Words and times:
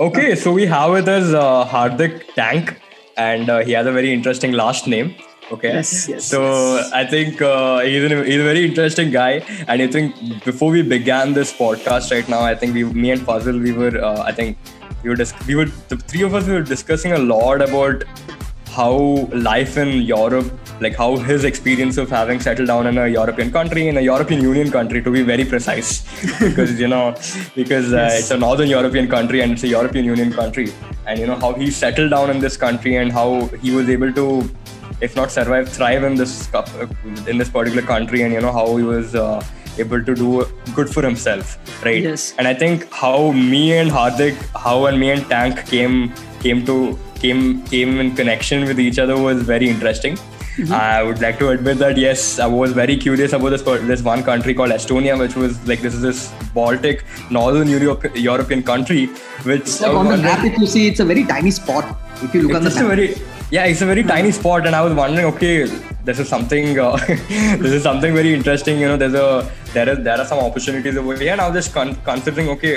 Okay, 0.00 0.36
so 0.36 0.52
we 0.52 0.64
have 0.66 0.92
with 0.92 1.08
us 1.08 1.34
uh, 1.34 1.64
Hardik 1.66 2.32
Tank, 2.34 2.80
and 3.16 3.50
uh, 3.50 3.58
he 3.64 3.72
has 3.72 3.84
a 3.84 3.90
very 3.90 4.12
interesting 4.12 4.52
last 4.52 4.86
name. 4.86 5.16
Okay. 5.50 5.72
Yes, 5.72 6.08
yes, 6.08 6.24
so 6.24 6.76
yes. 6.76 6.92
I 6.92 7.04
think 7.04 7.42
uh, 7.42 7.80
he's, 7.80 8.04
an, 8.04 8.24
he's 8.24 8.40
a 8.40 8.44
very 8.44 8.64
interesting 8.64 9.10
guy, 9.10 9.42
and 9.66 9.82
I 9.82 9.88
think 9.88 10.44
before 10.44 10.70
we 10.70 10.82
began 10.82 11.32
this 11.32 11.52
podcast 11.52 12.12
right 12.12 12.28
now, 12.28 12.42
I 12.42 12.54
think 12.54 12.74
we, 12.74 12.84
me 12.84 13.10
and 13.10 13.20
Fazil, 13.22 13.58
we 13.58 13.72
were, 13.72 13.98
uh, 13.98 14.22
I 14.22 14.30
think 14.30 14.56
we 15.02 15.10
were, 15.10 15.16
dis- 15.16 15.34
we 15.48 15.56
were, 15.56 15.64
the 15.88 15.96
three 15.96 16.22
of 16.22 16.32
us 16.32 16.46
we 16.46 16.52
were 16.52 16.62
discussing 16.62 17.12
a 17.12 17.18
lot 17.18 17.60
about 17.60 18.04
how 18.68 19.28
life 19.32 19.76
in 19.78 20.02
Europe, 20.02 20.46
like 20.80 20.96
how 20.96 21.16
his 21.16 21.44
experience 21.44 21.96
of 21.96 22.08
having 22.10 22.40
settled 22.40 22.68
down 22.68 22.86
in 22.86 22.98
a 22.98 23.08
European 23.08 23.50
country, 23.50 23.88
in 23.88 23.96
a 23.96 24.00
European 24.00 24.40
Union 24.42 24.70
country, 24.70 25.02
to 25.02 25.10
be 25.10 25.22
very 25.22 25.44
precise, 25.44 25.90
because 26.40 26.78
you 26.80 26.88
know, 26.88 27.16
because 27.54 27.92
uh, 27.92 28.08
it's 28.12 28.30
a 28.30 28.36
Northern 28.36 28.68
European 28.68 29.08
country 29.08 29.40
and 29.40 29.52
it's 29.52 29.64
a 29.64 29.68
European 29.68 30.04
Union 30.04 30.32
country, 30.32 30.72
and 31.06 31.18
you 31.18 31.26
know 31.26 31.36
how 31.36 31.52
he 31.54 31.70
settled 31.70 32.10
down 32.10 32.30
in 32.30 32.38
this 32.38 32.56
country 32.56 32.96
and 32.96 33.12
how 33.12 33.46
he 33.62 33.70
was 33.72 33.88
able 33.88 34.12
to, 34.12 34.26
if 35.00 35.16
not 35.16 35.30
survive, 35.30 35.68
thrive 35.68 36.04
in 36.04 36.14
this 36.14 36.46
cu- 36.48 36.88
in 37.26 37.38
this 37.38 37.48
particular 37.48 37.82
country, 37.94 38.22
and 38.22 38.32
you 38.32 38.40
know 38.40 38.52
how 38.52 38.66
he 38.76 38.82
was. 38.84 39.14
Uh, 39.14 39.42
able 39.82 40.02
to 40.02 40.12
do 40.12 40.44
good 40.74 40.88
for 40.92 41.02
himself 41.04 41.50
right 41.84 42.02
Yes. 42.02 42.34
and 42.36 42.48
i 42.48 42.52
think 42.62 42.86
how 42.92 43.30
me 43.30 43.60
and 43.78 43.92
hardik 43.96 44.34
how 44.64 44.86
and 44.86 44.98
me 45.02 45.10
and 45.12 45.22
tank 45.32 45.60
came 45.66 45.94
came 46.40 46.64
to 46.70 46.98
came 47.20 47.62
came 47.66 48.00
in 48.04 48.10
connection 48.20 48.64
with 48.70 48.80
each 48.86 48.98
other 48.98 49.16
was 49.26 49.40
very 49.52 49.68
interesting 49.74 50.18
i 50.66 51.02
would 51.02 51.20
like 51.20 51.38
to 51.38 51.48
admit 51.50 51.78
that 51.78 51.96
yes 51.96 52.38
i 52.38 52.46
was 52.46 52.72
very 52.72 52.96
curious 52.96 53.32
about 53.32 53.50
this 53.50 53.62
this 53.90 54.02
one 54.02 54.22
country 54.22 54.54
called 54.54 54.70
estonia 54.70 55.16
which 55.18 55.36
was 55.36 55.56
like 55.68 55.80
this 55.80 55.94
is 55.94 56.02
this 56.02 56.32
baltic 56.54 57.04
northern 57.30 57.68
Europe, 57.68 58.04
european 58.16 58.62
country 58.62 59.06
which 59.44 59.80
like 59.80 59.94
on 59.94 60.08
the 60.08 60.16
map, 60.16 60.44
if 60.44 60.58
you 60.58 60.66
see, 60.66 60.88
it's 60.88 61.00
a 61.00 61.04
very 61.04 61.24
tiny 61.24 61.50
spot. 61.50 61.96
If 62.22 62.34
you 62.34 62.42
look 62.42 62.56
on 62.56 62.64
the 62.64 62.70
map. 62.70 62.86
very 62.86 63.14
yeah 63.50 63.64
it's 63.64 63.80
a 63.82 63.86
very 63.86 64.02
tiny 64.02 64.32
spot 64.32 64.66
and 64.66 64.74
i 64.74 64.82
was 64.82 64.94
wondering 64.94 65.26
okay 65.26 65.66
this 66.04 66.18
is 66.18 66.28
something 66.28 66.78
uh, 66.78 66.96
this 67.62 67.72
is 67.72 67.82
something 67.82 68.12
very 68.14 68.34
interesting 68.34 68.80
you 68.80 68.88
know 68.88 68.96
there's 68.96 69.14
a 69.14 69.50
there 69.72 69.88
is 69.88 70.02
there 70.08 70.18
are 70.18 70.26
some 70.32 70.38
opportunities 70.48 70.96
over 70.96 71.16
here 71.16 71.32
and 71.32 71.40
i 71.40 71.48
was 71.48 71.56
just 71.60 71.72
con- 71.74 71.96
considering 72.10 72.48
okay 72.48 72.74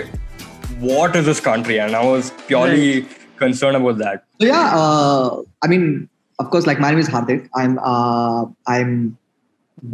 what 0.80 1.16
is 1.16 1.26
this 1.26 1.40
country 1.40 1.80
and 1.80 1.95
i 1.95 2.04
was 2.14 2.32
purely 2.48 3.06
concerned 3.38 3.76
about 3.82 3.98
that 3.98 4.23
So 4.40 4.48
yeah, 4.48 4.66
uh, 4.82 5.42
I 5.64 5.68
mean, 5.68 6.10
of 6.42 6.50
course, 6.50 6.66
like 6.67 6.80
my 6.80 6.89
name 6.92 7.00
is 7.00 7.09
Hardik. 7.16 7.50
I'm 7.56 7.80
uh, 7.80 8.45
I'm 8.67 9.17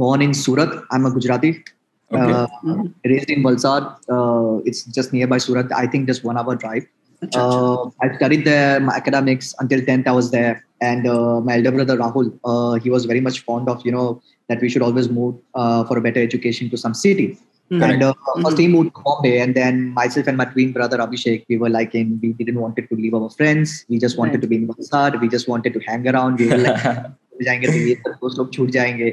born 0.01 0.21
in 0.21 0.33
Surat. 0.33 0.71
I'm 0.91 1.05
a 1.05 1.11
Gujarati. 1.11 1.63
Okay. 2.11 2.33
Uh, 2.33 2.47
Raised 3.05 3.29
in 3.29 3.43
Valsad. 3.43 3.83
Uh, 4.17 4.61
it's 4.65 4.83
just 4.97 5.11
nearby 5.13 5.37
Surat. 5.37 5.71
I 5.75 5.87
think 5.87 6.07
just 6.07 6.23
one 6.23 6.37
hour 6.37 6.55
drive. 6.55 6.87
Uh, 7.33 7.89
I 8.01 8.15
studied 8.15 8.45
there, 8.45 8.79
my 8.79 8.93
academics 8.95 9.53
until 9.59 9.81
10th. 9.81 10.07
I 10.07 10.11
was 10.11 10.29
there, 10.31 10.63
and 10.81 11.07
uh, 11.07 11.41
my 11.41 11.55
elder 11.57 11.71
brother 11.71 11.97
Rahul, 11.97 12.27
uh, 12.45 12.79
he 12.79 12.91
was 12.91 13.05
very 13.05 13.21
much 13.27 13.39
fond 13.41 13.67
of 13.67 13.83
you 13.85 13.91
know 13.91 14.21
that 14.49 14.61
we 14.61 14.69
should 14.69 14.85
always 14.87 15.09
move 15.09 15.35
uh, 15.55 15.83
for 15.85 15.97
a 15.97 16.01
better 16.01 16.21
education 16.21 16.69
to 16.69 16.77
some 16.77 16.93
city. 16.93 17.37
Mhm. 17.70 17.82
And 17.88 18.02
uh, 18.02 18.12
Mhm. 18.36 18.42
first 18.44 18.58
he 18.62 18.68
moved 18.68 18.90
to 18.96 19.02
Bombay, 19.04 19.34
and 19.42 19.54
then 19.58 19.76
myself 19.98 20.26
and 20.32 20.36
my 20.40 20.44
twin 20.54 20.72
brother 20.72 20.98
Abhishek, 21.04 21.44
we 21.52 21.56
were 21.62 21.70
like 21.76 21.94
in, 22.00 22.18
we 22.22 22.32
didn't 22.40 22.60
wanted 22.64 22.88
to 22.90 22.96
leave 23.02 23.14
our 23.20 23.30
friends. 23.30 23.72
We 23.88 23.98
just 23.98 24.18
wanted 24.18 24.34
Right. 24.34 24.42
to 24.42 24.48
be 24.48 24.56
in 24.56 24.66
Valsad. 24.72 25.20
We 25.22 25.28
just 25.36 25.48
wanted 25.52 25.72
to 25.78 25.80
hang 25.86 26.06
around. 26.14 26.42
We 26.44 26.48
were 26.52 26.58
like, 26.66 26.82
जाएंगे 27.42 27.66
तो 27.66 27.78
ये 27.88 27.94
सब 28.02 28.18
दोस्त 28.22 28.38
लोग 28.38 28.52
छूट 28.54 28.70
जाएंगे. 28.70 29.08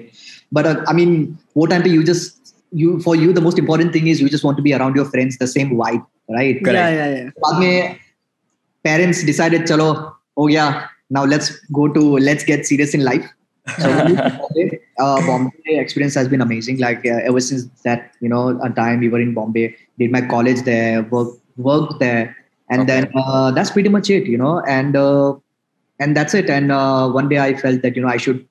But 0.58 0.66
uh, 0.72 0.76
I 0.88 0.94
mean, 1.00 1.16
वो 1.58 1.68
time 1.70 1.84
पे 1.84 1.94
you 1.94 2.04
just 2.12 2.54
you 2.82 3.00
for 3.08 3.16
you 3.16 3.32
the 3.40 3.42
most 3.48 3.62
important 3.64 3.94
thing 3.94 4.08
is 4.14 4.20
you 4.26 4.30
just 4.36 4.44
want 4.50 4.58
to 4.58 4.66
be 4.68 4.74
around 4.80 4.96
your 5.02 5.06
friends, 5.16 5.38
the 5.38 5.48
same 5.54 5.72
vibe, 5.84 6.04
right? 6.40 6.60
correct. 6.66 6.76
Yeah, 6.76 6.90
yeah, 7.00 7.16
yeah. 7.16 7.32
बाद 7.46 7.60
में 7.64 7.96
parents 8.88 9.24
decided 9.32 9.68
चलो 9.68 9.92
हो 10.38 10.46
गया 10.48 10.66
now 11.18 11.24
let's 11.34 11.50
go 11.80 11.88
to 11.98 12.02
let's 12.28 12.44
get 12.52 12.66
serious 12.72 12.94
in 13.00 13.04
life 13.06 13.30
so 13.84 13.90
Bombay, 13.94 14.80
uh, 14.99 15.21
Bombay 15.23 15.53
experience 15.79 16.15
has 16.15 16.29
been 16.29 16.41
amazing 16.41 16.79
like 16.79 17.05
uh, 17.07 17.21
ever 17.25 17.41
since 17.41 17.65
that 17.85 18.13
you 18.21 18.29
know 18.29 18.59
a 18.63 18.71
time 18.71 19.01
we 19.01 19.09
were 19.09 19.21
in 19.21 19.35
Bombay 19.35 19.75
did 19.99 20.11
my 20.11 20.21
college 20.21 20.63
there 20.63 21.03
work 21.05 21.29
worked 21.57 21.99
there 22.01 22.37
and 22.71 22.87
Okay. 22.87 22.89
then 22.89 23.11
uh, 23.15 23.51
that's 23.51 23.71
pretty 23.71 23.89
much 23.89 24.11
it 24.11 24.27
you 24.27 24.39
know 24.39 24.61
and 24.67 24.97
uh, 24.97 25.35
and 26.01 26.17
that's 26.17 26.35
it 26.35 26.51
and 26.51 26.73
uh, 26.73 27.09
one 27.09 27.29
day 27.29 27.39
I 27.39 27.55
felt 27.55 27.83
that 27.83 27.97
you 27.97 28.03
know 28.03 28.09
I 28.09 28.17
should 28.17 28.47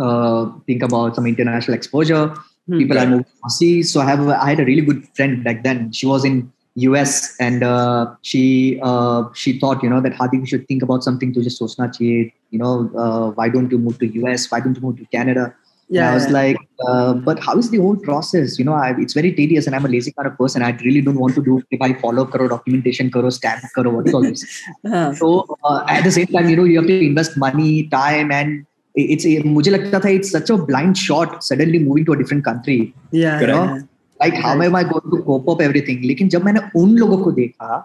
uh, 0.00 0.46
think 0.66 0.82
about 0.82 1.14
some 1.16 1.26
international 1.26 1.74
exposure 1.74 2.34
Hmm. 2.68 2.88
people 2.88 2.96
Right. 2.96 3.04
are 3.04 3.06
moving 3.06 3.26
overseas. 3.44 3.92
So 3.92 4.00
I 4.00 4.06
have 4.06 4.26
I 4.28 4.48
had 4.50 4.60
a 4.60 4.64
really 4.64 4.82
good 4.82 5.06
friend 5.14 5.44
back 5.44 5.62
then. 5.64 5.92
She 5.92 6.06
was 6.06 6.24
in 6.24 6.50
US 6.76 7.34
and 7.40 7.62
uh, 7.62 8.14
she 8.22 8.78
uh, 8.82 9.24
she 9.34 9.58
thought 9.58 9.82
you 9.82 9.90
know 9.90 10.00
that 10.00 10.12
Hardik 10.12 10.40
we 10.40 10.46
should 10.46 10.66
think 10.68 10.82
about 10.82 11.04
something 11.04 11.32
to 11.34 11.42
just 11.42 11.60
sochna 11.60 11.88
chahiye 11.96 12.32
You 12.51 12.59
know 12.59 12.73
uh, 13.03 13.31
why 13.37 13.47
don't 13.49 13.71
you 13.71 13.77
move 13.85 13.99
to 13.99 14.07
US? 14.21 14.49
Why 14.51 14.59
don't 14.65 14.75
you 14.81 14.83
move 14.89 14.97
to 15.03 15.05
Canada? 15.17 15.45
And 15.87 15.97
Yeah, 15.97 16.05
I 16.11 16.13
was 16.17 16.23
yeah. 16.27 16.33
like, 16.35 16.61
uh, 16.91 17.13
but 17.25 17.39
how 17.47 17.53
is 17.63 17.67
the 17.71 17.79
whole 17.81 17.97
process? 18.05 18.53
You 18.59 18.63
know, 18.67 18.73
I, 18.73 18.87
it's 19.03 19.13
very 19.17 19.31
tedious, 19.39 19.67
and 19.67 19.75
I'm 19.79 19.85
a 19.89 19.91
lazy 19.95 20.13
kind 20.19 20.29
of 20.29 20.37
person. 20.37 20.63
I 20.67 20.69
really 20.85 21.01
don't 21.07 21.19
want 21.23 21.35
to 21.39 21.43
do 21.47 21.57
if 21.77 21.83
I 21.87 21.89
follow 22.05 22.23
karo 22.35 22.47
documentation, 22.53 23.11
karo 23.17 23.29
stamp, 23.35 23.67
karo 23.75 23.91
what 23.97 24.07
is 24.11 24.15
all 24.19 24.25
this. 24.29 24.45
हाँ, 24.93 25.03
So 25.19 25.29
uh, 25.63 25.83
at 25.95 26.03
the 26.07 26.13
same 26.15 26.31
time, 26.37 26.49
you 26.53 26.55
know, 26.61 26.65
you 26.71 26.79
have 26.81 26.87
to 26.93 26.97
invest 27.09 27.37
money, 27.45 27.69
time, 27.93 28.33
and 28.39 28.65
it's 29.03 29.27
मुझे 29.57 29.71
लगता 29.71 29.99
था 30.05 30.13
it's 30.21 30.31
such 30.37 30.49
a 30.49 30.57
blind 30.71 30.97
shot 31.03 31.37
suddenly 31.51 31.83
moving 31.87 32.05
to 32.09 32.13
a 32.13 32.19
different 32.23 32.43
country. 32.49 32.79
yeah, 33.11 33.39
Correct. 33.39 33.65
yeah. 33.65 33.81
Like 34.25 34.41
how 34.47 34.55
am 34.69 34.75
I 34.81 34.83
going 34.93 35.11
to 35.15 35.21
cope 35.29 35.49
up 35.55 35.61
everything? 35.69 36.01
लेकिन 36.13 36.29
जब 36.37 36.45
मैंने 36.45 36.59
उन 36.81 36.97
लोगों 37.03 37.17
को 37.23 37.31
देखा 37.41 37.83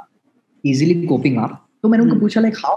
easily 0.73 0.97
coping 1.13 1.39
up, 1.47 1.57
तो 1.83 1.89
मैंने 1.89 2.05
उनको 2.05 2.15
Hmm. 2.15 2.21
पूछा 2.21 2.41
like 2.49 2.57
how 2.65 2.77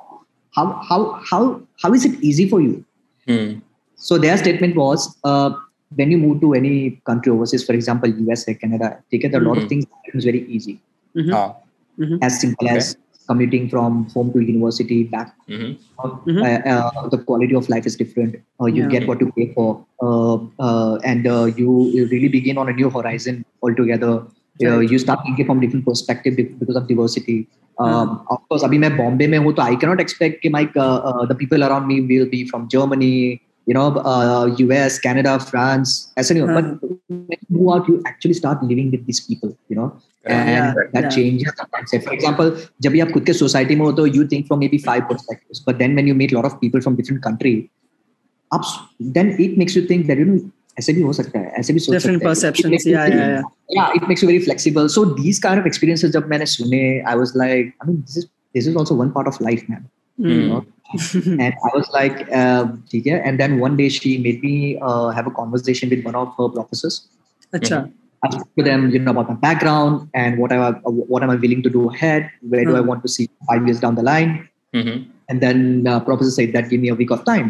how 0.55 0.67
how 0.89 1.21
how 1.31 1.61
how 1.83 1.93
is 1.95 2.05
it 2.05 2.21
easy 2.23 2.49
for 2.49 2.61
you? 2.61 2.85
Hmm. 3.27 3.59
So 3.97 4.19
their 4.19 4.37
statement 4.37 4.77
was 4.77 5.17
uh, 5.25 5.51
when 5.97 6.11
you 6.11 6.19
move 6.19 6.41
to 6.43 6.55
any 6.55 7.01
country 7.05 7.33
overseas, 7.33 7.65
for 7.65 7.73
example, 7.73 8.09
U.S. 8.09 8.47
USA, 8.47 8.55
Canada, 8.55 8.99
take 9.11 9.25
it, 9.25 9.33
there 9.33 9.41
are 9.41 9.45
a 9.45 9.49
lot 9.49 9.59
of 9.59 9.65
Mhm. 9.65 9.69
things 9.69 9.85
that 9.87 10.19
is 10.19 10.25
very 10.25 10.43
easy. 10.47 10.81
Mhm, 11.17 11.35
Ah. 11.35 11.55
mhm. 11.99 12.19
As 12.23 12.41
simple 12.41 12.69
Okay. 12.69 12.77
as 12.77 12.97
commuting 13.31 13.69
from 13.69 14.07
home 14.15 14.33
to 14.35 14.41
university 14.41 14.99
back 15.15 15.35
Mhm. 15.49 15.77
Mhm. 16.27 16.43
uh, 16.45 16.59
uh, 16.73 17.09
the 17.15 17.19
quality 17.31 17.55
of 17.55 17.69
life 17.69 17.87
is 17.91 17.97
different. 18.03 18.37
Uh, 18.61 18.67
you 18.67 18.83
Yeah. 18.83 18.93
get 18.95 19.09
what 19.09 19.21
you 19.25 19.31
pay 19.39 19.47
for, 19.57 19.69
uh, 20.07 20.37
uh, 20.69 20.95
and 21.13 21.27
uh, 21.27 21.45
you, 21.61 21.91
you 21.97 22.07
really 22.15 22.29
begin 22.29 22.57
on 22.57 22.69
a 22.69 22.73
new 22.73 22.91
horizon 22.91 23.45
altogether 23.63 24.13
Uh, 24.62 24.70
Right. 24.70 24.92
you 24.94 24.98
start 25.02 25.22
thinking 25.26 25.46
from 25.46 25.60
different 25.62 25.86
perspective 25.86 26.36
be- 26.40 26.50
because 26.58 26.76
of 26.80 26.88
diversity. 26.88 27.38
Um, 27.84 28.10
Of 28.34 28.42
course, 28.50 28.64
अभी 28.64 28.78
मैं 28.78 28.96
बॉम्बे 28.98 29.28
में 29.28 29.38
हूँ 29.38 29.54
तो 29.54 29.62
I 29.62 29.76
cannot 29.84 30.02
expect 30.04 30.42
कि 30.44 30.52
my 30.56 30.62
uh, 30.84 31.00
uh, 31.12 31.26
the 31.32 31.36
people 31.40 31.66
around 31.68 31.88
me 31.92 31.98
will 32.12 32.28
be 32.34 32.42
from 32.52 32.68
Germany, 32.74 33.42
you 33.72 33.76
know, 33.78 33.86
uh, 34.12 34.46
US, 34.66 35.00
Canada, 35.06 35.34
France. 35.52 35.96
ऐसा 36.18 36.34
नहीं 36.34 36.44
होता. 36.44 36.56
But 36.60 36.84
when 37.10 37.40
you 37.42 37.58
move 37.60 37.74
out, 37.76 37.90
you 37.90 37.98
actually 38.12 38.38
start 38.42 38.64
living 38.72 38.92
with 38.96 39.06
these 39.10 39.22
people, 39.30 39.56
you 39.70 39.80
know. 39.82 39.92
And 40.34 40.50
Yeah, 40.50 40.74
that 40.94 41.04
yeah. 41.04 41.10
changes 41.18 41.56
the 41.62 41.66
concept. 41.78 42.06
For 42.10 42.14
example, 42.18 42.52
जब 42.82 42.92
भी 42.92 43.00
आप 43.06 43.12
खुद 43.14 43.26
के 43.26 43.34
society 43.44 43.76
में 43.76 43.86
हो 43.86 43.92
तो 44.02 44.08
you 44.18 44.28
think 44.34 44.48
from 44.52 44.62
maybe 44.66 44.80
five 44.90 45.08
perspectives, 45.14 45.64
but 45.70 45.80
then 45.84 45.96
when 46.02 46.12
you 46.12 46.20
meet 46.24 46.36
a 46.36 46.38
lot 46.42 46.46
of 46.52 46.60
people 46.62 46.86
from 46.86 46.96
different 47.02 47.24
country, 47.30 47.56
up 48.58 48.70
then 49.18 49.34
it 49.48 49.58
makes 49.64 49.76
you 49.80 49.88
think 49.94 50.08
that 50.12 50.22
you 50.24 50.26
know 50.32 50.38
ऐसे 50.80 50.94
भी 50.94 51.02
हो 51.02 51.14
सकता 51.14 51.40
है 51.40 51.52
ऐसे 51.60 51.74
भी 51.74 51.80
सोच 51.80 51.96
Different 51.96 52.20
सकते 52.20 52.26
हैं. 52.26 52.32
It 52.32 52.36
perceptions, 52.36 52.72
makes 52.74 52.86
you 52.90 52.94
yeah, 52.94 53.08
think- 53.08 53.20
yeah, 53.22 53.34
yeah. 53.34 53.80
yeah 53.80 53.98
it 54.00 54.08
makes 54.12 54.24
you 54.24 54.30
very 54.30 54.44
flexible 54.46 54.88
so 54.94 55.04
these 55.24 55.40
kind 55.48 55.62
of 55.64 55.68
experiences 55.72 56.14
जब 56.18 56.28
मैंने 56.30 56.46
सुने 56.54 56.84
I 57.12 57.16
was 57.24 57.34
like 57.42 57.74
I 57.82 57.90
mean 57.90 58.00
this 58.08 58.18
is 58.22 58.30
this 58.58 58.70
is 58.72 58.80
also 58.84 58.98
one 59.02 59.12
part 59.18 59.30
of 59.34 59.42
life 59.50 59.68
man 59.74 59.84
you 60.18 60.38
Mm. 60.38 60.48
know? 60.54 60.62
and 61.44 61.54
I 61.68 61.70
was 61.76 61.88
like 61.98 62.20
uh, 62.40 62.64
ठीक 62.92 63.08
है 63.08 63.20
and 63.30 63.40
then 63.44 63.54
one 63.66 63.78
day 63.82 63.90
she 63.98 64.14
made 64.26 64.44
me 64.48 64.56
uh, 64.90 65.10
have 65.20 65.30
a 65.32 65.36
conversation 65.42 65.94
with 65.96 66.04
one 66.10 66.18
of 66.24 66.34
her 66.40 66.50
professors 66.58 66.98
अच्छा 67.60 67.80
I 68.26 68.28
spoke 68.34 68.52
to 68.60 68.64
them, 68.66 68.84
you 68.92 69.00
know, 69.06 69.12
about 69.12 69.30
my 69.30 69.36
background 69.40 70.04
and 70.20 70.38
what 70.42 70.52
I 70.58 70.58
what 71.14 71.24
am 71.26 71.32
I 71.32 71.34
willing 71.40 71.64
to 71.64 71.72
do 71.72 71.82
ahead. 71.90 72.30
Where 72.54 72.64
do 72.70 72.76
I 72.76 72.80
Hmm. 72.82 72.92
want 72.92 73.02
to 73.06 73.10
see 73.16 73.26
five 73.50 73.66
years 73.70 73.82
down 73.86 73.98
the 73.98 74.06
line? 74.10 74.30
Mhm. 74.82 74.94
And 75.34 75.44
then 75.46 75.66
uh, 75.94 75.96
professor 76.10 76.32
said 76.36 76.54
that 76.54 76.70
give 76.76 76.84
me 76.86 76.92
a 76.94 76.96
week 77.02 77.12
of 77.16 77.26
time. 77.32 77.50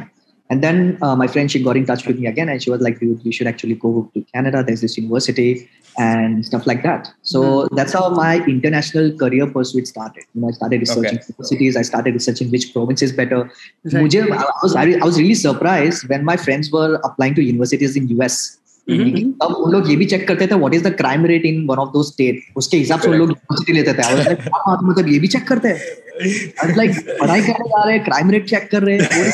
And 0.50 0.62
then 0.62 0.98
uh, 1.02 1.14
my 1.14 1.26
friend 1.26 1.50
she 1.50 1.62
got 1.62 1.76
in 1.76 1.84
touch 1.84 2.06
with 2.06 2.18
me 2.18 2.26
again 2.26 2.48
and 2.48 2.62
she 2.62 2.70
was 2.70 2.80
like, 2.80 3.00
dude, 3.00 3.20
you 3.24 3.32
should 3.32 3.46
actually 3.46 3.74
go 3.74 4.10
to 4.14 4.24
Canada. 4.32 4.62
There's 4.64 4.80
this 4.80 4.96
university 4.96 5.68
and 5.98 6.46
stuff 6.46 6.66
like 6.66 6.82
that. 6.84 7.12
So 7.22 7.68
that's 7.72 7.92
how 7.92 8.08
my 8.10 8.36
international 8.46 9.16
career 9.16 9.46
pursuit 9.46 9.88
started. 9.88 10.24
You 10.34 10.40
know, 10.40 10.48
I 10.48 10.52
started 10.52 10.80
researching 10.80 11.18
universities. 11.28 11.76
I 11.76 11.82
started 11.82 12.14
researching 12.14 12.50
which 12.50 12.72
province 12.72 13.02
is 13.02 13.12
better. 13.12 13.50
Right. 13.84 14.02
I 14.38 14.52
was 14.62 14.76
I 14.76 15.04
was 15.04 15.18
really 15.18 15.34
surprised 15.34 16.08
when 16.08 16.24
my 16.24 16.36
friends 16.36 16.70
were 16.70 17.00
applying 17.04 17.34
to 17.34 17.42
universities 17.42 17.96
in 17.96 18.08
US. 18.20 18.58
Mhm. 18.90 19.32
तब 19.42 19.54
उन 19.54 19.72
लोग 19.72 19.90
ये 19.90 19.96
भी 19.96 20.04
check 20.10 20.26
करते 20.28 20.46
थे 20.46 20.54
what 20.54 20.74
is 20.74 20.82
the 20.84 20.92
crime 20.96 21.24
rate 21.26 21.44
in 21.46 21.64
one 21.70 21.78
of 21.78 21.88
दो 21.92 22.02
state 22.02 22.40
उसके 22.56 22.76
हिसाब 22.76 23.00
से 23.00 23.08
उन 23.08 23.16
लोग 23.16 23.30
यूनिवर्सिटी 23.30 23.72
लेते 23.72 23.92
थे। 23.94 24.02
I 24.02 24.76
मतलब 24.82 25.08
ये 25.08 25.18
भी 25.18 25.28
चेक 25.28 25.46
करते 25.48 25.68
हैं? 25.68 26.76
लाइक 26.76 26.98
पढ़ाई 27.20 27.40
करने 27.40 27.68
जा 27.68 27.82
रहे 27.84 27.96
हैं 27.96 28.04
क्राइम 28.04 28.30
रेट 28.30 28.46
चेक 28.50 28.68
कर 28.70 28.82
रहे 28.82 28.98
हैं 28.98 29.26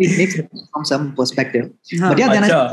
it 0.00 0.18
makes 0.18 0.40
from 0.40 0.84
some 0.90 1.10
perspective 1.18 1.70
but 1.94 2.20
या 2.20 2.28
देन 2.32 2.42
अच्छा। 2.42 2.70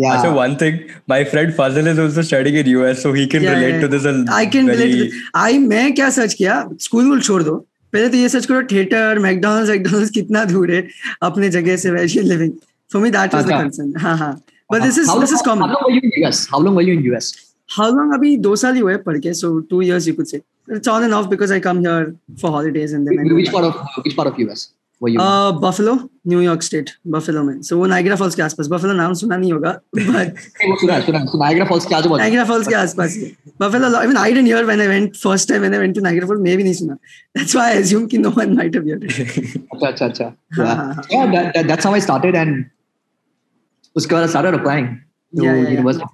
yeah. 0.00 0.22
So 0.22 0.28
one 0.34 0.52
thing, 0.58 0.76
my 1.12 1.16
friend 1.30 1.54
Fazil 1.54 1.88
is 1.92 1.98
also 2.02 2.22
studying 2.26 2.58
in 2.60 2.68
US, 2.72 3.00
so 3.04 3.12
he 3.12 3.24
can 3.26 3.42
Yeah, 3.42 3.54
relate 3.54 3.74
yeah. 3.74 3.80
to 3.84 3.88
this. 3.94 4.04
A 4.10 4.12
I 4.34 4.46
can 4.46 4.66
very, 4.66 4.82
relate 4.82 5.10
I 5.36 5.58
मैं 5.58 5.92
क्या 5.94 6.10
search 6.18 6.34
किया? 6.34 6.58
School 6.80 7.08
वूल 7.08 7.20
छोड़ 7.20 7.42
दो। 7.42 7.54
पहले 7.92 8.08
तो 8.08 8.16
ये 8.16 8.28
सर्च 8.28 8.46
करो 8.46 8.62
थिएटर 8.72 9.18
मैकडोनल्ड्स 9.18 9.70
मैकडोनल्ड्स 9.70 10.10
कितना 10.10 10.44
दूर 10.52 10.70
है 10.72 10.86
अपने 11.22 11.48
जगह 11.56 11.76
से 11.76 11.88
you 11.88 12.22
living 12.22 12.52
for 12.92 13.02
me 13.02 13.10
that 13.10 13.34
was 13.34 13.44
the 13.44 13.46
अच्छा। 13.46 13.62
कंसर्न 13.62 13.92
हाँ 14.00 14.16
हाँ। 14.18 14.32
But 14.69 14.81
this 14.83 14.97
is 14.99 15.07
how, 15.09 15.19
this 15.21 15.31
is 15.33 15.37
how, 15.39 15.45
common 15.45 15.61
how 15.61 15.73
long 15.75 15.83
were 15.89 15.95
you 15.97 16.03
in 16.11 16.15
US? 16.25 16.45
How 16.53 16.61
long 16.67 16.79
were 16.81 16.87
you 16.89 16.97
in 16.99 17.03
US? 17.13 17.33
How 17.69 17.91
long 17.95 18.13
अभी 18.13 18.35
दो 18.47 18.55
साल 18.61 18.73
ही 18.75 18.79
हुए 18.81 18.95
पढ़ 19.05 19.17
के 19.19 19.33
सो 19.33 19.59
two 19.69 19.81
years 19.81 20.07
you 20.07 20.13
could 20.13 20.25
say 20.25 20.37
it's 20.75 20.87
on 20.87 21.03
end 21.03 21.13
of 21.13 21.25
because 21.29 21.51
I 21.51 21.59
come 21.59 21.79
here 21.87 22.15
for 22.41 22.51
holidays 22.51 22.93
and 22.93 23.07
then 23.09 23.35
Which 23.37 23.53
part 23.55 23.65
of 23.69 24.01
which 24.07 24.17
part 24.19 24.29
of 24.31 24.41
US 24.43 24.65
were 25.01 25.09
you? 25.11 25.15
in? 25.15 25.21
Uh, 25.23 25.51
buffalo 25.63 25.93
New York 26.27 26.61
state 26.63 26.89
buffalo 27.15 27.43
में 27.43 27.61
सो 27.69 27.77
वो 27.77 27.85
Niagara 27.93 28.15
Falls 28.21 28.35
के 28.35 28.41
आसपास 28.41 28.67
buffalo 28.73 28.93
नाम 28.99 29.13
सुना 29.21 29.37
नहीं 29.37 29.51
होगा 29.53 29.71
but 29.95 30.35
Hey, 30.59 30.69
वो 30.69 30.75
सुना 30.81 30.93
है, 30.93 31.01
सुना 31.05 31.19
है. 31.19 31.25
So 31.31 31.39
Niagara 31.43 31.67
Falls 31.71 31.87
के 31.89 31.95
आजू 31.95 32.09
बाजू. 32.09 32.21
नाइग्रा 32.23 32.43
फॉल्स 32.51 32.67
के 32.67 32.75
आसपास 32.75 33.15
ही 33.17 33.31
buffalo 33.61 34.01
even 34.03 34.17
I 34.17 34.31
didn't 34.31 34.47
here 34.47 34.65
when 34.65 34.81
I 34.81 34.87
went 34.87 35.15
first 35.23 35.49
time 35.49 35.61
when 35.61 35.73
I 35.73 35.79
went 35.79 35.95
to 35.95 36.01
Niagara 36.01 36.27
Falls 36.27 36.41
मैं 36.47 36.55
भी 36.57 36.63
नहीं 36.63 36.73
सुना 36.83 36.93
दैट्स 37.37 37.55
व्हाई 37.55 37.71
आई 37.71 37.81
अज्यूम 37.81 38.05
कि 38.13 38.17
no 38.17 38.29
one 38.37 38.53
might 38.57 38.75
have 38.75 38.85
heard 38.85 39.03
अच्छा 39.11 39.87
अच्छा 39.87 40.05
अच्छा. 40.05 40.25
हाँ, 40.25 40.65
Yeah, 40.65 40.75
हाँ, 40.75 40.93
हाँ. 40.93 41.03
yeah 41.15 41.27
that, 41.35 41.51
that, 41.57 41.67
that's 41.73 41.89
how 41.89 41.93
I 41.99 42.05
started 42.07 42.39
and 42.43 42.63
उसके 43.97 44.15
बाद 44.15 44.27
I 44.27 44.31
started 44.35 44.59
applying 44.59 44.87
to 45.37 45.43
Yeah, 45.43 45.55
yeah, 45.55 45.63
yeah. 45.63 45.69
university. 45.77 46.05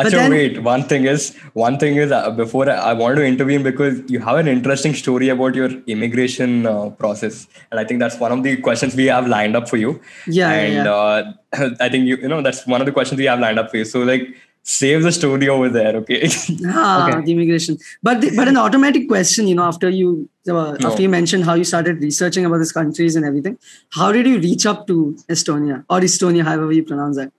Acha, 0.00 0.10
then- 0.12 0.30
wait. 0.32 0.54
One 0.66 0.84
thing 0.90 1.04
is, 1.12 1.24
one 1.62 1.74
thing 1.80 1.96
is, 2.02 2.12
uh, 2.18 2.30
before 2.36 2.62
I, 2.74 2.76
I 2.90 2.92
wanted 3.00 3.16
to 3.16 3.24
intervene 3.30 3.62
because 3.66 3.98
you 4.14 4.20
have 4.20 4.38
an 4.42 4.48
interesting 4.52 4.94
story 5.00 5.28
about 5.34 5.54
your 5.60 5.68
immigration 5.94 6.54
uh, 6.70 6.88
process, 7.02 7.46
and 7.70 7.78
I 7.82 7.84
think 7.84 8.00
that's 8.04 8.18
one 8.22 8.32
of 8.36 8.42
the 8.46 8.56
questions 8.68 8.96
we 9.02 9.06
have 9.16 9.28
lined 9.34 9.54
up 9.60 9.68
for 9.72 9.76
you. 9.82 9.92
Yeah, 10.38 10.54
yeah, 10.54 10.78
and 10.78 10.88
Uh, 10.88 11.72
I 11.88 11.90
think 11.90 12.06
you, 12.12 12.16
you 12.24 12.28
know, 12.34 12.40
that's 12.48 12.66
one 12.74 12.80
of 12.80 12.86
the 12.90 12.96
questions 13.00 13.18
we 13.24 13.28
have 13.32 13.38
lined 13.46 13.58
up 13.64 13.70
for 13.70 13.76
you. 13.82 13.84
So, 13.92 14.00
like, 14.12 14.24
save 14.63 15.03
the 15.03 15.11
story 15.11 15.47
over 15.49 15.69
there, 15.69 15.95
okay? 15.97 16.29
Ah, 16.65 17.07
Okay. 17.07 17.21
the 17.25 17.31
immigration. 17.31 17.77
But 18.03 18.21
the, 18.21 18.31
but 18.35 18.47
an 18.47 18.57
automatic 18.57 19.07
question, 19.07 19.47
you 19.47 19.55
know, 19.55 19.63
after 19.63 19.89
you 19.89 20.29
uh, 20.47 20.77
No. 20.79 20.87
after 20.89 21.01
you 21.01 21.09
mentioned 21.09 21.43
how 21.45 21.55
you 21.55 21.63
started 21.63 22.01
researching 22.01 22.45
about 22.45 22.59
these 22.59 22.71
countries 22.71 23.15
and 23.15 23.25
everything, 23.25 23.57
how 23.91 24.11
did 24.11 24.25
you 24.27 24.39
reach 24.39 24.65
up 24.65 24.87
to 24.87 25.15
Estonia 25.29 25.83
or 25.89 25.99
Estonia, 26.01 26.43
however 26.43 26.71
you 26.71 26.83
pronounce 26.83 27.17
that? 27.17 27.31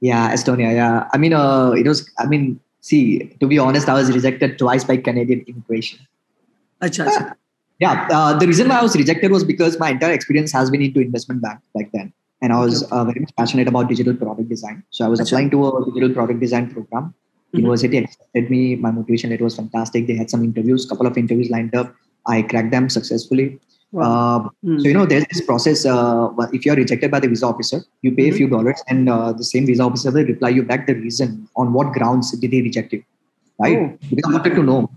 Yeah, 0.00 0.32
Estonia. 0.32 0.72
Yeah, 0.74 1.08
I 1.12 1.18
mean, 1.18 1.32
uh, 1.32 1.72
it 1.72 1.86
was. 1.86 2.08
I 2.18 2.26
mean, 2.26 2.60
see, 2.80 3.34
to 3.40 3.46
be 3.46 3.58
honest, 3.58 3.88
I 3.88 3.94
was 3.94 4.12
rejected 4.12 4.58
twice 4.58 4.84
by 4.84 4.96
Canadian 4.98 5.44
immigration. 5.48 5.98
Acha, 6.82 7.06
acha. 7.10 7.34
Yeah, 7.80 8.08
uh, 8.12 8.38
the 8.38 8.46
reason 8.46 8.68
why 8.68 8.78
I 8.78 8.82
was 8.82 8.96
rejected 8.96 9.30
was 9.32 9.44
because 9.44 9.78
my 9.78 9.90
entire 9.90 10.12
experience 10.12 10.52
has 10.52 10.70
been 10.70 10.82
into 10.82 11.00
investment 11.00 11.42
bank 11.42 11.60
back 11.74 11.90
then, 11.92 12.12
and 12.42 12.52
I 12.52 12.60
was 12.60 12.82
uh, 12.84 13.04
very 13.04 13.20
much 13.20 13.34
passionate 13.36 13.68
about 13.68 13.88
digital 13.88 14.14
product 14.14 14.48
design. 14.48 14.82
So 14.90 15.04
I 15.04 15.08
was 15.08 15.20
applying 15.20 15.50
to 15.50 15.68
a 15.68 15.84
digital 15.86 16.10
product 16.18 16.40
design 16.40 16.70
program. 16.70 17.14
Mhm. 17.54 17.58
University 17.62 17.96
accepted 17.98 18.50
me. 18.50 18.76
My 18.76 18.90
motivation 18.90 19.30
letter 19.30 19.44
was 19.44 19.56
fantastic. 19.56 20.06
They 20.06 20.16
had 20.16 20.30
some 20.30 20.44
interviews, 20.44 20.86
couple 20.86 21.06
of 21.06 21.16
interviews 21.16 21.50
lined 21.50 21.74
up. 21.74 21.94
I 22.26 22.42
cracked 22.42 22.70
them 22.70 22.88
successfully. 22.88 23.58
Wow. 23.90 24.04
Uh, 24.06 24.48
Hmm. 24.62 24.78
so 24.80 24.88
you 24.88 24.94
know, 24.94 25.06
there's 25.06 25.24
this 25.32 25.40
process. 25.50 25.86
Uh, 25.86 26.28
if 26.52 26.66
you're 26.66 26.76
rejected 26.76 27.10
by 27.10 27.20
the 27.20 27.28
visa 27.28 27.46
officer, 27.46 27.78
you 28.02 28.12
pay 28.12 28.26
Mhm. 28.28 28.32
a 28.32 28.36
few 28.40 28.48
dollars, 28.54 28.82
and 28.88 29.08
uh, 29.08 29.32
the 29.32 29.44
same 29.52 29.64
visa 29.70 29.82
officer 29.82 30.10
will 30.16 30.26
reply 30.32 30.50
you 30.50 30.62
back 30.62 30.86
the 30.86 30.94
reason 30.94 31.48
on 31.56 31.72
what 31.72 31.92
grounds 31.94 32.32
did 32.42 32.50
they 32.50 32.60
reject 32.60 32.92
you, 32.92 33.02
right? 33.58 33.78
Oh. 33.78 33.86
Because 34.10 34.30
I 34.30 34.32
wanted 34.36 34.54
to 34.60 34.62
know. 34.62 34.90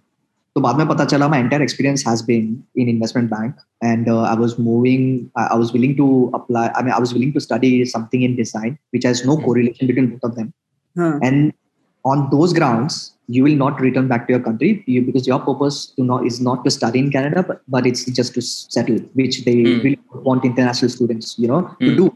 So 0.57 0.63
बाद 0.63 0.77
में 0.77 0.89
पता 0.89 1.05
चला 1.05 1.29
my 1.31 1.39
entire 1.45 1.63
experience 1.63 2.03
has 2.09 2.23
been 2.23 2.63
in 2.77 2.89
investment 2.89 3.29
bank, 3.31 3.57
and 3.83 4.09
uh, 4.09 4.23
I 4.23 4.35
was 4.43 4.59
moving. 4.69 5.03
I 5.37 5.45
I 5.57 5.57
was 5.63 5.73
willing 5.75 5.97
to 5.99 6.07
apply. 6.39 6.63
I 6.75 6.83
mean, 6.87 6.95
I 6.99 7.01
was 7.07 7.13
willing 7.17 7.35
to 7.35 7.43
study 7.47 7.73
something 7.85 8.23
in 8.29 8.37
design, 8.37 8.79
which 8.97 9.05
has 9.11 9.25
no 9.31 9.37
Mhm. 9.37 9.45
correlation 9.49 9.91
between 9.93 10.09
both 10.15 10.25
of 10.31 10.39
them. 10.39 10.55
Huh. 11.01 11.19
And 11.29 11.53
on 12.15 12.25
those 12.31 12.55
grounds, 12.61 12.97
you 13.37 13.43
will 13.49 13.59
not 13.61 13.81
return 13.85 14.09
back 14.09 14.27
to 14.29 14.33
your 14.35 14.41
country 14.47 14.71
you, 14.87 15.03
because 15.11 15.27
your 15.27 15.39
purpose 15.51 15.79
to 15.99 16.05
not, 16.11 16.27
is 16.27 16.41
not 16.49 16.65
to 16.65 16.71
study 16.71 17.01
in 17.01 17.11
Canada, 17.11 17.43
but, 17.47 17.61
but 17.77 17.87
it's 17.87 18.05
just 18.19 18.35
to 18.35 18.43
settle, 18.49 19.01
which 19.21 19.45
they 19.45 19.57
Mm. 19.57 19.83
really 19.85 20.23
want 20.31 20.45
international 20.51 20.93
students, 20.97 21.33
you 21.45 21.49
know, 21.53 21.63
to 21.81 21.91
Mm. 21.93 21.97
do 22.03 22.07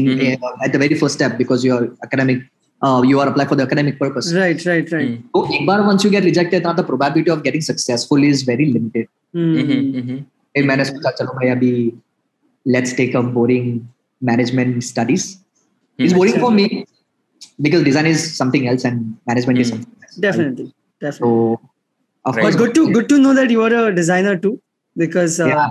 in 0.00 0.10
Mhm. 0.14 0.42
uh, 0.48 0.64
at 0.64 0.72
the 0.74 0.80
very 0.86 0.98
first 1.04 1.14
step 1.20 1.38
because 1.38 1.64
you're 1.64 1.84
academic. 2.08 2.42
Uh, 2.82 3.02
you 3.04 3.20
are 3.20 3.28
apply 3.28 3.44
for 3.44 3.56
the 3.56 3.62
academic 3.62 3.98
purpose. 3.98 4.34
Right, 4.34 4.66
right, 4.66 4.92
right. 4.92 5.08
Mm. 5.08 5.16
So, 5.36 5.52
एक 5.54 5.66
बार 5.66 5.80
once 5.88 6.04
you 6.04 6.10
get 6.10 6.24
rejected, 6.24 6.62
now 6.62 6.72
the 6.72 6.82
probability 6.82 7.30
of 7.30 7.42
getting 7.42 7.60
successful 7.60 8.22
is 8.28 8.42
very 8.42 8.68
limited. 8.72 9.08
Hmm. 9.36 9.58
Mhm, 9.62 9.82
mhm. 10.02 10.22
फिर 10.54 10.64
मैंने 10.66 10.84
सोचा 10.84 11.10
चलो 11.10 11.32
भाई 11.32 11.48
अभी 11.48 11.72
let's 12.66 12.94
take 13.00 13.14
a 13.14 13.22
boring 13.34 13.68
management 14.30 14.80
studies. 14.86 15.26
It's 15.98 16.12
Mhm. 16.12 16.16
boring 16.16 16.40
for 16.44 16.50
me 16.56 16.66
because 17.66 17.84
design 17.84 18.08
is 18.12 18.24
something 18.40 18.66
else 18.72 18.88
and 18.90 19.04
management 19.32 19.58
is 19.58 19.68
Mm. 19.68 19.74
something 19.74 20.08
else. 20.08 20.18
Definitely, 20.26 20.66
definitely. 21.00 21.28
So, 21.28 21.60
of 22.24 22.36
Right. 22.36 22.42
course, 22.42 22.56
but 22.56 22.64
good 22.64 22.74
to 22.74 22.88
good 22.98 23.08
to 23.14 23.18
know 23.18 23.34
that 23.34 23.54
you 23.56 23.62
are 23.68 23.72
a 23.82 23.94
designer 24.00 24.36
too, 24.48 24.54
because 24.96 25.40
uh, 25.40 25.52
Yeah. 25.52 25.68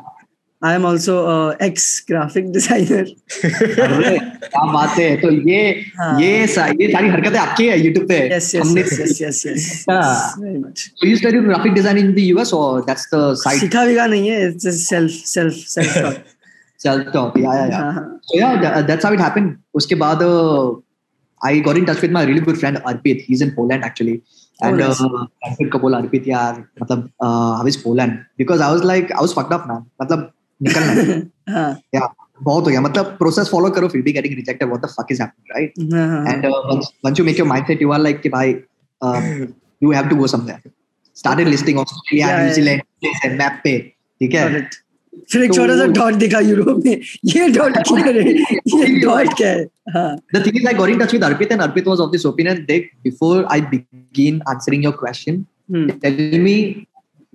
I 0.66 0.74
am 0.74 0.84
also 0.86 1.14
ex 1.62 1.84
graphic 2.08 2.50
designer 2.52 3.04
क्या 3.44 4.64
बात 4.72 4.98
है? 4.98 5.16
तो 5.20 5.30
ये 5.48 5.62
ये 6.20 6.28
ये 6.30 6.46
सारी 6.46 7.08
हरकतें 7.08 7.38
आपकी 7.38 7.66
है 7.68 7.78
यूट्यूब 7.80 8.06
पे? 8.08 8.18
Yes 8.34 8.54
yes 8.54 8.76
yes 8.76 9.20
yes 9.22 9.46
yes 9.46 9.64
very 9.88 10.58
much 10.58 10.90
so 11.00 11.34
you 11.36 11.42
graphic 11.42 11.72
design 11.72 11.98
in 11.98 12.12
the 12.14 12.18
US 12.18 12.52
और 12.54 12.80
दैट्स 12.86 13.08
द 13.14 13.34
साइड 13.42 13.60
सीखा 13.60 13.82
विगा 13.90 14.06
नहीं 14.14 14.28
है? 14.28 14.46
It's 14.48 14.64
just 14.64 14.88
self 14.88 15.10
self 15.32 15.54
self 15.74 16.22
self 16.86 17.12
top 17.14 17.38
या 17.38 17.54
या 17.66 17.90
सो 18.30 18.38
या 18.38 18.80
दैट्स 18.80 19.04
हाउ 19.04 19.14
इट 19.14 19.20
हैपेंड 19.20 19.56
उसके 19.82 19.94
बाद 20.04 20.22
I 21.46 21.60
got 21.60 21.76
in 21.76 21.84
touch 21.84 22.00
with 22.02 22.12
my 22.12 22.26
really 22.26 22.40
good 22.48 22.56
friend 22.58 22.78
Arpit 22.78 23.24
he 23.28 23.34
is 23.34 23.44
in 23.44 23.50
Poland 23.60 23.84
actually 23.84 24.20
and 24.62 24.80
oh, 24.80 24.86
nice. 24.86 25.00
uh, 25.00 25.26
Ranbir 25.44 25.68
Kapoor, 25.70 25.92
Arpit 25.96 26.26
Yaar, 26.26 26.52
matlab, 26.80 27.00
uh, 27.20 27.60
I 27.60 27.62
was 27.64 27.76
Poland. 27.76 28.12
Because 28.38 28.60
I 28.60 28.70
was 28.72 28.84
like, 28.84 29.10
I 29.10 29.20
was 29.20 29.32
fucked 29.32 29.54
up, 29.56 29.66
man. 29.70 29.80
Matlab, 30.00 30.30
निकलना 30.60 31.52
हाँ। 31.52 31.70
या 31.94 32.12
बहुत 32.42 32.64
हो 32.64 32.70
गया। 32.70 32.80
मतलब 32.80 33.04
process 33.18 33.48
follow 33.48 33.70
करो 33.70 33.88
फिर 33.88 34.02
भी 34.02 34.12
getting 34.12 34.34
rejected 34.34 34.68
what 34.68 34.82
the 34.82 34.88
fuck 34.90 35.12
is 35.12 35.22
happening 35.22 35.56
right 35.56 36.34
and 36.34 36.46
once 37.04 37.18
you 37.18 37.24
make 37.24 37.38
your 37.38 37.48
mindset 37.48 37.82
you 37.82 37.90
are 37.92 38.00
like 38.00 38.20
कि 38.20 38.28
भाई 38.28 38.50
you 39.82 39.92
have 39.92 40.08
to 40.08 40.16
go 40.16 40.26
somewhere 40.26 40.70
started 41.16 41.48
listing 41.48 41.78
Australia 41.78 42.42
New Zealand 42.42 42.82
से 43.04 43.34
मैप 43.36 43.60
पे 43.64 43.78
ठीक 44.20 44.34
है? 44.34 44.68
फिर 45.30 45.42
एक 45.42 45.52
छोटा 45.54 45.76
सा 45.76 45.84
डॉट 45.92 46.14
दिखा 46.14 46.38
यूरोप 46.40 46.82
में। 46.84 47.00
ये 47.24 47.48
डॉट 47.48 47.76
क्या 47.78 48.06
है? 48.06 48.32
ये 48.32 49.00
डॉट 49.00 49.32
क्या 49.36 49.48
है? 49.48 49.62
हाँ। 49.94 50.16
The 50.34 50.42
thing 50.46 50.56
is 50.56 50.66
I 50.66 50.74
got 50.74 50.88
in 50.88 50.98
touch 50.98 51.12
with 51.12 51.24
Arpit 51.24 51.52
and 51.52 51.60
Arpit 51.62 51.88
was 51.88 51.98
of 52.00 52.10
this 52.12 52.26
opinion 52.26 52.64
that 52.68 52.90
before 53.04 53.44
I 53.52 53.60
begin 53.74 54.40
answering 54.48 54.84
your 54.84 54.96
question 55.00 55.44
tell 56.02 56.40
me 56.40 56.56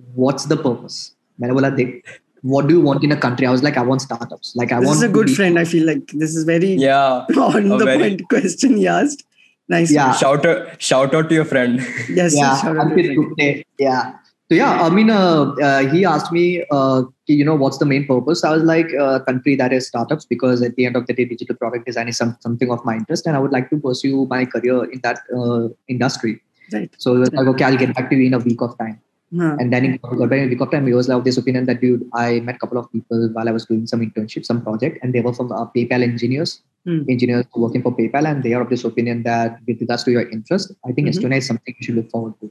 what's 0.00 0.48
the 0.48 0.58
purpose 0.58 1.00
मैंने 1.40 1.54
बोला 1.54 1.70
देख 1.70 2.00
what 2.42 2.66
do 2.68 2.74
you 2.74 2.80
want 2.80 3.04
in 3.04 3.12
a 3.12 3.16
country 3.16 3.46
I 3.46 3.50
was 3.50 3.62
like 3.62 3.76
I 3.76 3.82
want 3.82 4.02
startups 4.02 4.54
like 4.56 4.72
I 4.72 4.80
this 4.80 4.86
want 4.86 4.96
is 4.96 5.02
a 5.02 5.08
good 5.08 5.26
be- 5.26 5.34
friend 5.34 5.58
I 5.58 5.64
feel 5.64 5.86
like 5.86 6.06
this 6.08 6.34
is 6.34 6.44
very 6.44 6.74
yeah. 6.74 7.26
on 7.36 7.68
the 7.68 7.84
very- 7.84 7.98
point 8.16 8.28
question 8.28 8.76
he 8.76 8.86
asked 8.86 9.24
nice 9.68 9.90
Yeah. 9.92 10.12
Shout 10.12 10.44
out, 10.46 10.80
shout 10.82 11.14
out 11.14 11.28
to 11.28 11.34
your 11.34 11.44
friend. 11.44 11.78
yes 12.08 12.34
yeah, 12.34 12.52
yes, 12.52 12.60
shout 12.62 12.76
out 12.76 12.94
to 12.96 13.02
your 13.02 13.34
friend. 13.34 13.64
Yeah. 13.78 14.14
So 14.50 14.56
yeah, 14.56 14.82
I 14.82 14.90
mean, 14.90 15.10
uh, 15.10 15.42
uh, 15.62 15.86
he 15.92 16.04
asked 16.04 16.32
me, 16.32 16.64
uh, 16.72 17.02
you 17.28 17.44
know, 17.44 17.54
what's 17.54 17.78
the 17.78 17.86
main 17.86 18.04
purpose? 18.04 18.42
I 18.42 18.50
was 18.50 18.64
like, 18.64 18.88
a 18.98 19.20
country 19.20 19.54
that 19.54 19.72
is 19.72 19.86
startups, 19.86 20.24
because 20.24 20.60
at 20.60 20.74
the 20.74 20.86
end 20.86 20.96
of 20.96 21.06
the 21.06 21.12
day, 21.12 21.24
digital 21.24 21.54
product 21.54 21.86
design 21.86 22.08
is 22.08 22.16
some, 22.16 22.36
something 22.40 22.68
of 22.68 22.84
my 22.84 22.96
interest, 22.96 23.28
and 23.28 23.36
I 23.36 23.38
would 23.38 23.52
like 23.52 23.70
to 23.70 23.76
pursue 23.78 24.26
my 24.28 24.44
career 24.44 24.82
in 24.90 24.98
that 25.04 25.20
uh, 25.32 25.68
industry. 25.86 26.40
right 26.72 26.90
So 26.98 27.12
he 27.14 27.20
was 27.20 27.32
like, 27.32 27.46
okay, 27.46 27.64
I'll 27.64 27.76
get 27.76 27.94
back 27.94 28.10
to 28.10 28.16
you 28.16 28.26
in 28.26 28.34
a 28.34 28.40
week 28.40 28.60
of 28.60 28.76
time. 28.76 29.00
हाँ, 29.31 29.57
And 29.61 29.73
then 29.73 29.85
in 29.85 29.97
got 30.01 30.29
back 30.29 30.39
in 30.39 30.45
a 30.45 30.49
week 30.49 30.61
of 30.61 30.71
time, 30.71 30.85
he 30.87 30.93
was 30.93 31.07
like 31.09 31.17
of 31.17 31.23
this 31.25 31.37
opinion 31.37 31.65
that 31.67 31.81
dude, 31.81 32.03
I 32.13 32.39
met 32.41 32.55
a 32.55 32.59
couple 32.59 32.77
of 32.77 32.91
people 32.91 33.23
while 33.33 33.49
I 33.49 33.53
was 33.57 33.65
doing 33.65 33.85
some 33.87 34.01
internship, 34.01 34.45
some 34.45 34.61
project, 34.61 34.99
and 35.03 35.17
they 35.17 35.21
were 35.21 35.33
from 35.33 35.51
uh, 35.51 35.65
PayPal 35.75 36.03
engineers, 36.11 36.61
Hmm. 36.85 36.97
engineers 37.09 37.45
working 37.61 37.81
for 37.85 37.91
PayPal, 37.99 38.27
and 38.31 38.43
they 38.43 38.53
are 38.53 38.61
of 38.63 38.69
this 38.69 38.83
opinion 38.89 39.23
that 39.23 39.55
with 39.67 39.79
regards 39.83 40.03
to 40.07 40.11
your 40.15 40.23
interest, 40.35 40.73
I 40.89 40.91
think 40.93 41.07
Mhm. 41.07 41.13
Estonia 41.13 41.39
is 41.43 41.47
something 41.51 41.75
you 41.79 41.85
should 41.87 41.95
look 41.99 42.11
forward 42.11 42.35
to. 42.41 42.49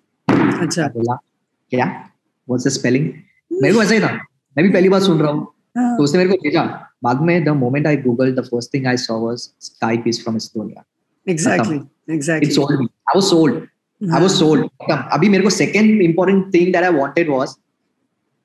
अच्छा 0.64 0.82
मैं 0.82 0.92
बोला 0.94 1.16
क्या 1.72 1.86
what's 2.48 2.66
the 2.66 2.70
spelling 2.78 3.04
मेरे 3.62 3.74
को 3.74 3.82
ऐसा 3.82 3.94
ही 3.94 4.00
था 4.00 4.10
मैं 4.14 4.64
भी 4.66 4.70
पहली 4.72 4.88
बार 4.94 5.00
सुन 5.00 5.20
रहा 5.20 5.30
हूँ 5.32 5.46
हाँ, 5.78 5.96
तो 5.96 6.02
उसने 6.04 6.18
मेरे 6.18 6.30
को 6.30 6.36
भेजा 6.42 6.64
बाद 7.04 7.20
में 7.28 7.44
the 7.44 7.48
moment 7.62 7.86
I 7.86 7.96
Google 8.08 8.34
the 8.34 8.44
first 8.50 8.74
thing 8.74 8.86
I 8.86 8.96
saw 9.04 9.18
was 9.26 9.48
Skype 9.68 10.04
is 10.08 10.22
from 10.22 10.36
Estonia 10.36 10.84
exactly 11.32 11.76
it 11.76 12.14
exactly 12.18 12.50
sold 12.54 12.78
me 12.80 12.84
I 12.86 13.18
was 13.18 13.24
sold 13.30 13.62
I 14.01 14.21
was 14.21 14.31
sold 14.31 14.91
अभी 14.91 15.29
मेरे 15.29 15.43
को 15.43 15.49
second 15.49 16.01
important 16.01 16.53
thing 16.53 16.73
that 16.73 16.83
I 16.83 16.93
wanted 16.93 17.29
was 17.29 17.55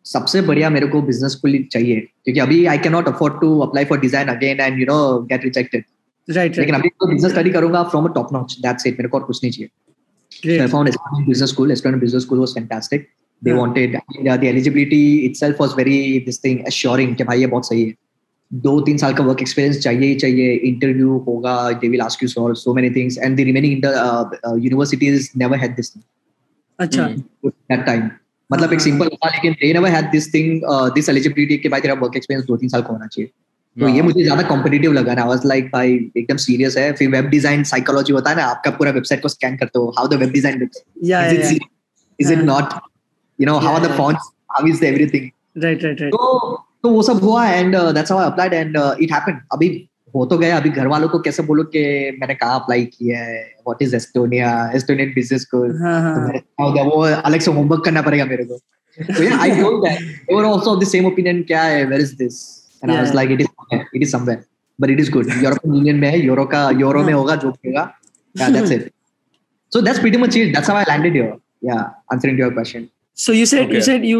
सबसे 0.04 0.40
बढ़िया 0.42 0.70
मेरे 0.70 0.86
को 0.86 1.02
business 1.02 1.32
school 1.32 1.58
चाहिए 1.72 2.00
क्योंकि 2.00 2.40
अभी 2.40 2.64
I 2.66 2.78
can 2.78 2.92
not 2.92 3.08
afford 3.08 3.40
to 3.40 3.58
apply 3.60 3.84
for 3.84 4.00
design 4.00 4.28
again 4.28 4.60
and 4.60 4.80
you 4.80 4.86
know 4.86 4.98
get 5.30 5.44
rejected 5.44 5.84
right 6.28 6.58
लेकिन 6.58 6.74
अभी 6.74 6.88
तो 6.88 7.06
बिज़नेस 7.06 7.32
स्टडी 7.32 7.50
करूँगा 7.50 7.82
from 7.82 8.04
a 8.04 8.12
top 8.12 8.32
notch 8.32 8.56
that's 8.60 8.86
it 8.86 8.98
मेरे 8.98 9.08
को 9.08 9.18
और 9.18 9.24
कुछ 9.24 9.44
नहीं 9.44 9.52
चाहिए 9.52 9.68
great 10.42 10.70
found 10.70 10.88
Estonian 10.88 11.26
Business 11.26 11.50
School. 11.50 11.68
Estonian 11.68 12.00
Business 12.00 12.24
School 12.24 12.38
was 12.38 12.54
fantastic. 12.54 13.08
They 13.42 13.50
Yeah. 13.50 13.58
wanted 13.58 13.98
yeah, 14.22 14.36
the 14.36 14.48
eligibility 14.48 15.26
itself 15.26 15.58
was 15.58 15.74
very 15.74 16.24
this 16.26 16.40
कि 17.14 17.24
भाई 17.24 17.40
ये 17.40 17.46
बहुत 17.46 17.66
सही 17.66 17.84
है. 17.84 17.94
दो 18.62 18.80
तीन 18.80 18.96
साल 18.98 19.14
का 19.14 19.24
वर्क 19.24 19.40
एक्सपीरियंस 19.42 19.78
चाहिए 19.82 20.08
ही 20.08 20.14
चाहिए। 20.16 20.54
इंटरव्यू 20.68 21.16
होगा 21.26 21.54
they 21.72 21.88
will 21.88 22.00
ask 22.00 22.22
you 22.22 22.28
so 22.28 22.52
so 22.54 22.74
many 22.74 22.90
things 22.96 23.18
and 23.18 23.36
the 23.36 23.40
remaining 23.48 23.84
universities 24.64 25.30
never 25.36 25.58
had 25.58 25.74
this 25.76 25.92
अच्छा। 26.78 27.06
दैट 27.46 27.84
टाइम 27.86 28.10
मतलब 28.50 28.72
एक 28.72 28.78
हाँ। 28.78 28.84
सिंपल 28.84 29.08
था 29.08 29.28
लेकिन 29.30 29.52
they 29.62 29.72
never 29.72 29.90
had 29.90 30.10
this 30.10 30.32
thing 30.34 30.60
this 30.94 31.08
eligibility 31.08 31.56
के 31.58 31.68
भाई 31.68 31.80
तेरा 31.80 31.94
वर्क 32.02 32.16
एक्सपीरियंस 32.16 32.46
दो 32.46 32.56
तीन 32.56 32.68
साल 32.68 32.82
का 32.82 32.92
होना 32.92 33.06
चाहिए। 33.06 33.30
तो 33.76 33.88
ये 33.88 34.02
मुझे 34.02 34.22
ज़्यादा 34.22 34.42
कॉम्पिटेटिव 34.48 34.92
लगा 34.92 35.14
ना। 35.14 35.24
वाज 35.26 35.46
लाइक 35.46 35.64
भाई 35.70 35.94
एकदम 36.16 36.36
सीरियस 36.42 36.76
है। 36.76 36.92
फिर 36.98 37.08
वेब 37.10 37.28
डिज़ाइन 37.30 37.62
साइकोलॉजी 37.70 38.12
होता 38.12 38.30
है 38.30 38.36
ना 38.36 38.44
आपका 38.46 38.70
पूरा 38.70 38.90
वेबसाइट 38.92 39.22
को 39.22 39.28
स्कैन 39.28 39.56
करते 39.56 39.78
हो 39.78 39.88
how 39.96 40.08
the 40.08 40.14
web 40.20 40.30
design 40.32 40.58
looks 40.60 40.82
या 41.04 41.22
is 41.26 41.38
it 41.38 41.44
serious? 41.46 41.70
is 42.18 42.30
it 42.30 42.38
हाँ. 42.38 42.46
not? 42.46 42.76
You 43.38 43.46
know 43.48 43.58
how 43.58 43.72
Yeah, 43.72 43.78
are 43.78 43.82
the 43.84 43.88
yeah. 43.88 43.96
fonts? 43.96 44.28
How 44.50 44.62
is 44.66 44.82
everything? 44.90 45.26
Right 45.58 45.84
right 45.84 46.00
right 46.00 46.12
तो 46.12 46.64
तो 46.84 46.90
वो 46.90 47.02
सब 47.02 47.22
हुआ 47.24 47.48
and 47.48 47.76
that's 47.76 48.12
how 48.12 48.20
I 48.20 48.26
applied 48.26 48.52
and 48.54 48.76
it 48.76 49.12
happened 49.12 49.40
अभी 49.52 49.68
हो 50.14 50.24
तो 50.30 50.36
गया 50.38 50.56
अभी 50.56 50.70
घर 50.70 50.86
वालों 50.86 51.08
को 51.08 51.18
कैसे 51.20 51.42
बोलो 51.42 51.62
कि 51.74 51.80
मैंने 52.20 52.34
कहा 52.34 52.54
अप्लाई 52.54 52.84
किया 52.86 53.18
है? 53.20 53.38
What 53.66 53.82
is 53.82 53.94
Estonia 53.96 54.50
Estonian 54.74 55.12
business 55.14 55.42
school 55.42 55.76
हाँ 55.82 56.00
हाँ. 56.02 56.84
वो 56.84 57.00
अलग 57.02 57.40
से 57.40 57.50
होमवर्क 57.50 57.84
करना 57.84 58.02
पड़ेगा 58.02 58.24
मेरे 58.24 58.44
को. 58.44 58.58
तो 58.98 59.22
या 59.22 59.38
I 59.42 59.50
told 59.60 59.84
that 59.84 60.00
they 60.28 60.36
also 60.48 60.70
of 60.70 60.80
the 60.80 60.88
same 60.88 61.06
opinion 61.06 61.42
क्या 61.48 61.62
है? 61.62 61.84
Where 61.84 62.00
is 62.00 62.14
this 62.18 62.40
and 62.84 62.92
I 62.92 62.98
was 62.98 63.14
like 63.14 63.30
it 63.30 63.40
is 63.40 63.48
it 63.74 64.02
is 64.02 64.10
somewhere 64.10 64.44
but 64.78 64.90
it 64.90 65.00
is 65.00 65.10
good 65.12 65.32
European 65.42 65.74
Union 65.74 65.96
में 65.96 66.08
है 66.08 66.20
यूरो 66.20 66.44
का 66.54 66.68
यूरो 66.80 67.02
में 67.02 67.12
हाँ. 67.12 67.20
होगा 67.20 67.36
जो 67.36 67.48
होगा. 67.48 67.84
That's 68.34 68.72
it 68.72 68.90
so 69.72 69.80
that's 69.80 70.00
pretty 70.00 70.18
much 70.18 70.36
it 70.36 70.54
that's 70.54 70.70
how 70.70 70.78
I 70.78 70.84
landed 70.90 71.12
here 71.12 71.34
या 71.64 71.80
answering 72.12 72.40
your 72.40 72.52
question 72.52 72.86
So 73.13 73.31
you 73.31 73.45
said 73.45 73.69
you 73.69 73.77
Okay. 73.77 73.81
said 73.89 74.05
you 74.05 74.19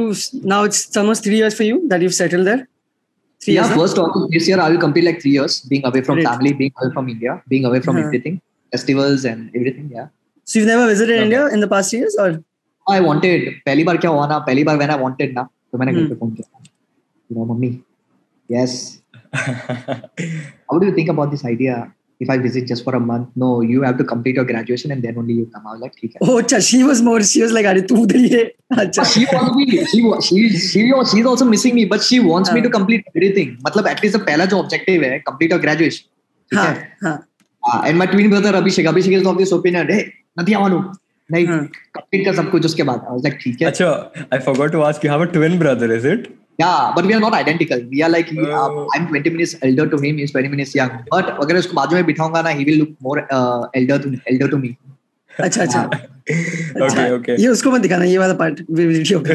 now 0.54 0.64
it's 0.70 0.96
almost 1.02 1.24
three 1.24 1.38
years 1.38 1.56
for 1.60 1.64
you 1.64 1.78
that 1.94 2.02
you've 2.02 2.14
settled 2.16 2.48
there. 2.48 2.68
Three 3.44 3.54
yeah 3.56 3.68
years. 3.68 3.78
first 3.82 3.98
also 4.04 4.28
this 4.32 4.48
year 4.50 4.60
I 4.60 4.70
will 4.70 4.80
complete 4.84 5.06
like 5.10 5.22
three 5.22 5.32
years 5.32 5.62
being 5.74 5.86
away 5.90 6.02
from 6.08 6.18
Great. 6.18 6.28
family 6.30 6.52
being 6.62 6.74
away 6.82 6.92
from 6.96 7.08
India 7.14 7.36
being 7.54 7.66
away 7.70 7.80
from 7.86 7.96
Uh-huh. 7.98 8.08
everything 8.08 8.42
festivals 8.76 9.24
and 9.32 9.56
everything 9.60 9.86
yeah 9.98 10.08
So 10.44 10.60
you've 10.60 10.68
never 10.72 10.86
visited 10.92 11.16
Okay. 11.16 11.24
India 11.26 11.48
in 11.56 11.62
the 11.64 11.68
past 11.74 11.94
years, 11.94 12.16
or 12.24 12.30
I 12.96 13.00
wanted 13.06 13.48
पहली 13.66 13.84
बार 13.90 13.98
क्या 14.06 14.12
हुआ 14.12 14.28
ना 14.28 14.40
पहली 14.50 14.64
बार 14.70 14.78
when 14.82 14.92
I 14.96 15.00
wanted 15.06 15.34
ना 15.40 15.44
तो 15.72 15.78
मैंने 15.78 15.94
घर 15.94 16.02
Hmm. 16.02 16.10
पे 16.10 16.16
फोन 16.20 16.32
किया 16.40 16.64
you 17.32 17.38
know 17.38 17.46
mummy 17.54 17.72
yes 18.58 18.76
How 20.72 20.78
do 20.80 20.86
you 20.86 20.94
think 21.00 21.10
about 21.16 21.32
this 21.32 21.44
idea? 21.46 21.76
If 22.21 22.31
I 22.31 22.39
visit 22.39 22.67
just 22.67 22.85
for 22.85 22.95
a 22.97 23.01
month, 23.01 23.29
no, 23.37 23.61
you 23.61 23.83
have 23.83 23.99
to 23.99 24.05
complete 24.05 24.37
your 24.37 24.45
graduation 24.45 24.93
and 24.93 25.03
then 25.03 25.19
only 25.19 25.35
you 25.35 25.47
come. 25.55 25.67
I 25.67 25.73
was 25.73 25.81
like, 25.81 25.95
ठीक 26.01 26.13
है. 26.13 26.29
oh, 26.29 26.41
अच्छा, 26.43 26.61
she 26.69 26.83
was 26.89 27.03
more. 27.03 27.21
She 27.33 27.43
was 27.43 27.55
like, 27.57 27.67
"अरे 27.67 27.81
तू 27.93 28.05
ही 28.13 28.29
है." 28.29 28.45
अच्छा. 28.79 29.05
She 29.13 29.25
wants 29.33 29.57
me. 29.61 29.67
She 29.93 30.03
she 30.29 30.49
she 30.69 30.85
was 30.93 31.15
she's 31.15 31.31
also 31.33 31.51
missing 31.53 31.79
me, 31.81 31.87
but 31.95 32.09
she 32.09 32.21
wants 32.31 32.51
uh. 32.51 32.55
me 32.55 32.61
हाँ. 32.61 32.71
to 32.71 32.75
complete 32.79 33.13
everything. 33.15 33.55
मतलब 33.67 33.93
at 33.95 34.03
least 34.05 34.19
the 34.19 34.25
पहला 34.27 34.45
जो 34.55 34.63
objective 34.63 35.05
है, 35.05 35.23
complete 35.31 35.57
your 35.57 35.63
graduation. 35.67 36.11
हाँ 36.55 36.67
है. 36.67 36.93
हाँ 37.05 37.21
Uh, 37.67 37.81
and 37.87 37.99
my 37.99 38.07
twin 38.07 38.29
brother 38.29 38.53
Abhishek, 38.53 38.85
Abhishek 38.85 39.13
is 39.13 39.27
of 39.27 39.39
this 39.39 39.51
opinion. 39.53 39.89
Hey, 39.89 40.13
मानो. 40.37 40.95
नहीं 41.33 41.47
हाँ. 41.47 41.69
complete 41.97 42.25
कर 42.25 42.35
सब 42.37 42.51
कुछ 42.51 42.67
उसके 42.67 42.83
बाद. 42.83 43.07
I 43.09 43.13
was 43.13 43.25
like, 43.25 43.39
ठीक 43.43 43.63
है. 43.63 43.73
Acha, 43.73 44.27
I 44.31 44.39
forgot 44.39 44.73
to 44.73 44.83
ask 44.85 45.03
you 45.03 45.11
have 45.11 45.23
a 45.23 45.27
twin 45.27 45.59
brother, 45.59 45.91
is 45.93 46.05
it? 46.05 46.29
Yeah, 46.59 46.93
but 46.97 47.05
we 47.05 47.15
are 47.15 47.21
not 47.21 47.35
identical. 47.35 47.81
We 47.91 48.03
are 48.03 48.09
like 48.09 48.29
he, 48.29 48.39
uh, 48.41 48.69
Oh. 48.71 48.89
I'm 48.95 49.07
20 49.09 49.31
minutes 49.31 49.55
elder 49.69 49.87
to 49.95 49.99
him. 50.03 50.19
He's 50.19 50.33
20 50.33 50.49
minutes 50.49 50.75
young. 50.75 50.91
But 51.11 51.31
अगर 51.45 51.57
उसको 51.57 51.75
बाजू 51.77 51.97
में 51.97 52.07
बिठाऊँगा 52.07 52.43
ना, 52.43 52.51
he 52.59 52.65
will 52.69 52.79
look 52.83 52.93
more 53.09 53.19
uh, 53.39 53.67
elder 53.81 53.99
to 54.05 54.13
elder 54.35 54.49
to 54.55 54.59
me. 54.65 54.77
अच्छा 55.41 55.63
अच्छा 55.63 55.81
okay, 56.87 57.07
okay. 57.19 57.37
ये 57.41 57.49
उसको 57.49 57.71
मत 57.71 57.81
दिखाना 57.81 58.05
ये 58.05 58.19
वाला 58.19 58.35
पार्ट 58.43 58.61
वीडियो 58.71 59.21
पे 59.29 59.35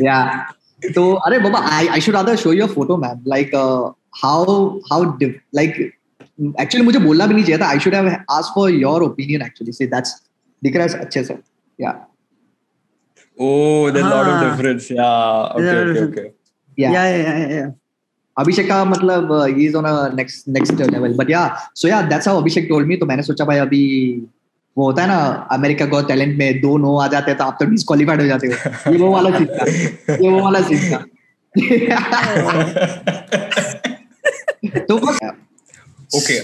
yeah. 0.00 0.46
So, 0.94 1.02
अरे 1.26 1.38
बाबा, 1.38 1.60
I 1.80 1.88
I 1.96 1.98
should 1.98 2.14
rather 2.14 2.36
show 2.36 2.52
you 2.52 2.64
a 2.64 2.68
photo, 2.68 2.96
man. 2.96 3.20
Like 3.24 3.54
uh, 3.54 3.90
how 4.22 4.80
how 4.90 5.00
diff- 5.22 5.40
like 5.58 5.78
actually 6.58 6.84
मुझे 6.84 6.98
बोलना 7.06 7.26
भी 7.26 7.34
नहीं 7.34 7.44
चाहिए 7.44 7.58
था. 7.62 7.70
I 7.74 7.78
should 7.84 7.94
have 7.94 8.10
asked 8.38 8.54
for 8.58 8.68
your 8.70 8.96
opinion 9.10 9.46
actually. 9.48 9.72
See, 9.80 9.88
that's 9.94 10.14
दिख 10.64 10.76
रहा 10.76 10.86
है 10.86 11.00
अच्छे 11.06 11.24
से. 11.24 11.38
Yeah. 11.80 11.94
Oh, 13.38 13.90
there's 13.90 14.06
a 14.06 14.08
lot 14.08 14.28
of 14.28 14.40
difference. 14.40 14.90
Yeah. 14.90 15.52
Okay, 15.54 15.62
There's 15.62 15.98
a 15.98 16.00
lot 16.00 16.02
okay, 16.02 16.04
of 16.04 16.10
okay. 16.10 16.32
Yeah. 16.78 16.94
या 16.94 17.04
या 17.04 17.16
या 17.16 17.34
या 17.56 17.72
अभिषेक 18.36 18.68
का 18.68 18.84
मतलब 18.84 19.32
ही 19.56 19.66
is 19.66 19.76
on 19.76 19.84
a 19.84 20.08
next 20.14 20.48
next 20.48 20.80
level 20.90 21.12
but 21.18 21.30
या 21.30 21.42
सो 21.76 21.88
या 21.88 22.00
that's 22.12 22.28
how 22.28 22.40
Abhishek 22.40 22.66
told 22.68 22.86
me 22.86 22.96
तो 22.96 23.06
मैंने 23.06 23.22
सोचा 23.22 23.44
भाई 23.44 23.58
अभी 23.58 23.82
वो 24.76 24.86
होता 24.86 25.02
है 25.02 25.08
ना 25.08 25.18
अमेरिका 25.52 25.86
गो 25.86 26.02
टैलेंट 26.08 26.36
में 26.38 26.60
दो 26.60 26.76
नो 26.78 26.96
आ 26.98 27.06
जाते 27.14 27.30
हैं 27.30 27.38
तो 27.38 27.44
आप 27.44 27.56
तो 27.60 27.66
डिस्क्वालीफाइड 27.70 28.20
हो 28.20 28.26
जाते 28.26 28.46
हो 28.46 28.52
ये 28.92 28.98
वो 28.98 29.10
वाला 29.12 29.30
सीन 29.38 29.46
था 29.46 29.64
ये 30.22 30.28
वो 30.28 30.40
वाला 30.44 30.60
सीन 30.70 30.90
था 30.90 31.04
तो 34.88 34.98
बस 34.98 35.18
okay 36.18 36.38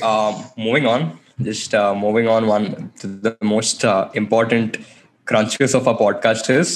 moving 0.56 0.86
on 0.86 1.10
just 1.48 1.74
uh, 1.74 1.94
moving 1.94 2.28
on 2.28 2.46
one 2.46 2.90
to 3.00 3.08
the 3.26 3.36
most 3.42 3.84
uh, 3.84 4.08
important 4.14 4.78
crunches 5.30 5.74
of 5.80 5.88
our 5.92 5.98
podcast 6.04 6.50
is 6.54 6.72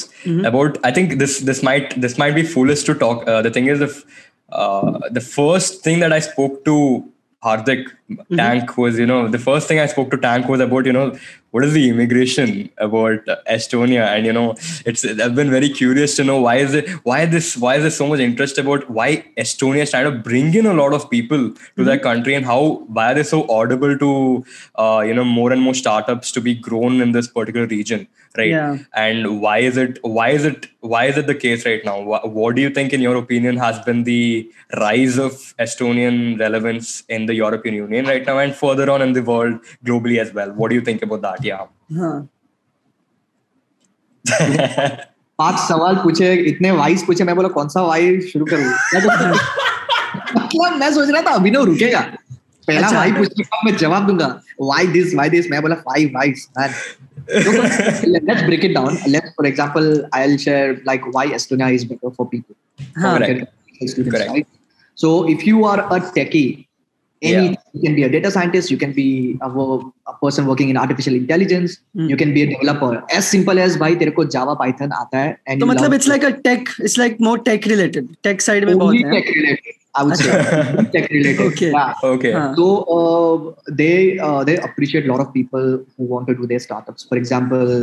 about 0.51 0.79
i 0.91 0.93
think 0.99 1.19
this 1.23 1.41
this 1.51 1.63
might 1.69 1.97
this 2.07 2.19
might 2.23 2.35
be 2.41 2.45
foolish 2.55 2.85
to 2.91 2.95
talk 3.07 3.27
uh, 3.29 3.41
the 3.49 3.51
thing 3.57 3.67
is 3.77 3.81
if 3.89 4.05
uh, 4.61 5.01
the 5.19 5.25
first 5.31 5.83
thing 5.89 6.01
that 6.07 6.13
i 6.21 6.21
spoke 6.31 6.65
to 6.71 6.79
Hardik 7.45 7.89
Tank 8.37 8.79
was, 8.79 8.99
you 8.99 9.07
know, 9.07 9.29
the 9.29 9.39
first 9.39 9.69
thing 9.69 9.79
I 9.79 9.87
spoke 9.87 10.11
to 10.13 10.17
Tank 10.17 10.49
was 10.49 10.61
about, 10.61 10.87
you 10.87 10.95
know, 10.95 11.17
what 11.55 11.65
is 11.65 11.73
the 11.73 11.89
immigration 11.89 12.69
about 12.79 13.27
Estonia, 13.57 14.07
and 14.13 14.27
you 14.27 14.33
know, 14.33 14.57
it's 14.85 15.05
I've 15.05 15.37
been 15.37 15.53
very 15.53 15.69
curious 15.69 16.17
to 16.17 16.25
know 16.25 16.41
why 16.41 16.57
is 16.57 16.75
it 16.75 16.89
why 17.11 17.27
this 17.27 17.57
why 17.57 17.77
is 17.77 17.85
there 17.85 17.93
so 17.99 18.09
much 18.09 18.19
interest 18.19 18.59
about 18.59 18.91
why 18.91 19.11
Estonia 19.45 19.83
is 19.83 19.93
trying 19.93 20.11
to 20.11 20.19
bring 20.31 20.53
in 20.63 20.67
a 20.67 20.75
lot 20.75 20.93
of 20.93 21.09
people 21.09 21.45
to 21.77 21.85
their 21.85 22.01
country 22.09 22.35
and 22.35 22.45
how 22.45 22.59
why 22.99 23.13
are 23.13 23.15
they 23.15 23.23
so 23.23 23.49
audible 23.59 23.97
to 24.05 24.45
uh, 24.75 25.05
you 25.07 25.15
know 25.15 25.25
more 25.25 25.53
and 25.53 25.63
more 25.63 25.75
startups 25.75 26.33
to 26.33 26.41
be 26.41 26.55
grown 26.55 27.01
in 27.01 27.13
this 27.13 27.29
particular 27.29 27.69
region, 27.69 28.09
right? 28.37 28.51
Yeah. 28.51 28.79
And 28.93 29.41
why 29.41 29.59
is 29.59 29.77
it 29.77 30.01
why 30.03 30.31
is 30.31 30.45
it 30.45 30.67
why 30.81 31.05
is 31.07 31.17
it 31.17 31.27
the 31.27 31.35
case 31.35 31.65
right 31.65 31.85
now? 31.85 32.01
What, 32.01 32.31
what 32.31 32.57
do 32.57 32.63
you 32.63 32.69
think, 32.69 32.93
in 32.93 33.01
your 33.01 33.17
opinion, 33.17 33.57
has 33.57 33.79
been 33.85 34.05
the 34.05 34.51
rise 34.77 35.19
of 35.19 35.33
Estonian 35.59 36.39
relevance 36.39 37.05
in 37.09 37.27
the 37.27 37.35
European 37.35 37.75
Union 37.75 38.05
right 38.05 38.27
now 38.27 38.39
and 38.39 38.55
further 38.55 38.91
on 38.91 39.01
in 39.01 39.15
the 39.15 39.23
world 39.23 39.61
globally 39.85 40.19
as 40.19 40.33
well? 40.35 40.53
What 40.53 40.69
do 40.69 40.75
you 40.75 40.83
think 40.83 41.03
about 41.03 41.23
that? 41.23 41.43
किया 41.45 41.57
हाँ. 42.01 42.17
पाँच 45.39 45.59
सवाल 45.61 45.97
पूछे 46.03 46.33
इतने 46.49 46.71
vice 46.73 47.03
पूछे 47.03 47.25
मैं 47.25 47.35
बोला 47.37 47.49
कौन 47.55 47.69
सा 47.69 47.83
वाइस 47.83 48.33
शुरू 48.33 48.45
करूँ? 48.51 48.73
तो- 48.95 49.11
मतलब 50.37 50.77
मैं 50.81 50.93
सोच 50.95 51.09
रहा 51.11 51.23
था 51.23 51.31
अभी 51.35 51.51
ना 51.51 51.61
रुकेगा। 51.63 52.01
पहला 52.69 52.87
अच्छा, 52.87 52.99
वाइस 52.99 53.15
पूछने 53.15 53.45
का 53.45 53.61
मैं 53.65 53.77
जवाब 53.77 54.07
दूँगा 54.07 54.27
व्हाई 54.61 54.87
दिस 54.87 55.15
व्हाई 55.15 55.31
दिस 55.31 55.51
मैं 55.51 55.61
बोला 55.63 55.75
five 55.89 56.11
whys 56.15 56.49
man 56.59 56.71
let's 58.07 58.43
break 58.43 58.65
it 58.65 58.75
down 58.75 58.99
let's 59.09 59.31
for 59.31 59.47
example 59.47 59.89
I 60.15 60.27
will 60.27 60.37
share 60.45 60.83
like 60.87 61.07
why 61.07 61.33
Estonia 61.35 61.69
is 61.79 61.87
better 61.89 62.11
for 62.19 62.27
people 62.33 62.55
हाँ। 62.99 63.19
So 64.99 65.11
if 65.29 65.43
you 65.47 65.65
are 65.65 65.81
a 65.81 65.99
techie 66.15 66.45
any 67.24 67.48
Yeah. 67.48 67.56
you 67.75 67.82
can 67.86 67.96
be 67.96 68.04
a 68.04 68.10
data 68.12 68.30
scientist, 68.34 68.72
you 68.72 68.78
can 68.82 68.92
be 68.98 69.06
a, 69.46 69.50
wo- 69.56 69.94
a 70.08 70.13
person 70.20 70.46
working 70.50 70.70
in 70.74 70.78
artificial 70.84 71.16
intelligence, 71.16 71.74
Hmm. 71.98 72.06
you 72.12 72.18
can 72.22 72.30
be 72.36 72.44
a 72.44 72.46
developer. 72.51 72.92
As 73.18 73.32
simple 73.34 73.60
as 73.63 73.75
भाई 73.82 73.96
तेरे 74.04 74.12
को 74.20 74.25
Java 74.36 74.54
Python 74.62 74.94
आता 75.00 75.24
है 75.24 75.34
and 75.48 75.60
तो 75.62 75.66
you 75.66 75.72
मतलब 75.72 75.89
love 75.92 75.98
it's 75.98 76.08
like 76.12 76.24
a 76.28 76.32
tech 76.46 76.72
it's 76.89 76.96
like 77.01 77.20
more 77.28 77.36
tech 77.50 77.68
related 77.74 78.08
tech 78.30 78.46
side 78.48 78.66
में 78.70 78.74
only 78.74 79.04
बहुत 79.04 79.13
है 79.16 79.20
tech 79.20 79.36
related. 79.39 79.75
I 80.00 80.04
would 80.08 80.18
say 80.22 80.30
only 80.32 80.86
tech 80.96 81.10
related. 81.13 81.39
Okay. 81.48 81.70
Yeah. 81.75 82.06
Okay. 82.12 82.32
हाँ. 82.34 82.48
So 82.58 82.66
uh, 82.96 83.74
they 83.82 83.94
uh, 84.28 84.44
they 84.50 84.56
appreciate 84.68 85.08
a 85.10 85.12
lot 85.12 85.24
of 85.25 85.34
people 85.34 85.66
who 85.98 86.08
want 86.13 86.28
to 86.32 86.36
do 86.42 86.48
their 86.51 86.63
startups. 86.68 87.08
For 87.12 87.18
example, 87.24 87.74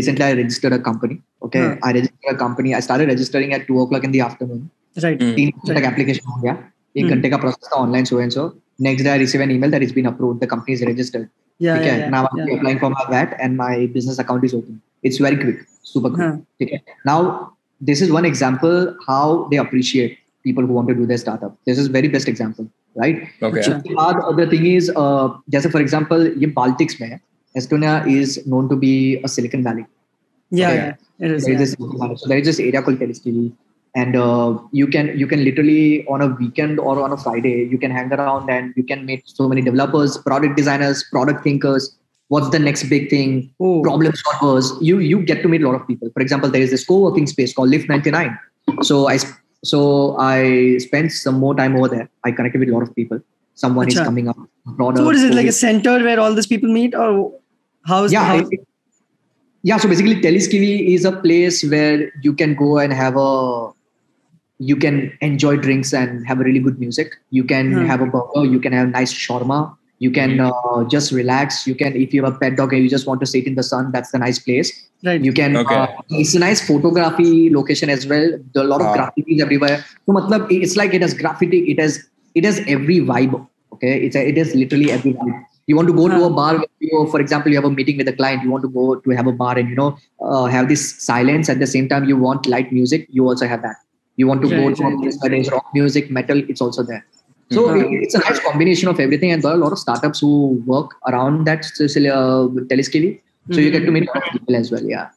recently 0.00 0.26
I 0.28 0.32
registered 0.40 0.76
a 0.78 0.80
company. 0.90 1.18
Okay, 1.48 1.62
हाँ. 1.66 1.78
I 1.82 1.92
registered 1.98 2.34
a 2.34 2.38
company. 2.44 2.74
I 2.74 2.80
started 2.88 3.08
registering 3.14 3.54
at 3.58 3.66
two 3.70 3.80
o'clock 3.86 4.04
in 4.10 4.16
the 4.18 4.22
afternoon. 4.28 4.62
right 5.06 5.22
Hmm. 5.24 5.34
तीन 5.36 5.50
घंटे 5.50 5.74
तक 5.80 5.86
application 5.92 6.30
हो 6.30 6.40
गया 6.42 6.52
एक 6.96 7.04
हम्म। 7.04 7.14
घंटे 7.14 7.28
का 7.30 7.36
process 7.44 7.68
था 7.72 7.76
online 7.82 8.04
so 8.04 8.20
and 8.20 8.30
so 8.32 8.42
next 8.79 9.03
day 9.03 9.11
i 9.11 9.17
receive 9.17 9.41
an 9.41 9.51
email 9.51 9.69
that 9.69 9.81
it's 9.81 9.91
been 9.91 10.05
approved 10.05 10.39
the 10.39 10.47
company 10.47 10.73
is 10.73 10.83
registered 10.83 11.29
yeah, 11.59 11.81
yeah, 11.81 11.97
yeah, 11.97 12.09
now 12.09 12.27
i'm 12.31 12.47
yeah, 12.47 12.55
applying 12.55 12.79
for 12.79 12.89
my 12.89 13.03
vat 13.09 13.35
and 13.39 13.57
my 13.57 13.87
business 13.87 14.19
account 14.19 14.43
is 14.43 14.53
open 14.53 14.81
it's 15.03 15.17
very 15.17 15.37
quick 15.37 15.65
super 15.83 16.09
quick 16.09 16.27
huh. 16.27 16.37
okay. 16.61 16.81
now 17.05 17.53
this 17.81 18.01
is 18.01 18.11
one 18.11 18.25
example 18.25 18.95
how 19.07 19.47
they 19.51 19.57
appreciate 19.57 20.19
people 20.43 20.65
who 20.65 20.73
want 20.73 20.87
to 20.87 20.95
do 20.95 21.05
their 21.05 21.17
startup 21.17 21.57
this 21.65 21.77
is 21.77 21.87
very 21.87 22.07
best 22.07 22.27
example 22.27 22.69
right 22.95 23.27
okay 23.41 23.61
So 23.61 23.79
the 23.79 23.95
other 24.31 24.47
thing 24.53 24.65
is 24.65 24.91
uh, 24.95 25.27
just 25.49 25.69
for 25.69 25.81
example 25.81 26.21
in 26.25 26.53
Baltics 26.53 26.95
Estonia 27.55 27.93
is 28.07 28.45
known 28.45 28.69
to 28.69 28.75
be 28.75 29.21
a 29.23 29.27
Silicon 29.27 29.63
Valley 29.63 29.85
yeah, 30.49 30.69
okay. 30.69 30.75
yeah. 30.75 31.25
it 31.25 31.31
is 31.31 31.45
there 31.45 31.53
yeah. 31.53 31.61
is 31.61 31.75
this, 31.75 32.21
so 32.21 32.27
there 32.27 32.37
is 32.37 32.47
this 32.47 32.59
area 32.59 32.81
called 32.81 32.99
Telliskivi 32.99 33.51
and 33.95 34.15
uh, 34.15 34.57
you 34.71 34.87
can 34.87 35.17
you 35.17 35.27
can 35.27 35.43
literally 35.43 36.05
on 36.07 36.21
a 36.21 36.27
weekend 36.27 36.79
or 36.79 37.01
on 37.01 37.11
a 37.11 37.17
Friday 37.17 37.67
you 37.71 37.77
can 37.77 37.91
hang 37.91 38.11
around 38.13 38.49
and 38.49 38.73
you 38.75 38.83
can 38.83 39.05
meet 39.05 39.23
so 39.27 39.47
many 39.47 39.61
developers, 39.61 40.17
product 40.17 40.55
designers, 40.55 41.03
product 41.11 41.43
thinkers. 41.43 41.95
What's 42.29 42.49
the 42.49 42.59
next 42.59 42.83
big 42.89 43.09
thing? 43.09 43.53
Oh. 43.59 43.81
Problem 43.81 44.11
solvers. 44.11 44.77
You 44.81 44.99
you 44.99 45.21
get 45.23 45.41
to 45.43 45.47
meet 45.47 45.61
a 45.61 45.67
lot 45.69 45.79
of 45.79 45.87
people. 45.87 46.09
For 46.13 46.21
example, 46.21 46.49
there 46.49 46.61
is 46.61 46.71
this 46.71 46.85
co-working 46.85 47.27
space 47.27 47.53
called 47.53 47.69
Lift 47.69 47.87
99. 47.87 48.37
So 48.81 49.07
I 49.07 49.17
so 49.63 50.17
I 50.17 50.77
spent 50.77 51.11
some 51.11 51.39
more 51.39 51.55
time 51.55 51.75
over 51.75 51.87
there. 51.87 52.09
I 52.23 52.31
connected 52.31 52.59
with 52.59 52.69
a 52.69 52.73
lot 52.73 52.83
of 52.83 52.95
people. 52.95 53.19
Someone 53.55 53.87
is 53.87 53.95
coming 53.95 54.27
up. 54.27 54.37
Broader 54.65 54.97
So 54.97 55.05
what 55.05 55.15
is 55.15 55.23
it 55.23 55.33
like 55.33 55.47
a 55.47 55.51
center 55.51 56.03
where 56.03 56.19
all 56.19 56.33
these 56.33 56.45
people 56.45 56.71
meet, 56.71 56.93
or 56.93 57.33
how's 57.85 58.13
yeah, 58.13 58.23
how, 58.23 58.37
it- 58.37 58.67
yeah. 59.63 59.77
So 59.77 59.89
basically, 59.89 60.21
Telliskivi 60.21 60.93
is 60.93 61.05
a 61.05 61.11
place 61.11 61.63
where 61.63 62.11
you 62.21 62.33
can 62.33 62.53
go 62.53 62.77
and 62.77 62.93
have 62.93 63.17
a, 63.17 63.71
you 64.59 64.75
can 64.75 65.11
enjoy 65.21 65.55
drinks 65.57 65.93
and 65.93 66.25
have 66.27 66.39
a 66.39 66.43
really 66.43 66.59
good 66.59 66.79
music. 66.79 67.11
You 67.31 67.43
can 67.43 67.71
Hmm. 67.73 67.85
have 67.85 68.01
a 68.01 68.05
burger. 68.05 68.45
You 68.45 68.59
can 68.59 68.73
have 68.73 68.89
nice 68.89 69.13
shawarma. 69.13 69.75
You 69.99 70.11
can 70.11 70.39
uh, 70.39 70.83
just 70.93 71.11
relax. 71.11 71.65
You 71.67 71.73
can, 71.75 71.95
if 71.95 72.13
you 72.13 72.23
have 72.23 72.35
a 72.35 72.37
pet 72.37 72.55
dog 72.55 72.73
and 72.73 72.83
you 72.83 72.89
just 72.89 73.07
want 73.07 73.19
to 73.21 73.25
sit 73.25 73.47
in 73.47 73.55
the 73.55 73.63
sun, 73.63 73.91
that's 73.91 74.11
the 74.11 74.19
nice 74.19 74.39
place. 74.39 74.71
right? 75.03 75.23
You 75.23 75.31
can. 75.33 75.55
Okay. 75.57 75.75
Uh, 75.75 75.87
it's 76.09 76.33
a 76.35 76.39
nice 76.39 76.61
photography 76.67 77.49
location 77.53 77.89
as 77.89 78.05
well. 78.07 78.27
There 78.53 78.63
are 78.63 78.65
a 78.65 78.69
lot 78.69 78.81
of 78.81 78.87
Ah. 78.87 78.95
graffitis 78.97 79.41
everywhere. 79.45 79.83
So, 80.05 80.13
matlab, 80.17 80.51
it's 80.51 80.75
like 80.81 80.93
it 80.99 81.01
has 81.07 81.13
graffiti. 81.13 81.59
It 81.73 81.79
has 81.79 81.99
it 82.35 82.45
has 82.49 82.59
every 82.67 82.99
vibe. 83.11 83.35
Okay, 83.73 83.93
it's 84.07 84.15
a, 84.15 84.27
it 84.29 84.37
has 84.37 84.53
literally 84.55 84.91
every 84.91 85.13
vibe. 85.13 85.43
You 85.67 85.75
want 85.75 85.87
to 85.91 85.93
go 86.01 86.07
to 86.07 86.23
a 86.25 86.29
bar. 86.29 86.53
You, 86.79 87.07
for 87.11 87.19
example, 87.19 87.51
you 87.51 87.57
have 87.61 87.65
a 87.65 87.73
meeting 87.79 87.97
with 87.97 88.07
a 88.07 88.13
client. 88.13 88.43
You 88.43 88.51
want 88.51 88.63
to 88.63 88.69
go 88.69 88.95
to 88.95 89.09
have 89.21 89.27
a 89.27 89.35
bar 89.43 89.57
and 89.57 89.69
you 89.69 89.75
know 89.75 89.89
uh, 90.21 90.45
have 90.45 90.69
this 90.69 90.85
silence 91.11 91.49
at 91.49 91.59
the 91.59 91.67
same 91.75 91.89
time. 91.89 92.05
You 92.13 92.17
want 92.17 92.45
light 92.55 92.71
music. 92.71 93.07
You 93.19 93.27
also 93.27 93.47
have 93.53 93.61
that 93.67 93.75
You 94.16 94.26
want 94.28 94.42
to 94.42 94.48
go 94.48 94.56
Right, 94.66 94.76
to 94.76 94.82
a 94.82 94.88
right, 94.88 94.98
place 95.02 95.18
where 95.20 95.30
there's 95.30 95.50
rock 95.50 95.66
music, 95.74 96.10
metal. 96.10 96.38
It's 96.54 96.60
also 96.60 96.82
there. 96.82 97.04
So 97.50 97.62
Mhm. 97.68 97.80
it- 97.84 98.02
it's 98.06 98.14
a 98.14 98.20
nice 98.24 98.40
combination 98.46 98.88
of 98.92 99.00
everything, 99.04 99.30
and 99.32 99.42
there 99.42 99.52
are 99.52 99.58
a 99.60 99.62
lot 99.64 99.72
of 99.76 99.78
startups 99.84 100.20
who 100.24 100.32
work 100.74 100.90
around 101.12 101.44
that 101.50 101.64
uh, 101.80 102.48
Teleskivi. 102.72 103.10
So 103.50 103.60
you 103.60 103.70
get 103.76 103.84
to 103.86 103.90
meet 103.96 104.08
a 104.08 104.12
lot 104.14 104.26
of 104.26 104.32
people 104.38 104.54
as 104.62 104.70
well. 104.74 104.84
Yeah. 104.94 105.08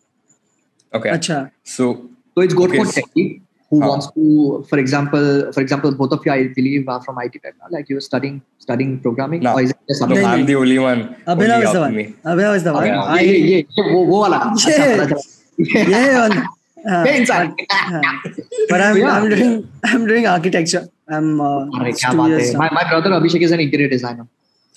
Okay. 0.99 1.09
Acha. 1.17 1.39
So 1.63 1.89
So 2.37 2.41
it's 2.45 2.53
good 2.61 2.69
Okay, 2.71 2.79
for 2.79 2.85
so- 2.93 3.01
techie 3.01 3.27
who 3.69 3.77
Ah. 3.83 3.87
wants 3.89 4.07
to, 4.15 4.23
for 4.69 4.77
example, 4.79 5.27
for 5.57 5.61
example, 5.65 5.91
both 6.01 6.11
of 6.15 6.25
you, 6.25 6.31
I 6.33 6.41
believe, 6.57 6.89
are 6.95 7.01
from 7.05 7.17
IT 7.25 7.39
right 7.45 7.53
now. 7.61 7.67
Like 7.75 7.87
you're 7.93 8.01
studying 8.07 8.35
studying 8.65 8.91
programming, 9.05 9.41
No. 9.45 9.53
or 9.55 9.61
is 9.67 9.71
it 9.75 9.77
just 9.91 10.01
no, 10.01 10.07
something? 10.07 10.25
No, 10.25 10.33
I'm 10.33 10.41
no. 10.41 10.49
the 10.51 10.55
only 10.63 10.79
one. 10.87 11.01
Abhinav 11.27 11.31
only 11.31 11.45
is 11.45 11.47
the 11.47 11.67
after 11.69 11.81
one. 11.85 11.95
me. 11.99 12.05
Abhinav 12.33 12.55
is 12.61 12.63
the 12.67 12.73
one. 12.79 12.83
Okay. 12.83 12.93
Yeah, 12.95 13.15
I, 13.15 13.21
yeah, 13.21 13.61
yeah. 13.77 13.93
वो 13.93 14.03
वो 14.11 14.19
वाला. 14.25 14.39
अच्छा, 14.51 14.75
Yeah. 14.75 15.05
पता 15.05 16.45
चला. 16.79 16.93
yeah, 16.93 16.95
one. 16.95 16.95
Uh, 16.95 17.03
Yeah, 17.05 17.17
inside. 17.19 17.49
but, 17.49 18.69
but 18.69 18.81
I'm 18.81 18.97
Yeah. 18.97 19.11
I'm 19.13 19.29
doing 19.29 19.53
I'm 19.91 20.07
doing 20.13 20.27
architecture. 20.27 20.83
I'm 21.17 21.29
uh, 21.41 21.79
अरे 21.79 21.91
it's 21.91 21.99
क्या 22.03 22.11
two 22.11 22.17
बात 22.17 22.29
years 22.29 22.47
है. 22.47 22.53
now. 22.53 22.59
My 22.63 22.69
my 22.79 22.83
brother 22.91 23.11
Abhishek 23.19 23.45
is 23.49 23.53
an 23.59 23.63
interior 23.67 23.91
designer. 23.93 24.27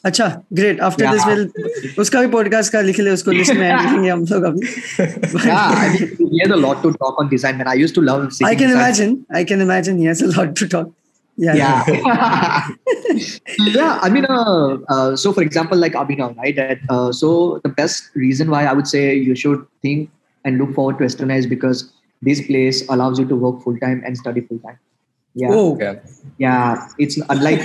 अच्छा 0.05 0.27
great 0.59 0.81
after 0.89 1.05
Yeah. 1.05 1.13
This 1.15 1.27
will 1.27 1.95
उसका 2.05 2.21
भी 2.21 2.27
podcast 2.35 2.73
का 2.73 2.81
लिख 2.89 2.99
ले 3.01 3.11
उसको 3.11 3.31
लिस्ट 3.31 3.55
में 3.55 3.67
ऐड 3.69 3.79
करेंगे 3.79 4.09
हम 4.11 4.25
लोग 4.33 4.45
अभी 4.51 4.67
Yeah, 5.47 5.65
I 5.79 5.89
mean, 5.95 6.31
he 6.35 6.41
has 6.45 6.55
a 6.59 6.61
lot 6.67 6.83
to 6.85 6.93
talk 7.03 7.19
on 7.23 7.29
design. 7.33 7.59
Man, 7.63 7.71
I 7.73 7.75
used 7.81 7.95
to 8.01 8.05
love. 8.11 8.23
I 8.27 8.31
sitting 8.37 8.59
can 8.63 8.69
design. 8.69 8.83
imagine 8.83 9.17
I 9.41 9.45
can 9.53 9.61
imagine 9.67 9.99
he 10.05 10.09
has 10.13 10.23
a 10.29 10.31
lot 10.37 10.55
to 10.63 10.69
talk 10.77 10.95
yeah 11.47 11.59
yeah 11.59 12.69
yeah 13.75 13.99
i 14.07 14.09
mean 14.15 14.25
uh, 14.37 14.71
uh, 14.95 15.11
so 15.25 15.33
for 15.37 15.43
example 15.49 15.79
like 15.85 15.93
abhinav 16.01 16.37
right 16.45 16.57
that, 16.61 16.79
uh, 16.95 17.13
so 17.19 17.61
the 17.67 17.71
best 17.81 18.09
reason 18.23 18.51
why 18.55 18.63
i 18.71 18.73
would 18.79 18.89
say 18.93 19.03
you 19.29 19.37
should 19.43 19.61
think 19.87 20.09
and 20.46 20.58
look 20.64 20.74
forward 20.80 20.98
to 21.02 21.06
estonia 21.10 21.38
is 21.44 21.48
because 21.56 21.84
this 22.30 22.42
place 22.48 22.82
allows 22.96 23.20
you 23.20 23.26
to 23.34 23.36
work 23.46 23.62
full 23.64 23.78
time 23.86 24.02
and 24.06 24.18
study 24.24 24.42
full 24.50 24.60
time 24.68 24.80
yeah 25.42 25.56
oh 25.58 25.66
Okay. 25.74 25.92
yeah 26.38 26.88
it's 27.06 27.18
unlike 27.36 27.62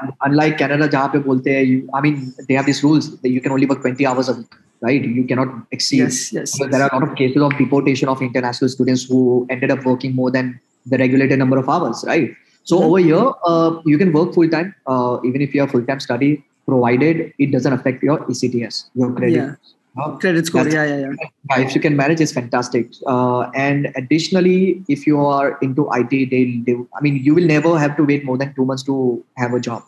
un- 0.00 0.12
unlike 0.28 0.56
canada 0.62 0.88
jahan 0.94 1.10
pe 1.14 1.20
bolte 1.28 1.50
hai, 1.56 1.64
you, 1.72 1.78
i 1.98 2.00
mean 2.06 2.16
they 2.48 2.56
have 2.60 2.66
these 2.70 2.82
rules 2.86 3.10
that 3.22 3.30
you 3.36 3.40
can 3.46 3.52
only 3.56 3.68
work 3.72 3.80
20 3.86 4.06
hours 4.10 4.28
a 4.32 4.36
week 4.40 4.54
right 4.88 5.04
you 5.18 5.24
cannot 5.30 5.50
exceed 5.76 6.02
yes 6.04 6.18
yes 6.36 6.52
because 6.56 6.70
there 6.74 6.82
are 6.84 6.90
a 6.90 6.94
lot 6.96 7.06
of 7.08 7.14
cases 7.22 7.42
of 7.48 7.56
deportation 7.62 8.08
of 8.14 8.22
international 8.28 8.70
students 8.76 9.02
who 9.10 9.20
ended 9.56 9.70
up 9.74 9.82
working 9.90 10.14
more 10.20 10.30
than 10.36 10.48
the 10.92 10.98
regulated 11.00 11.38
number 11.38 11.58
of 11.62 11.66
hours, 11.72 11.98
right? 12.10 12.30
So 12.70 12.76
Mhm. 12.76 12.84
over 12.86 13.00
here, 13.08 13.24
uh, 13.50 13.70
you 13.90 13.96
can 14.02 14.10
work 14.16 14.30
full 14.36 14.48
time, 14.54 14.68
uh, 14.92 15.14
even 15.30 15.42
if 15.46 15.54
you 15.54 15.60
have 15.62 15.70
full 15.74 15.84
time 15.90 16.00
study, 16.04 16.30
provided 16.70 17.20
it 17.44 17.50
doesn't 17.54 17.74
affect 17.78 18.06
your 18.08 18.16
ECTS, 18.34 18.78
your 19.02 19.10
credit. 19.18 19.36
Yeah. 19.36 19.50
Uh, 19.97 20.17
credit 20.17 20.45
score 20.45 20.63
That's- 20.65 20.73
yeah 20.73 20.83
yeah 20.83 21.09
yeah 21.09 21.29
yeah, 21.49 21.65
if 21.65 21.73
you 21.73 21.79
can 21.79 21.95
manage, 21.95 22.19
it's 22.19 22.33
fantastic. 22.33 22.91
Uh, 23.07 23.49
and 23.55 23.91
additionally, 23.95 24.83
if 24.89 25.07
you 25.07 25.25
are 25.25 25.57
into 25.61 25.87
IT, 25.93 26.09
they, 26.31 26.61
they, 26.65 26.73
I 26.97 27.01
mean, 27.01 27.17
you 27.23 27.33
will 27.33 27.45
never 27.45 27.79
have 27.79 27.95
to 27.97 28.03
wait 28.03 28.25
more 28.25 28.37
than 28.37 28.53
two 28.55 28.65
months 28.65 28.83
to 28.83 29.23
have 29.37 29.53
a 29.53 29.59
job 29.59 29.83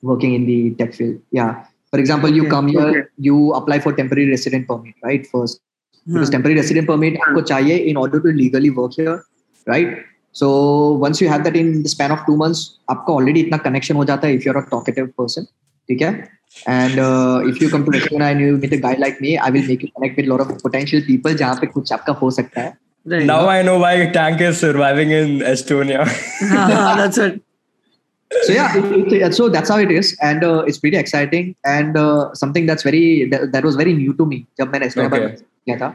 working 0.00 0.32
in 0.32 0.46
the 0.46 0.70
tech 0.76 0.94
field. 0.94 1.20
Yeah. 1.30 1.64
For 1.90 1.98
example, 1.98 2.30
you 2.30 2.42
Okay, 2.42 2.50
come 2.50 2.68
here, 2.68 2.88
okay. 2.88 3.02
you 3.18 3.52
apply 3.52 3.80
for 3.80 3.92
temporary 3.92 4.30
resident 4.30 4.66
permit, 4.66 4.94
right? 5.02 5.26
First, 5.26 5.60
because 6.06 6.28
हाँ, 6.28 6.32
temporary 6.32 6.58
resident 6.58 6.86
permit 6.86 7.18
आपको 7.28 7.40
चाहिए 7.46 7.78
in 7.90 7.96
order 7.96 8.20
to 8.20 8.28
legally 8.28 8.70
work 8.70 8.94
here, 8.94 9.22
right? 9.66 9.98
So 10.32 10.92
once 10.92 11.20
you 11.20 11.28
have 11.28 11.44
that 11.44 11.54
in 11.54 11.82
the 11.82 11.88
span 11.90 12.10
of 12.10 12.24
two 12.26 12.36
months, 12.36 12.78
आपका 12.90 13.12
already 13.12 13.44
इतना 13.46 13.62
connection 13.62 13.96
हो 13.96 14.04
जाता 14.04 14.26
है 14.26 14.38
if 14.38 14.46
you're 14.46 14.56
a 14.56 14.66
talkative 14.70 15.12
person, 15.20 15.44
ठीक 15.88 16.02
है? 16.02 16.35
And 16.66 16.98
uh, 16.98 17.40
if 17.50 17.60
you 17.60 17.68
come 17.70 17.84
to 17.84 17.90
Estonia 17.98 18.30
and 18.32 18.40
you 18.40 18.56
meet 18.58 18.72
a 18.72 18.76
guy 18.76 18.94
like 19.04 19.20
me, 19.20 19.38
I 19.38 19.50
will 19.50 19.66
make 19.66 19.82
you 19.82 19.90
connect 19.94 20.16
with 20.16 20.26
a 20.26 20.30
lot 20.32 20.40
of 20.40 20.50
potential 20.62 21.00
people 21.06 21.34
जहाँ 21.34 21.54
पे 21.60 21.66
कुछ 21.76 21.92
आपका 21.92 22.12
हो 22.22 22.30
सकता 22.40 22.60
है. 22.60 22.74
right 23.12 23.26
Now 23.26 23.38
I 23.48 23.62
know 23.62 23.78
why 23.82 23.94
Tank 24.16 24.40
is 24.48 24.58
surviving 24.64 25.10
in 25.20 25.40
Estonia. 25.52 26.04
हाँ, 26.50 26.68
हाँ, 26.70 26.96
that's 26.96 27.18
it 27.18 27.40
So 28.44 28.52
yeah, 28.52 28.76
it, 28.76 29.12
it, 29.12 29.34
so 29.34 29.48
that's 29.54 29.68
how 29.68 29.76
it 29.86 29.90
is, 29.90 30.10
and 30.22 30.42
uh, 30.42 30.60
it's 30.66 30.78
pretty 30.78 30.96
exciting 30.96 31.48
and 31.72 31.96
uh, 32.02 32.32
something 32.34 32.64
that's 32.70 32.82
very 32.82 33.28
that, 33.32 33.52
that 33.52 33.62
was 33.64 33.76
very 33.80 33.92
new 33.92 34.14
to 34.20 34.24
me 34.30 34.38
जब 34.60 34.70
मैंने 34.72 34.86
Estonia 34.90 35.10
Okay. 35.12 35.18
पर 35.20 35.42
किया 35.68 35.76
था. 35.82 35.90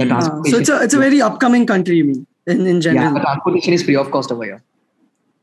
The 0.00 0.04
हाँ, 0.06 0.20
transportation. 0.20 0.50
so 0.54 0.58
it's 0.64 0.68
a 0.68 0.80
it's 0.86 0.94
a 0.94 0.98
very 1.04 1.20
upcoming 1.28 1.66
country 1.66 1.98
you 1.98 2.04
mean 2.08 2.26
in 2.46 2.66
in 2.66 2.76
yeah, 2.76 2.80
general 2.88 3.14
the 3.14 3.20
transportation 3.28 3.74
is 3.78 3.84
free 3.90 3.96
of 4.02 4.10
cost 4.16 4.32
over 4.32 4.44
here. 4.44 4.60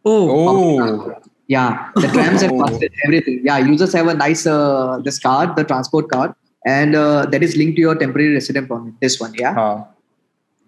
oh, 0.04 0.30
Oh. 0.50 1.16
Yeah, 1.50 1.92
the 1.96 2.08
trams 2.14 2.42
and 2.42 2.54
Oh. 2.54 2.60
buses, 2.66 2.90
everything. 3.06 3.42
Yeah, 3.44 3.58
you 3.60 3.78
just 3.78 3.94
have 3.94 4.08
a 4.08 4.14
nice 4.14 4.46
uh, 4.48 5.00
this 5.08 5.20
card, 5.20 5.56
the 5.56 5.64
transport 5.64 6.10
card, 6.14 6.34
and 6.66 6.96
uh, 6.96 7.26
that 7.34 7.44
is 7.44 7.56
linked 7.56 7.76
to 7.76 7.82
your 7.82 7.94
temporary 7.96 8.34
resident 8.34 8.68
permit. 8.70 8.96
This 9.02 9.20
one, 9.20 9.36
yeah. 9.42 9.54
Huh. 9.54 9.84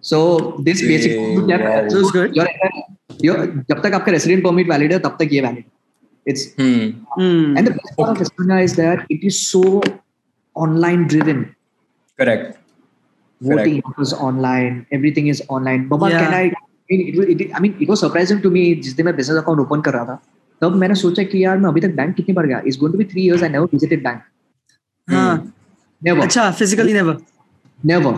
So 0.01 0.19
this 0.67 0.81
basically 0.81 1.17
Hey, 1.17 1.57
wow. 1.61 1.87
Sounds 1.89 2.11
good. 2.11 2.35
Your, 2.35 2.47
your, 3.27 3.37
जब 3.71 3.81
तक 3.87 3.93
आपका 4.01 4.13
resident 4.17 4.45
permit 4.45 4.69
valid 4.73 4.91
है, 4.93 4.99
तब 5.07 5.17
तक 5.23 5.33
ये 5.33 5.41
valid. 5.47 5.65
It's 6.33 6.45
Hmm. 6.61 6.85
Hmm. 7.17 7.57
and 7.57 7.67
the 7.71 7.73
best 7.79 7.97
part 7.97 8.13
of 8.15 8.23
Estonia 8.27 8.61
is 8.69 8.75
that 8.83 9.03
it 9.17 9.25
is 9.31 9.41
so 9.49 9.81
online 10.67 11.07
driven. 11.07 11.43
Correct. 12.19 12.57
Voting 13.41 13.81
is 13.99 14.13
online, 14.13 14.85
everything 14.91 15.27
is 15.33 15.41
online. 15.49 15.87
Baba, 15.89 16.09
Yeah. 16.09 16.23
can 16.25 16.33
I? 16.33 16.45
I 16.53 16.95
mean, 16.95 17.07
it, 17.09 17.17
was- 17.19 17.29
it, 17.33 17.49
I 17.55 17.59
mean, 17.59 17.75
it 17.81 17.89
was 17.89 17.99
surprising 17.99 18.41
to 18.45 18.49
me 18.57 18.63
जिस 18.87 18.93
दिन 18.97 19.05
मैं 19.05 19.17
business 19.17 19.41
account 19.43 19.59
open 19.67 19.81
कर 19.89 19.93
रहा 19.93 20.05
था. 20.05 20.19
तब 20.61 20.75
मैंने 20.83 20.95
सोचा 20.95 21.23
कि 21.31 21.43
यार 21.43 21.57
मैं 21.57 21.69
अभी 21.69 21.81
तक 21.81 21.95
बैंक 21.95 22.15
कितनी 22.15 22.33
बार 22.35 22.45
गया? 22.47 22.61
It's 22.69 22.79
going 22.83 22.93
to 22.93 22.99
be 23.03 23.05
three 23.11 23.25
years. 23.29 23.43
I 23.43 23.49
never 23.55 23.67
visited 23.73 24.03
bank. 24.03 24.21
हाँ 25.11 25.53
Never. 26.05 26.21
अच्छा 26.23 26.49
physically 26.57 26.93
never 26.93 27.17
Never. 27.91 28.11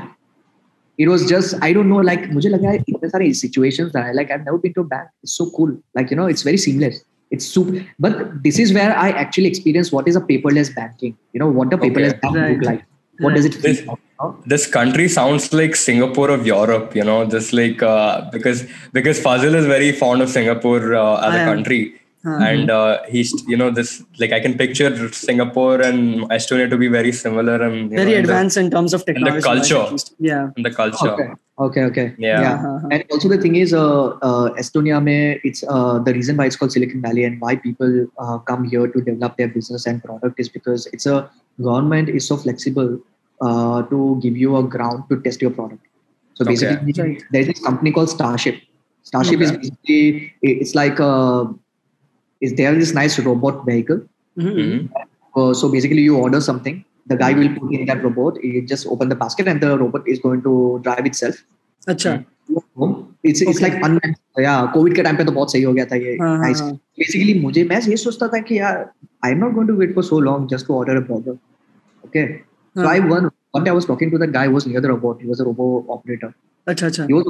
It 1.04 1.08
was 1.10 1.26
just 1.32 1.56
I 1.66 1.72
don't 1.78 1.90
know. 1.92 2.00
Like 2.10 2.26
मुझे 2.34 2.50
लगा 2.50 2.72
इतने 2.74 3.10
सारे 3.10 3.34
situations 3.42 3.92
that 3.94 4.06
I 4.10 4.12
like 4.20 4.32
I've 4.36 4.46
never 4.46 4.58
been 4.66 4.74
to 4.78 4.82
a 4.82 4.90
bank. 4.94 5.10
It's 5.24 5.36
so 5.42 5.50
cool. 5.58 5.72
Like 6.00 6.12
you 6.12 6.18
know, 6.22 6.26
it's 6.34 6.44
very 6.48 6.58
seamless. 6.66 6.98
It's 7.32 7.46
super. 7.46 7.84
But 8.06 8.20
this 8.48 8.60
is 8.66 8.74
where 8.80 8.92
I 9.06 9.10
actually 9.24 9.48
experience 9.54 9.92
what 9.98 10.08
is 10.14 10.16
a 10.16 10.22
paperless 10.32 10.74
banking. 10.76 11.16
You 11.34 11.40
know 11.44 11.50
what 11.60 11.74
a 11.74 11.78
paperless 11.86 12.16
Okay. 12.16 12.22
bank 12.26 12.36
Right. 12.42 12.58
look 12.58 12.66
like. 12.70 12.84
What 13.20 13.30
Right. 13.30 13.36
does 13.38 13.46
it 13.52 13.56
feel 13.60 13.68
This- 13.70 13.86
like? 13.92 14.00
you 14.00 14.26
know? 14.26 14.36
This 14.56 14.66
country 14.76 15.08
sounds 15.16 15.48
like 15.62 15.76
Singapore 15.84 16.30
of 16.38 16.46
Europe, 16.52 16.96
you 17.02 17.06
know, 17.12 17.18
just 17.38 17.54
like 17.62 17.84
uh, 17.94 18.30
because 18.36 18.66
because 19.00 19.22
Fazil 19.28 19.56
is 19.64 19.72
very 19.74 19.92
fond 20.04 20.28
of 20.28 20.34
Singapore 20.36 20.82
uh, 21.04 21.28
as 21.30 21.34
I 21.34 21.38
a 21.38 21.42
am. 21.46 21.50
country, 21.54 21.80
हाँ, 22.25 22.37
and 22.49 22.71
uh, 22.71 23.03
he's 23.09 23.33
you 23.47 23.57
know 23.57 23.71
this 23.71 24.03
like 24.19 24.33
I 24.33 24.41
can 24.41 24.57
picture 24.57 24.91
Singapore 25.13 25.81
and 25.83 26.23
Estonia 26.37 26.69
to 26.71 26.77
be 26.79 26.89
very 26.89 27.13
similar 27.13 27.57
and 27.63 27.91
you 27.91 27.97
very 27.99 28.13
know, 28.13 28.19
in 28.19 28.27
the- 28.27 28.31
advanced 28.33 28.57
in 28.57 28.71
terms 28.71 28.95
of 28.95 29.05
the 29.05 29.13
technology 29.13 29.41
the 29.41 29.47
culture. 29.49 29.83
least. 29.93 30.15
yeah 30.19 30.51
in 30.57 30.63
the 30.63 30.71
culture. 30.71 31.11
Okay. 31.11 31.29
Okay. 31.65 31.83
Okay. 31.89 32.05
Yeah. 32.19 32.55
Uh-huh. 32.55 32.89
And 32.91 33.05
also 33.13 33.29
the 33.29 33.39
thing 33.39 33.57
is, 33.57 33.73
uh, 33.73 34.07
uh, 34.29 34.49
Estonia, 34.63 35.01
mein, 35.09 35.39
it's 35.45 35.63
uh, 35.69 35.99
the 36.01 36.13
reason 36.13 36.37
why 36.37 36.47
it's 36.47 36.57
called 36.57 36.73
Silicon 36.73 37.01
Valley 37.01 37.23
and 37.25 37.41
why 37.41 37.55
people 37.55 38.07
uh, 38.19 38.39
come 38.39 38.65
here 38.65 38.89
to 38.89 39.01
develop 39.01 39.37
their 39.37 39.47
business 39.49 39.87
and 39.87 40.03
product 40.03 40.41
is 40.41 40.49
because 40.49 40.89
it's 40.93 41.07
a 41.07 41.31
government 41.63 42.09
is 42.09 42.27
so 42.27 42.37
flexible 42.37 42.99
uh, 43.41 43.83
to 43.83 44.19
give 44.21 44.37
you 44.37 44.57
a 44.57 44.65
ground 44.65 45.05
to 45.11 45.21
test 45.21 45.41
your 45.43 45.53
product. 45.53 45.87
So 46.35 46.45
basically, 46.45 46.93
Right. 47.01 47.23
there's 47.31 47.47
this 47.47 47.61
company 47.61 47.93
called 47.93 48.11
Starship. 48.11 48.57
Starship 49.05 49.41
is 49.41 49.53
basically 49.53 50.33
it's 50.43 50.75
like 50.75 50.99
uh, 50.99 51.45
is 52.44 52.56
there 52.56 52.74
this 52.76 52.94
nice 52.94 53.20
robot 53.30 53.64
vehicle. 53.70 54.02
Mhm. 54.38 54.58
Mhm. 54.58 55.08
Uh, 55.34 55.54
so 55.54 55.70
basically, 55.70 56.04
you 56.10 56.18
order 56.18 56.42
something, 56.50 56.78
the 57.08 57.18
guy 57.18 57.32
will 57.34 57.50
put 57.56 57.74
in 57.78 57.86
that 57.88 58.04
robot. 58.04 58.38
You 58.44 58.62
just 58.74 58.88
open 58.96 59.10
the 59.10 59.18
basket, 59.24 59.52
and 59.54 59.66
the 59.68 59.72
robot 59.78 60.08
is 60.16 60.22
going 60.28 60.44
to 60.50 60.54
drive 60.90 61.10
itself. 61.12 61.42
अच्छा 61.88 62.12
it's 62.52 63.42
it's 63.42 63.50
Okay. 63.50 63.62
Like 63.62 63.84
अनमेंट 63.86 64.16
या 64.40 64.54
Covid 64.74 64.96
के 64.96 65.04
time 65.04 65.18
पे 65.18 65.24
तो 65.26 65.32
बहुत 65.32 65.52
सही 65.52 65.62
हो 65.64 65.74
गया 65.74 65.86
था 65.86 65.96
ये 65.96 66.16
हाँ, 66.22 66.30
हाँ, 66.30 66.38
नाइस 66.42 66.62
हाँ. 66.62 66.72
बेसिकली 67.00 67.34
मुझे 67.42 67.64
मैं 67.72 67.80
ये 67.90 67.98
सोचता 67.98 68.28
था 68.28 68.40
कि 68.48 68.58
यार 68.60 68.78
I 69.26 69.32
am 69.32 69.38
not 69.40 69.54
going 69.54 69.70
to 69.70 69.76
wait 69.76 69.94
for 69.96 70.04
so 70.04 70.20
long 70.20 70.48
just 70.50 70.68
to 70.68 70.74
order 70.76 70.96
a 70.96 71.06
burger 71.10 71.32
okay 72.06 72.26
so 72.38 72.82
हाँ. 72.82 72.90
I 72.90 73.00
one 73.10 73.30
one 73.54 73.64
day 73.64 73.72
I 73.72 73.74
was 73.74 73.86
talking 73.86 74.12
to 74.12 74.18
that 74.20 74.32
guy 74.32 74.46
who 74.46 74.54
was 74.54 74.68
near 74.68 74.82
the 74.82 74.90
robot. 74.90 75.22
He 75.22 75.28
was 75.28 75.40
a 75.40 75.46
robo 75.46 75.86
operator. 75.90 76.34
अच्छा 76.68 76.88
अच्छा 76.88 77.08
He 77.08 77.14
was 77.14 77.26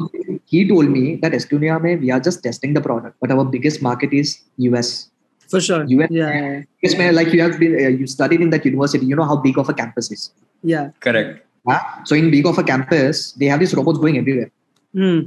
he 0.53 0.67
told 0.67 0.89
me 0.89 1.15
that 1.21 1.31
Estonia 1.31 1.81
mein, 1.81 2.01
we 2.01 2.11
are 2.11 2.19
just 2.19 2.43
testing 2.43 2.73
the 2.73 2.81
product, 2.81 3.15
but 3.21 3.31
our 3.31 3.45
biggest 3.45 3.81
market 3.81 4.13
is 4.13 4.39
US. 4.57 5.09
For 5.51 5.61
sure. 5.67 5.83
US, 5.97 6.09
Yeah. 6.11 6.63
US 6.87 6.97
mein, 6.97 7.13
like 7.15 7.31
you 7.33 7.41
have 7.41 7.59
been, 7.59 7.75
uh, 7.83 7.89
you 8.01 8.07
studied 8.07 8.41
in 8.41 8.49
that 8.55 8.65
university, 8.65 9.05
you 9.05 9.15
know 9.15 9.27
how 9.33 9.37
big 9.45 9.57
of 9.57 9.69
a 9.69 9.73
campus 9.73 10.11
is. 10.11 10.31
Yeah. 10.63 10.89
Correct. 10.99 11.45
Huh? 11.67 11.79
So 12.05 12.15
in 12.15 12.31
big 12.31 12.45
of 12.45 12.57
a 12.57 12.63
campus, 12.63 13.31
they 13.33 13.45
have 13.45 13.59
these 13.59 13.73
robots 13.73 13.99
going 13.99 14.17
everywhere. 14.17 14.51
Hmm. 14.93 15.19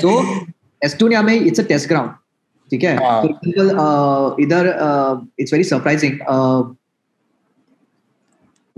So 0.00 0.10
Estonia 0.84 1.22
में 1.24 1.46
it's 1.46 1.58
a 1.58 1.64
test 1.64 1.88
ground. 1.88 2.14
ठीक 2.70 2.82
है 2.84 2.96
हाँ. 2.98 3.20
For 3.22 3.30
example, 3.30 3.70
uh, 3.80 4.34
इधर 4.44 4.68
uh, 4.88 5.20
it's 5.38 5.50
very 5.50 5.64
surprising. 5.64 6.18
Uh, 6.28 6.64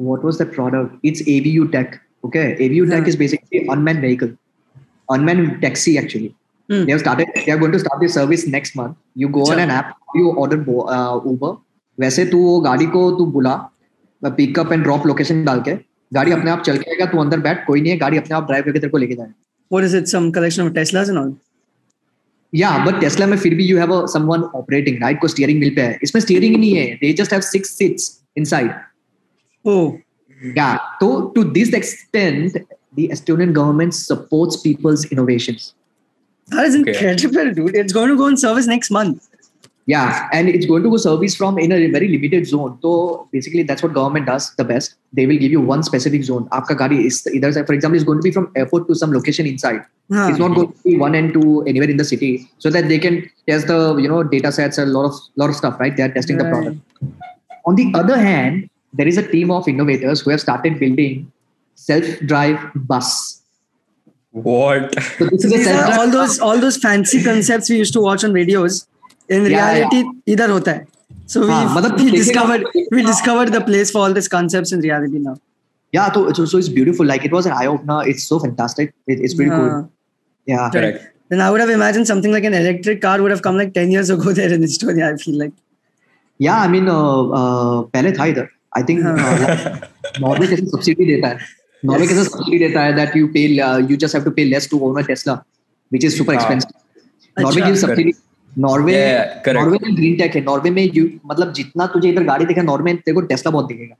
what 0.09 0.23
was 0.23 0.37
that 0.39 0.53
product? 0.53 0.95
It's 1.03 1.21
AVU 1.33 1.71
Tech. 1.71 1.99
Okay, 2.23 2.45
AVU 2.59 2.87
Tech 2.89 3.03
Yeah. 3.03 3.11
is 3.13 3.15
basically 3.15 3.61
unmanned 3.67 4.01
vehicle, 4.01 4.31
unmanned 5.09 5.61
taxi 5.61 5.97
actually. 5.97 6.31
Hmm. 6.69 6.85
They 6.85 6.91
have 6.91 7.01
started. 7.01 7.27
They 7.45 7.51
are 7.51 7.57
going 7.57 7.73
to 7.73 7.79
start 7.79 8.01
this 8.01 8.13
service 8.19 8.47
next 8.47 8.75
month. 8.75 8.97
You 9.15 9.29
go 9.29 9.41
on 9.45 9.59
अच्छा. 9.59 9.63
an 9.63 9.71
app. 9.79 9.95
You 10.15 10.33
order 10.45 10.59
uh, 10.97 11.19
Uber. 11.31 11.53
वैसे 11.99 12.25
तू 12.25 12.37
वो 12.43 12.59
गाड़ी 12.61 12.85
को 12.93 12.99
तू 13.17 13.25
बुला 13.31 13.55
pickup 14.25 14.71
and 14.73 14.83
drop 14.83 15.05
location 15.07 15.43
डाल 15.45 15.61
के 15.67 15.73
गाड़ी 16.13 16.31
अपने 16.31 16.51
आप 16.51 16.61
चल 16.65 16.77
के 16.77 16.89
आएगा 16.91 17.05
तू 17.11 17.17
अंदर 17.21 17.39
बैठ 17.47 17.65
कोई 17.65 17.81
नहीं 17.81 17.91
है 17.91 17.97
गाड़ी 17.97 18.17
अपने 18.17 18.35
आप 18.35 18.45
ड्राइव 18.47 18.63
करके 18.63 18.79
तेरे 18.79 18.91
को 18.91 18.97
लेके 18.97 19.15
जाएगा 19.15 19.33
What 19.71 19.85
is 19.87 19.93
it? 19.99 20.09
Some 20.13 20.31
collection 20.37 20.65
of 20.67 20.73
Teslas 20.73 21.09
and 21.11 21.19
all? 21.19 21.29
Yeah, 22.53 22.73
but 22.85 22.99
Tesla 23.03 23.27
में 23.27 23.37
फिर 23.43 23.55
भी 23.59 23.67
you 23.67 23.77
have 23.81 23.93
a 23.97 23.99
someone 24.15 24.43
operating, 24.61 24.99
right? 25.03 25.19
को 25.21 25.27
steering 25.35 25.61
wheel 25.63 25.75
पे 25.75 25.81
है. 25.81 25.99
इसमें 26.03 26.21
steering 26.21 26.55
ही 26.55 26.57
नहीं 26.57 26.73
है. 26.75 26.99
They 27.03 27.13
just 27.21 27.35
have 27.35 27.45
six 27.49 27.71
seats 27.79 28.09
inside. 28.41 28.73
Oh. 29.65 29.99
Yeah. 30.55 30.79
So 30.99 31.29
to 31.29 31.43
this 31.43 31.73
extent, 31.73 32.57
the 32.93 33.07
Estonian 33.09 33.53
government 33.53 33.93
supports 33.93 34.57
people's 34.57 35.05
innovations. 35.05 35.73
That 36.47 36.65
is 36.65 36.75
okay. 36.75 36.91
incredible, 37.11 37.53
dude. 37.53 37.75
It's 37.75 37.93
going 37.93 38.09
to 38.09 38.17
go 38.17 38.25
on 38.25 38.37
service 38.37 38.67
next 38.67 38.91
month. 38.91 39.29
Yeah, 39.85 40.29
and 40.31 40.47
it's 40.47 40.65
going 40.65 40.83
to 40.83 40.89
go 40.89 40.95
service 40.95 41.35
from 41.35 41.57
in 41.59 41.71
a 41.71 41.87
very 41.87 42.07
limited 42.07 42.47
zone. 42.47 42.79
So 42.81 43.27
basically, 43.33 43.63
that's 43.63 43.83
what 43.83 43.93
government 43.93 44.27
does 44.27 44.55
the 44.55 44.63
best. 44.63 44.95
They 45.11 45.25
will 45.25 45.37
give 45.37 45.51
you 45.51 45.59
one 45.59 45.83
specific 45.83 46.23
zone. 46.23 46.47
Aapka 46.49 46.77
gari 46.77 47.05
is 47.05 47.27
either 47.27 47.51
for 47.65 47.73
example, 47.73 47.97
is 47.97 48.05
going 48.05 48.19
to 48.19 48.23
be 48.23 48.31
from 48.31 48.49
airport 48.55 48.87
to 48.87 48.95
some 48.95 49.11
location 49.11 49.45
inside. 49.45 49.81
Huh. 50.09 50.27
It's 50.29 50.39
not 50.39 50.55
going 50.55 50.71
to 50.71 50.83
be 50.83 50.97
one 50.97 51.15
end 51.15 51.33
to 51.33 51.63
anywhere 51.63 51.89
in 51.89 51.97
the 51.97 52.05
city, 52.05 52.49
so 52.59 52.69
that 52.69 52.87
they 52.87 52.97
can 52.97 53.29
test 53.47 53.67
the 53.67 53.97
you 53.97 54.07
know 54.07 54.23
data 54.23 54.53
sets 54.53 54.77
a 54.77 54.85
lot 54.85 55.05
of 55.05 55.15
lot 55.35 55.49
of 55.49 55.55
stuff. 55.57 55.77
Right, 55.81 55.95
they 55.95 56.03
are 56.03 56.13
testing 56.13 56.37
right. 56.37 56.45
the 56.45 56.49
product. 56.49 56.77
On 57.65 57.75
the 57.75 57.91
other 57.93 58.17
hand, 58.17 58.69
there 58.92 59.06
is 59.06 59.18
a 59.18 59.26
team 59.30 59.50
of 59.50 59.68
innovators 59.68 60.20
who 60.20 60.30
have 60.30 60.40
started 60.40 60.78
building 60.80 61.30
self-drive 61.74 62.58
bus. 62.74 63.42
What? 64.32 64.94
So 65.18 65.26
this 65.26 65.42
So 65.42 65.48
is 65.48 65.52
a 65.52 65.56
these 65.56 65.66
are 65.66 65.72
self-drive 65.72 65.98
all 65.98 66.10
those 66.10 66.38
all 66.40 66.58
those 66.60 66.76
fancy 66.76 67.22
concepts 67.22 67.70
we 67.70 67.76
used 67.78 67.92
to 67.94 68.00
watch 68.00 68.24
on 68.24 68.32
videos. 68.32 68.86
In 69.28 69.44
Yeah, 69.44 69.72
reality, 69.72 70.04
इधर 70.34 70.50
होता 70.50 70.72
है. 70.72 70.86
So 71.26 71.40
we 71.42 71.48
हाँ, 71.52 71.74
मतलब 71.76 71.98
we 71.98 72.10
देखेगा- 72.10 72.16
discovered 72.18 72.64
we 72.98 73.02
discovered 73.08 73.52
the 73.56 73.60
place 73.68 73.90
for 73.90 74.02
all 74.06 74.14
these 74.18 74.28
concepts 74.36 74.72
in 74.72 74.80
reality 74.80 75.18
now. 75.28 75.36
Yeah, 75.92 76.12
so, 76.12 76.32
so 76.38 76.44
so 76.52 76.58
it's 76.58 76.68
beautiful. 76.78 77.06
Like 77.06 77.24
it 77.24 77.32
was 77.32 77.46
an 77.46 77.52
eye 77.52 77.66
opener. 77.66 77.98
It's 78.12 78.24
so 78.24 78.38
fantastic. 78.38 78.94
It, 79.06 79.20
it's 79.28 79.34
pretty 79.34 79.50
Yeah. 79.50 79.58
cool. 79.58 79.90
Yeah. 80.52 80.70
Correct. 80.76 81.04
Then 81.30 81.42
I 81.46 81.50
would 81.50 81.60
have 81.60 81.70
imagined 81.70 82.06
something 82.06 82.32
like 82.32 82.44
an 82.44 82.54
electric 82.54 83.02
car 83.02 83.20
would 83.22 83.30
have 83.30 83.42
come 83.42 83.56
like 83.58 83.74
10 83.74 83.90
years 83.90 84.08
ago 84.16 84.32
there 84.40 84.52
in 84.52 84.62
Estonia, 84.62 85.12
I 85.12 85.16
feel 85.24 85.38
like. 85.38 85.52
Yeah, 86.38 86.58
I 86.58 86.68
mean, 86.68 86.88
uh, 86.88 87.22
uh, 87.40 87.82
पहले 87.96 88.12
था 88.18 88.26
इधर. 88.32 88.48
I 88.77 88.83
think 88.83 88.99
Norway 90.21 90.47
कैसे 90.47 90.65
subsidy 90.65 91.05
देता 91.05 91.27
है? 91.27 91.37
Norway 91.85 92.07
कैसे 92.07 92.23
subsidy 92.23 92.59
देता 92.59 92.81
है 92.81 92.93
that 92.95 93.15
you 93.17 93.27
pay 93.27 93.45
you 93.91 93.95
just 93.95 94.15
have 94.15 94.23
to 94.25 94.31
pay 94.31 94.43
less 94.43 94.69
to 94.71 94.79
own 94.89 95.01
a 95.03 95.05
Tesla 95.07 95.33
which 95.33 96.05
is 96.05 96.17
super 96.17 96.33
expensive 96.33 97.43
Norway 97.43 97.61
की 97.61 97.75
सब्सिडी 97.75 98.11
नॉर्वे 98.57 98.95
नॉर्वे 99.53 99.77
में 99.83 99.95
ग्रीन 99.97 100.17
टेक 100.17 100.35
है. 100.35 100.41
नॉर्वे 100.43 100.69
में 100.69 100.83
यू 100.95 101.09
मतलब 101.25 101.53
जितना 101.53 101.85
तुझे 101.93 102.09
इधर 102.09 102.23
गाड़ी 102.23 102.45
दिखेगा 102.45 102.65
नॉर्वे 102.65 102.91
में 102.93 103.01
तेरे 103.01 103.15
को 103.15 103.21
टेस्ला 103.21 103.51
बहुत 103.51 103.67
दिखेगा। 103.67 103.95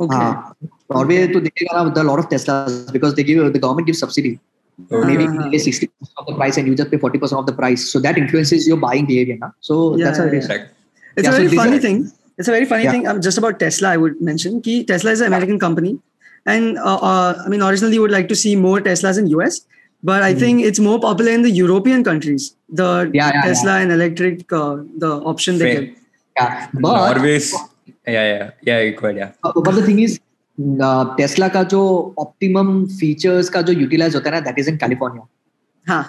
ओके 0.00 0.16
नॉर्वे 0.94 1.18
हाँ। 1.18 1.32
तो 1.32 1.40
दिखेगा 1.40 1.82
ना 1.82 1.88
the 1.90 2.04
lot 2.06 2.18
of 2.18 2.26
Tesla 2.30 2.66
because 2.92 3.14
they 3.14 3.22
give 3.24 3.48
the 3.48 3.56
government 3.56 3.86
give 3.86 3.94
subsidy 3.94 4.38
maybe 4.78 5.26
pay 5.50 5.58
60% 5.58 6.20
of 6.20 6.26
the 6.28 6.34
price 6.36 6.56
and 6.56 6.66
you 6.66 6.74
just 6.74 6.90
pay 6.90 6.98
40% 6.98 7.38
of 7.38 7.46
the 7.46 7.52
price. 7.52 7.82
So 7.90 8.00
that 8.00 8.16
influences 8.18 8.66
your 8.66 8.76
buying 8.76 9.06
behavior 9.06 9.36
na? 9.42 9.50
so 9.60 9.96
yeah, 9.96 10.06
that's 10.06 10.18
yeah, 10.18 10.24
a 10.24 10.30
risk 10.30 10.50
yeah, 10.50 10.64
it's 11.16 11.28
yeah, 11.28 11.34
a 11.34 11.36
very 11.36 11.48
so 11.48 11.56
funny 11.56 11.78
thing. 11.78 12.00
It's 12.37 12.47
a 12.47 12.51
very 12.51 12.65
funny 12.65 12.83
Yeah. 12.85 12.91
thing. 12.91 13.07
Um, 13.07 13.21
just 13.21 13.37
about 13.37 13.59
Tesla, 13.59 13.89
I 13.89 13.97
would 13.97 14.21
mention. 14.21 14.61
Ki 14.61 14.83
Tesla 14.91 15.11
is 15.11 15.21
an 15.21 15.27
American 15.27 15.59
company, 15.63 15.97
and 16.45 16.77
uh, 16.79 16.99
uh, 17.09 17.33
I 17.45 17.49
mean, 17.49 17.61
originally, 17.69 17.95
you 17.95 18.01
would 18.05 18.11
like 18.17 18.29
to 18.29 18.37
see 18.41 18.55
more 18.55 18.79
Teslas 18.85 19.19
in 19.23 19.27
US, 19.33 19.59
but 20.11 20.23
I 20.23 20.33
think 20.43 20.61
it's 20.69 20.79
more 20.79 20.99
popular 21.07 21.31
in 21.39 21.41
the 21.47 21.51
European 21.57 22.03
countries. 22.03 22.45
The 22.81 22.87
Hmm. 23.07 23.15
Yeah, 23.19 23.31
yeah, 23.33 23.41
Tesla 23.49 23.75
and 23.79 23.91
electric, 23.97 24.53
uh, 24.61 24.77
the 25.05 25.11
option 25.33 25.57
they 25.57 25.73
Fair. 25.73 25.81
get. 25.81 25.97
Yeah. 26.37 26.67
But, 26.73 26.95
Norway's. 27.01 27.51
Yeah, 28.07 28.25
yeah, 28.31 28.49
yeah. 28.71 28.79
You 28.87 28.93
could, 29.03 29.17
yeah. 29.17 29.31
uh, 29.43 29.51
but 29.67 29.75
the 29.75 29.85
thing 29.89 29.99
is, 29.99 30.17
uh, 30.81 31.03
Tesla 31.19 31.49
का 31.49 31.63
जो 31.75 31.83
optimum 32.25 32.71
features 33.01 33.49
का 33.57 33.61
जो 33.69 33.73
utilize 33.83 34.15
होता 34.15 34.29
है 34.29 34.35
ना, 34.39 34.45
that 34.47 34.57
is 34.63 34.71
in 34.73 34.77
California. 34.77 35.23
Huh. 35.87 36.03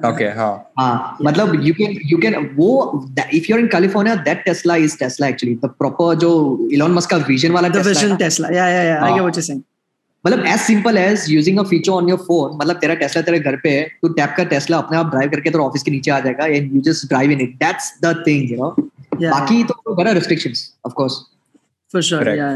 okay 0.00 0.24
हाँ। 0.30 0.72
हाँ 0.78 1.16
मतलब 1.22 1.54
यू 1.66 1.72
कैन 1.74 1.98
यू 2.06 2.18
कैन 2.18 2.34
वो 2.56 2.70
if 3.18 3.46
you 3.50 3.56
are 3.56 3.60
in 3.60 3.66
California 3.68 4.14
that 4.24 4.42
Tesla 4.44 4.76
is 4.76 4.98
Tesla 4.98 5.28
actually 5.28 5.54
the 5.54 5.70
proper 5.78 6.14
जो 6.16 6.32
इलोन 6.72 6.92
मस्क 6.92 7.10
का 7.10 7.16
विजन 7.28 7.52
वाला 7.52 7.68
Tesla 7.68 7.92
vision 7.92 8.16
Tesla 8.16 8.48
yeah 8.54 8.68
yeah 8.68 8.82
yeah 8.82 9.00
I 9.04 9.12
get 9.12 9.20
what 9.20 9.50
you 9.50 9.56
मतलब 10.24 10.44
as 10.46 10.58
simple 10.60 10.98
as 10.98 11.24
using 11.28 11.58
a 11.58 11.62
feature 11.62 11.92
on 11.92 12.08
your 12.08 12.18
phone 12.18 12.56
मतलब 12.56 12.76
तेरा 12.76 12.94
Tesla 13.02 13.22
तेरे 13.22 13.38
घर 13.40 13.56
पे 13.62 13.70
है 13.70 13.82
तू 14.02 14.08
टैप 14.10 14.34
कर 14.36 14.44
टेस्ला 14.48 14.78
अपने 14.78 14.98
आप 14.98 15.10
ड्राइव 15.10 15.30
करके 15.30 15.50
तेरे 15.50 15.64
ऑफ़िस 15.64 15.82
के 15.82 15.90
नीचे 15.90 16.10
आ 16.10 16.20
जाएगा 16.20 16.46
and 16.46 16.74
you 16.74 16.80
just 16.90 17.08
drive 17.08 17.30
in 17.30 17.40
it 17.40 17.54
that's 17.58 17.92
the 18.04 18.14
thing 18.26 18.50
you 18.50 18.56
know 18.56 18.70
बाकी 19.22 19.62
तो 19.64 19.94
बड़ा 19.94 20.12
restrictions 20.12 20.70
of 20.86 20.94
course 20.94 21.20
for 21.92 22.02
sure 22.02 22.28
yeah 22.28 22.54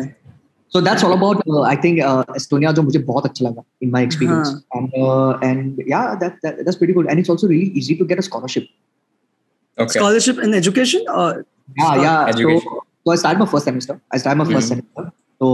Yeah. 0.69 0.77
so 0.77 0.81
that's 0.85 1.03
all 1.07 1.13
about 1.15 1.41
uh, 1.47 1.61
I 1.61 1.75
think 1.83 1.99
uh, 2.05 2.23
Estonia 2.39 2.71
जो 2.77 2.83
मुझे 2.83 2.99
बहुत 3.09 3.25
अच्छा 3.25 3.45
लगा 3.45 3.63
in 3.85 3.91
my 3.91 4.01
experience 4.07 4.49
and 4.79 4.95
uh, 5.01 5.37
and 5.49 5.81
yeah 5.91 6.15
that, 6.23 6.33
that 6.45 6.57
that's 6.65 6.79
pretty 6.81 6.95
good 6.97 7.07
and 7.13 7.19
it's 7.23 7.29
also 7.33 7.47
really 7.51 7.69
easy 7.81 7.95
to 8.01 8.07
get 8.13 8.19
a 8.19 8.25
scholarship 8.29 8.65
Okay. 9.83 9.99
Scholarship 9.99 10.37
in 10.47 10.53
education 10.53 11.05
or 11.21 11.45
yeah 11.79 11.95
yeah 12.01 12.25
Education. 12.33 12.61
so, 12.65 12.83
so 13.05 13.11
I 13.11 13.15
started 13.23 13.39
my 13.39 13.47
first 13.53 13.65
semester 13.69 13.95
I 14.11 14.17
started 14.25 14.37
my 14.43 14.45
1st 14.51 14.57
Mhm. 14.57 14.67
semester 14.73 15.07
so 15.43 15.47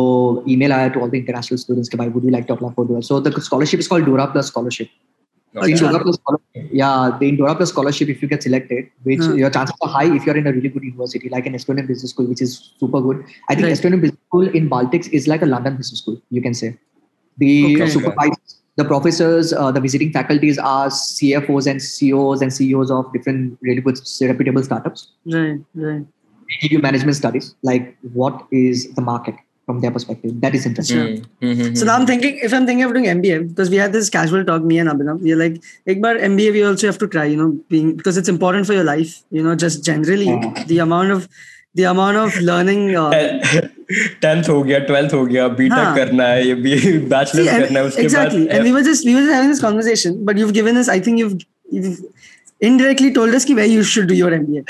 email 0.55 0.71
आया 0.79 0.89
to 0.95 0.99
all 1.05 1.13
the 1.13 1.21
international 1.23 1.61
students 1.65 1.89
के 1.93 1.97
भाई 2.01 2.11
would 2.17 2.27
you 2.29 2.33
like 2.39 2.49
to 2.51 2.57
apply 2.57 2.73
for 2.79 2.85
Dura 2.91 3.03
so 3.11 3.19
the 3.29 3.31
scholarship 3.51 3.79
is 3.85 3.87
called 3.93 4.05
Dura 4.11 4.27
Plus 4.35 4.51
scholarship 4.55 4.89
So 4.89 4.97
in 4.97 5.14
Okay. 5.56 5.74
Dora 5.74 6.00
Plus 6.02 6.16
scholarship, 6.16 6.70
yeah, 6.72 7.16
the 7.18 7.28
in 7.28 7.36
Dora 7.36 7.54
Plus 7.54 7.70
scholarship, 7.70 8.08
if 8.08 8.20
you 8.22 8.28
get 8.28 8.42
selected, 8.42 8.90
which 9.04 9.20
Hmm. 9.20 9.36
your 9.36 9.50
chances 9.50 9.76
are 9.82 9.88
high 9.88 10.14
if 10.16 10.26
you're 10.26 10.36
in 10.36 10.46
a 10.46 10.52
really 10.52 10.68
good 10.68 10.82
university, 10.84 11.28
like 11.28 11.46
an 11.46 11.54
Estonian 11.54 11.86
business 11.86 12.10
school, 12.10 12.26
which 12.26 12.42
is 12.42 12.72
super 12.78 13.00
good. 13.00 13.24
I 13.48 13.54
think 13.54 13.66
Right. 13.68 13.76
Estonian 13.78 14.00
business 14.02 14.20
school 14.28 14.48
in 14.60 14.68
Baltics 14.68 15.08
is 15.20 15.26
like 15.26 15.42
a 15.42 15.46
London 15.46 15.76
business 15.76 16.00
school, 16.00 16.20
you 16.30 16.42
can 16.42 16.54
say. 16.54 16.76
The 17.38 17.52
Okay. 17.74 17.88
supervisors, 17.94 18.60
the 18.76 18.84
professors, 18.84 19.52
uh, 19.54 19.70
the 19.72 19.80
visiting 19.80 20.12
faculties 20.12 20.58
are 20.58 20.88
CFOs 20.90 21.66
and 21.66 21.80
CEOs 21.80 22.42
and 22.42 22.52
CEOs 22.52 22.90
of 22.90 23.10
different 23.14 23.58
really 23.62 23.80
good 23.80 23.98
reputable 24.20 24.62
startups. 24.62 25.08
right, 25.26 25.58
right. 25.74 26.04
They 26.48 26.56
give 26.68 26.72
you 26.72 26.78
management 26.80 27.16
studies, 27.16 27.54
like 27.62 27.96
what 28.12 28.46
is 28.52 28.92
the 28.94 29.00
market 29.02 29.34
from 29.65 29.79
their 29.81 29.91
perspective. 29.91 30.39
That 30.41 30.55
is 30.55 30.65
interesting. 30.65 30.97
Mm, 30.97 31.25
mm, 31.41 31.55
mm, 31.55 31.77
So 31.77 31.83
mm. 31.83 31.87
now 31.87 31.95
I'm 31.95 32.05
thinking 32.07 32.39
if 32.43 32.53
I'm 32.53 32.65
thinking 32.65 32.83
of 32.83 32.93
doing 32.93 33.05
MBA 33.05 33.49
because 33.49 33.69
we 33.69 33.77
had 33.77 33.93
this 33.93 34.09
casual 34.09 34.43
talk, 34.45 34.63
me 34.63 34.79
and 34.79 34.89
Abhinav. 34.89 35.21
We're 35.21 35.37
like, 35.43 35.61
एक 35.87 36.01
बार 36.01 36.19
MBA 36.29 36.51
we 36.53 36.63
also 36.63 36.87
have 36.87 36.97
to 37.05 37.07
try, 37.07 37.25
you 37.25 37.37
know, 37.37 37.49
being 37.69 37.95
because 37.95 38.17
it's 38.17 38.29
important 38.29 38.67
for 38.67 38.73
your 38.73 38.83
life, 38.83 39.15
you 39.29 39.43
know, 39.43 39.55
just 39.55 39.83
generally 39.91 40.29
Yeah. 40.31 40.63
the 40.73 40.79
amount 40.87 41.11
of 41.17 41.27
the 41.75 41.83
amount 41.93 42.17
of 42.17 42.41
learning. 42.51 42.83
Uh, 42.95 43.69
tenth 44.21 44.49
हो 44.49 44.61
गया 44.63 44.77
twelfth 44.89 45.13
हो 45.13 45.25
गया 45.25 45.47
BTech 45.55 45.77
हाँ. 45.77 45.95
करना 45.95 46.25
है 46.27 46.47
ये 46.47 46.53
भी 46.65 46.77
see, 46.81 46.91
bachelors 47.13 47.47
and- 47.53 47.63
करना 47.63 47.79
है 47.79 47.85
उसके 47.85 48.01
exactly, 48.03 48.43
and 48.47 48.59
बाद 48.59 48.67
we 48.67 48.71
were 48.75 48.83
just 48.89 49.07
we 49.09 49.15
were 49.15 49.23
just 49.25 49.33
having 49.37 49.49
this 49.53 49.61
conversation, 49.63 50.13
but 50.29 50.37
you've 50.41 50.53
given 50.57 50.77
us, 50.81 50.91
I 50.93 50.99
think 51.07 51.19
you've, 51.23 51.33
you've 51.69 51.99
indirectly 52.60 53.12
told 53.12 53.34
us 53.34 53.44
कि 53.44 53.54
where 53.54 53.66
you 53.66 53.82
should 53.82 54.06
do 54.08 54.14
your 54.14 54.30
MBA. 54.30 54.62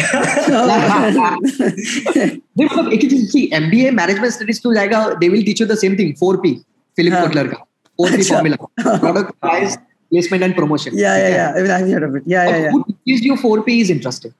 नहीं, 2.56 2.66
मतलब 2.66 2.92
एक 2.92 3.00
ही 3.02 3.08
चीज़ 3.08 3.26
सी 3.30 3.48
एमबीए 3.54 3.90
मैनेजमेंट 3.98 4.32
स्टडीज़ 4.32 4.60
तो 4.62 4.74
जाएगा 4.74 5.08
they 5.20 5.28
will 5.28 5.42
teach 5.44 5.60
you 5.60 5.66
the 5.66 5.74
same 5.78 5.96
thing 5.98 6.14
4P 6.22 6.54
Philip 6.96 7.12
हाँ. 7.12 7.22
कोटलर 7.26 7.46
का 7.46 7.64
4P 8.00 8.18
अच्छा. 8.18 8.34
Formula 8.34 8.96
product 8.98 9.30
price 9.40 9.76
placement 10.10 10.42
and 10.42 10.54
promotion 10.56 10.98
yeah, 11.02 11.16
yeah, 11.22 11.30
yeah. 11.36 11.54
I 11.54 11.62
mean, 11.62 11.72
I've 11.76 11.88
heard 11.94 12.08
of 12.08 12.18
it. 12.18 12.28
Yeah, 12.34 12.48
yeah, 12.50 12.58
yeah. 12.64 12.74
who 12.74 12.82
teaches 12.90 13.24
you 13.30 13.38
4P 13.44 13.78
is 13.86 13.94
interesting 13.96 14.34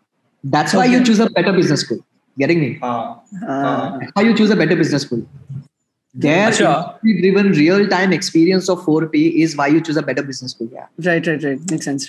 that's 0.44 0.74
why 0.80 0.84
you 0.94 1.00
choose 1.10 1.22
a 1.24 1.30
better 1.38 1.54
business 1.60 1.86
school 1.86 2.02
getting 2.44 2.60
me 2.66 2.72
हाँ 2.84 2.98
Uh, 3.54 3.98
that's 4.00 4.12
why 4.18 4.22
you 4.28 4.34
choose 4.42 4.52
a 4.56 4.60
better 4.64 4.76
business 4.82 5.08
school 5.08 5.24
their 6.14 6.44
अच्छा. 6.50 6.74
driven 7.22 7.50
real 7.62 7.88
time 7.96 8.12
experience 8.20 8.68
of 8.74 8.84
4P 8.90 9.24
is 9.46 9.56
why 9.62 9.66
you 9.76 9.80
choose 9.88 9.98
a 10.02 10.06
better 10.12 10.24
business 10.30 10.56
school 10.58 10.70
yeah 10.78 10.86
right, 11.10 11.26
right, 11.32 11.50
right. 11.50 11.74
Makes 11.74 11.92
sense. 11.92 12.06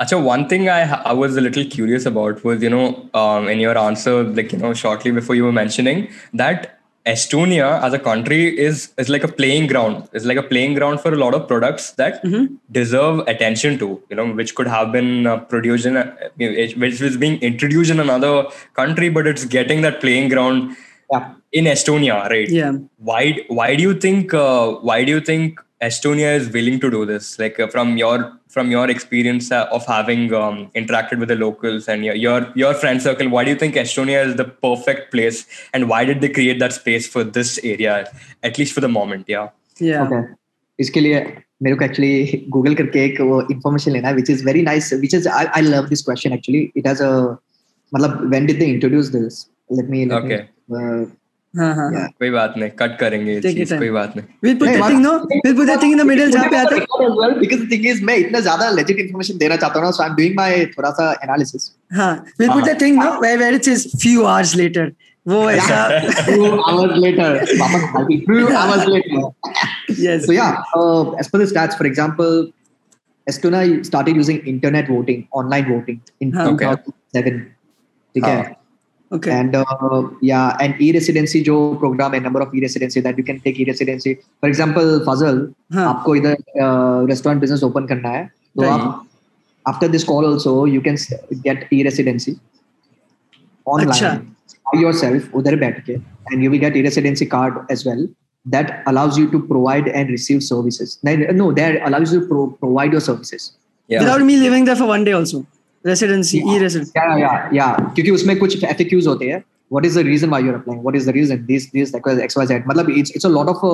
Acha, 0.00 0.22
one 0.22 0.48
thing 0.48 0.68
I 0.68 0.80
I 1.10 1.12
was 1.12 1.36
a 1.36 1.40
little 1.42 1.64
curious 1.64 2.06
about 2.06 2.42
was 2.44 2.62
you 2.62 2.70
know 2.70 3.08
um, 3.22 3.48
in 3.48 3.60
your 3.60 3.76
answer 3.76 4.22
like 4.24 4.52
you 4.52 4.58
know 4.58 4.72
shortly 4.72 5.10
before 5.10 5.34
you 5.34 5.44
were 5.44 5.52
mentioning 5.52 6.08
that 6.32 6.78
Estonia 7.06 7.68
as 7.82 7.92
a 7.92 7.98
country 7.98 8.40
is 8.68 8.92
is 8.96 9.10
like 9.10 9.24
a 9.24 9.28
playing 9.40 9.66
ground. 9.66 10.08
It's 10.12 10.24
like 10.30 10.38
a 10.38 10.42
playing 10.42 10.74
ground 10.78 11.00
for 11.02 11.12
a 11.12 11.18
lot 11.24 11.34
of 11.38 11.46
products 11.52 11.90
that 12.00 12.22
Mhm. 12.24 12.48
deserve 12.78 13.20
attention 13.34 13.78
to. 13.82 13.88
You 14.10 14.16
know, 14.20 14.26
which 14.40 14.54
could 14.54 14.66
have 14.76 14.90
been 14.96 15.26
uh, 15.26 15.36
produced 15.54 15.86
in, 15.92 15.96
a, 15.96 16.04
which 16.84 17.00
was 17.06 17.16
being 17.24 17.38
introduced 17.50 17.90
in 17.90 18.00
another 18.00 18.34
country, 18.82 19.08
but 19.18 19.26
it's 19.26 19.44
getting 19.56 19.82
that 19.88 20.00
playing 20.00 20.28
ground 20.34 20.76
Yeah. 21.12 21.28
in 21.60 21.64
Estonia, 21.74 22.18
right? 22.34 22.48
Yeah. 22.60 22.72
Why? 23.12 23.22
Why 23.48 23.74
do 23.76 23.82
you 23.82 23.94
think? 24.06 24.32
Uh, 24.32 24.66
why 24.90 25.02
do 25.04 25.12
you 25.18 25.20
think 25.32 25.60
Estonia 25.81 26.35
is 26.35 26.49
willing 26.49 26.79
to 26.79 26.89
do 26.89 27.05
this? 27.05 27.37
Like 27.37 27.59
uh, 27.59 27.67
from 27.67 27.97
your 27.97 28.33
from 28.49 28.71
your 28.71 28.89
experience 28.89 29.51
uh, 29.51 29.67
of 29.71 29.85
having 29.85 30.33
um, 30.33 30.71
interacted 30.75 31.19
with 31.19 31.29
the 31.29 31.35
locals 31.35 31.87
and 31.87 32.05
your, 32.05 32.15
your 32.15 32.47
your 32.55 32.73
friend 32.73 33.01
circle, 33.01 33.29
why 33.29 33.43
do 33.43 33.51
you 33.51 33.57
think 33.57 33.75
Estonia 33.75 34.25
is 34.25 34.35
the 34.35 34.45
perfect 34.45 35.11
place? 35.11 35.45
And 35.73 35.89
why 35.89 36.05
did 36.05 36.21
they 36.21 36.29
create 36.29 36.59
that 36.59 36.73
space 36.73 37.07
for 37.07 37.23
this 37.23 37.59
area, 37.63 38.09
at 38.43 38.57
least 38.57 38.73
for 38.73 38.81
the 38.81 38.87
moment? 38.87 39.25
Yeah. 39.27 39.49
Yeah. 39.79 40.07
Okay. 40.07 40.23
इसके 40.79 40.99
लिए 40.99 41.19
मेरे 41.63 41.75
को 41.75 41.85
actually 41.85 42.45
Google 42.51 42.73
करके 42.75 43.03
एक 43.05 43.19
वो 43.21 43.41
information 43.51 43.91
लेना 43.91 44.07
है 44.07 44.15
which 44.15 44.29
is 44.29 44.43
very 44.45 44.61
nice 44.61 44.93
which 45.01 45.13
is 45.15 45.27
I 45.27 45.45
I 45.45 45.61
love 45.61 45.87
this 45.89 46.01
question 46.05 46.33
actually 46.33 46.59
it 46.77 46.87
has 46.87 47.01
a 47.01 47.11
मतलब 47.95 48.29
when 48.29 48.45
did 48.45 48.59
they 48.59 48.65
introduce 48.65 49.07
this 49.15 49.45
let 49.77 49.89
me 49.89 50.05
Okay. 50.19 50.41
कोई 51.54 52.30
बात 52.30 52.54
नहीं 52.56 52.70
कट 52.78 52.96
करेंगे 52.98 53.40
कोई 53.40 53.90
बात 53.90 54.12
नहीं। 54.16 54.26
Will 54.44 54.54
put 54.58 54.68
the 54.68 54.88
thing 54.88 55.00
no 55.02 55.12
will 55.24 55.54
put 55.56 55.66
that 55.66 55.82
thing 55.82 55.92
in 55.92 55.98
the 55.98 56.06
middle 56.06 56.30
जहाँ 56.30 56.48
पे 56.50 56.56
आता 56.56 56.74
है। 56.74 56.80
बिकॉज़ 57.40 57.60
थिंग 57.70 57.86
इज़ 57.86 58.02
मैं 58.04 58.16
इतना 58.16 58.40
ज़्यादा 58.40 58.70
लेजिट 58.70 58.98
इंफॉर्मेशन 58.98 59.38
देना 59.38 59.56
चाहता 59.56 59.80
हूँ 59.80 59.92
so 59.92 60.02
I 60.02 60.08
am 60.10 60.16
doing 60.16 60.36
my 60.36 60.64
थोड़ा 60.76 60.90
सा 60.90 61.10
एनालिसिस 61.24 61.70
हाँ 61.92 62.12
will 62.40 62.50
put 62.50 62.64
the 62.64 62.80
thing 62.82 63.02
no 63.02 63.10
where 63.22 63.38
where 63.38 63.54
it 63.54 63.68
is 63.68 63.88
few 63.96 64.24
hours 64.24 64.54
later 64.56 64.92
वो 65.26 65.50
ऐसा। 65.50 65.80
फ्यू 66.22 66.44
आवर्स 66.44 66.98
लेटर 66.98 67.30
वापस 67.60 67.82
आती 67.96 68.18
few 68.30 68.46
hours 68.58 68.86
later 68.88 69.18
yes 70.00 70.26
so 70.26 70.32
yeah 70.32 70.48
as 71.20 71.28
per 71.28 71.44
the 71.44 71.48
stats 71.48 71.76
for 71.78 71.86
example 71.86 72.48
Estona 73.26 73.58
started 73.86 74.16
using 74.18 74.38
internet 74.50 74.88
voting, 74.90 75.18
online 75.40 75.66
voting 75.66 75.98
in 76.24 76.30
2007. 76.36 77.36
ठीक 78.14 78.24
है। 78.24 78.38
okay 79.11 79.31
and 79.31 79.55
uh, 79.55 80.03
yeah 80.21 80.57
and 80.65 80.79
e-residency 80.81 81.41
जो 81.49 81.55
program 81.81 82.13
है 82.13 82.21
number 82.23 82.41
of 82.45 82.55
e-residency 82.59 83.03
that 83.07 83.17
you 83.21 83.25
can 83.27 83.39
take 83.41 83.59
e-residency 83.63 84.13
for 84.39 84.49
example 84.49 84.89
Fazal 85.07 85.37
हाँ. 85.73 85.87
आपको 85.89 86.15
इधर 86.15 86.35
restaurant 87.09 87.41
business 87.41 87.63
open 87.63 87.85
करना 87.93 88.09
है 88.09 88.25
तो 88.25 88.61
Right. 88.63 88.71
आप 88.71 89.05
after 89.67 89.87
this 89.87 90.03
call 90.03 90.25
also 90.25 90.55
you 90.67 90.81
can 90.87 90.95
get 91.47 91.67
e-residency 91.73 92.33
अच्छा. 93.67 94.11
online 94.11 94.19
by 94.73 94.81
yourself 94.81 95.33
उधर 95.35 95.55
बैठ 95.65 95.83
के 95.85 95.95
and 96.31 96.43
you 96.43 96.51
will 96.51 96.61
get 96.65 96.75
e-residency 96.81 97.25
card 97.35 97.57
as 97.75 97.85
well 97.87 97.99
that 98.45 98.71
allows 98.91 99.17
you 99.21 99.27
to 99.33 99.39
provide 99.51 99.87
and 99.99 100.13
receive 100.15 100.41
services 100.47 100.97
no 101.41 101.51
that 101.59 101.77
allows 101.89 102.13
you 102.15 102.19
to 102.23 102.27
pro- 102.31 102.49
provide 102.63 102.97
your 102.97 103.05
services 103.09 103.51
Yeah. 103.89 104.03
without 104.03 104.23
me 104.27 104.35
living 104.41 104.63
there 104.67 104.77
for 104.77 104.85
one 104.91 105.03
day 105.07 105.11
also 105.15 105.39
Residency 105.84 106.38
e 106.38 106.58
residency 106.58 106.98
yeah 107.22 107.32
yeah 107.54 107.72
क्योंकि 107.94 108.10
उसमें 108.10 108.38
कुछ 108.38 108.64
FAQs 108.64 109.06
होते 109.06 109.28
हैं 109.28 109.42
what 109.72 109.84
is 109.86 109.98
the 109.98 110.02
reason 110.06 110.28
why 110.28 110.42
you 110.42 110.48
are 110.48 110.54
applying 110.54 110.82
what 110.82 110.96
is 110.96 111.10
the 111.10 111.14
reason 111.14 111.44
this 111.46 111.70
this 111.72 111.94
X 111.94 112.38
Y 112.38 112.46
Z 112.46 112.66
मतलब 112.68 112.90
it's 112.90 113.12
it's 113.16 113.26
a 113.26 113.28
lot 113.28 113.48
of 113.48 113.64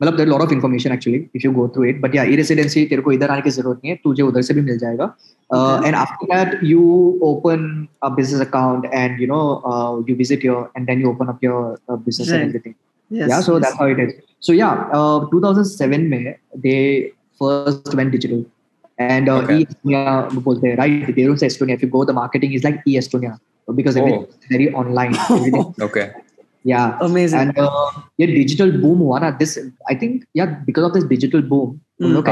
मतलब 0.00 0.16
there 0.16 0.28
lot 0.28 0.40
of 0.40 0.52
information 0.52 0.92
actually 0.92 1.18
if 1.18 1.46
you 1.46 1.52
go 1.52 1.66
through 1.74 1.84
it 1.84 2.00
but 2.00 2.14
yeah 2.14 2.22
e 2.24 2.36
residency 2.36 2.84
तेरे 2.86 3.02
को 3.02 3.12
इधर 3.12 3.30
आने 3.30 3.42
की 3.42 3.50
ज़रूरत 3.50 3.80
नहीं 3.84 3.92
है 3.92 3.98
तुझे 4.04 4.22
उधर 4.22 4.42
से 4.42 4.54
भी 4.54 4.60
मिल 4.60 4.78
जाएगा 4.78 5.04
and 5.86 5.94
after 5.94 6.34
that 6.34 6.58
you 6.64 6.80
open 7.24 7.66
a 8.02 8.08
business 8.16 8.46
account 8.46 8.90
and 8.94 9.20
you 9.20 9.26
know 9.26 9.42
you 10.08 10.16
visit 10.16 10.44
your 10.44 10.70
and 10.76 10.86
then 10.86 11.02
you 11.02 11.10
open 11.10 11.26
up 11.34 11.44
your 11.44 11.76
business 11.90 12.32
and 12.32 12.42
everything 12.42 12.74
Yes, 13.10 13.28
yeah, 13.28 13.40
so 13.40 13.54
yes. 13.54 13.62
that's 13.62 13.78
how 13.78 13.86
it 13.86 13.98
is. 13.98 14.14
So 14.40 14.52
yeah, 14.52 14.88
uh, 14.92 15.28
2007 15.30 16.08
में 16.08 16.36
they 16.56 17.12
first 17.40 17.94
went 17.94 18.12
digital. 18.12 18.44
And 18.98 19.28
uh, 19.28 19.38
okay. 19.38 19.60
e-Estonia, 19.60 20.78
right? 20.78 21.14
They 21.14 21.24
don't 21.24 21.38
say 21.38 21.48
Estonia. 21.48 21.74
If 21.74 21.82
you 21.82 21.88
go, 21.88 22.04
the 22.04 22.12
marketing 22.12 22.52
is 22.52 22.62
like 22.62 22.84
Estonia 22.84 23.38
because 23.74 23.96
oh. 23.96 24.00
everything 24.00 24.26
oh. 24.28 24.36
very 24.48 24.72
online. 24.72 25.16
okay. 25.80 26.12
Yeah. 26.62 26.96
Amazing. 27.00 27.40
And 27.40 27.58
uh, 27.58 27.90
yeah, 28.18 28.26
digital 28.26 28.70
boom, 28.70 29.00
one. 29.00 29.36
this, 29.38 29.58
I 29.88 29.94
think, 29.94 30.26
yeah, 30.32 30.46
because 30.46 30.84
of 30.84 30.92
this 30.94 31.04
digital 31.04 31.42
boom, 31.42 31.80
mm. 32.00 32.12
look 32.12 32.26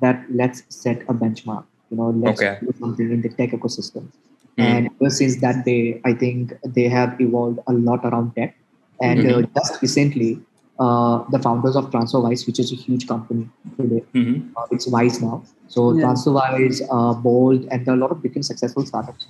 that 0.00 0.24
let's 0.30 0.62
set 0.68 1.02
a 1.02 1.14
benchmark, 1.14 1.64
you 1.90 1.96
know, 1.96 2.10
let's 2.10 2.40
okay. 2.40 2.58
do 2.60 2.72
something 2.78 3.10
in 3.10 3.22
the 3.22 3.28
tech 3.28 3.50
ecosystem. 3.50 4.08
Mm. 4.56 4.64
And 4.64 4.90
ever 5.00 5.10
since 5.10 5.40
that 5.40 5.64
day, 5.64 6.00
I 6.04 6.14
think 6.14 6.52
they 6.64 6.88
have 6.88 7.20
evolved 7.20 7.60
a 7.66 7.72
lot 7.72 8.04
around 8.04 8.34
tech. 8.34 8.56
And 9.00 9.20
mm-hmm. 9.20 9.38
uh, 9.38 9.46
hmm. 9.46 9.54
just 9.54 9.80
recently, 9.80 10.40
uh, 10.78 11.24
the 11.30 11.38
founders 11.38 11.76
of 11.76 11.90
TransferWise, 11.90 12.46
which 12.46 12.58
is 12.58 12.72
a 12.72 12.76
huge 12.76 13.08
company 13.08 13.48
today. 13.76 14.04
Mm-hmm. 14.14 14.56
Uh, 14.56 14.66
it's 14.70 14.86
Wise 14.86 15.20
now. 15.20 15.42
So 15.66 15.96
yeah. 15.96 16.04
TransferWise, 16.04 16.82
uh, 16.90 17.14
Bolt, 17.14 17.62
and 17.70 17.86
a 17.88 17.96
lot 17.96 18.10
of 18.10 18.22
different 18.22 18.46
successful 18.46 18.86
startups. 18.86 19.26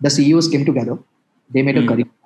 The 0.00 0.10
CEOs 0.10 0.48
came 0.48 0.64
together. 0.64 0.98
They 1.50 1.62
made 1.62 1.76
mm-hmm. 1.76 1.84
a 1.84 1.88
curriculum. 1.88 2.18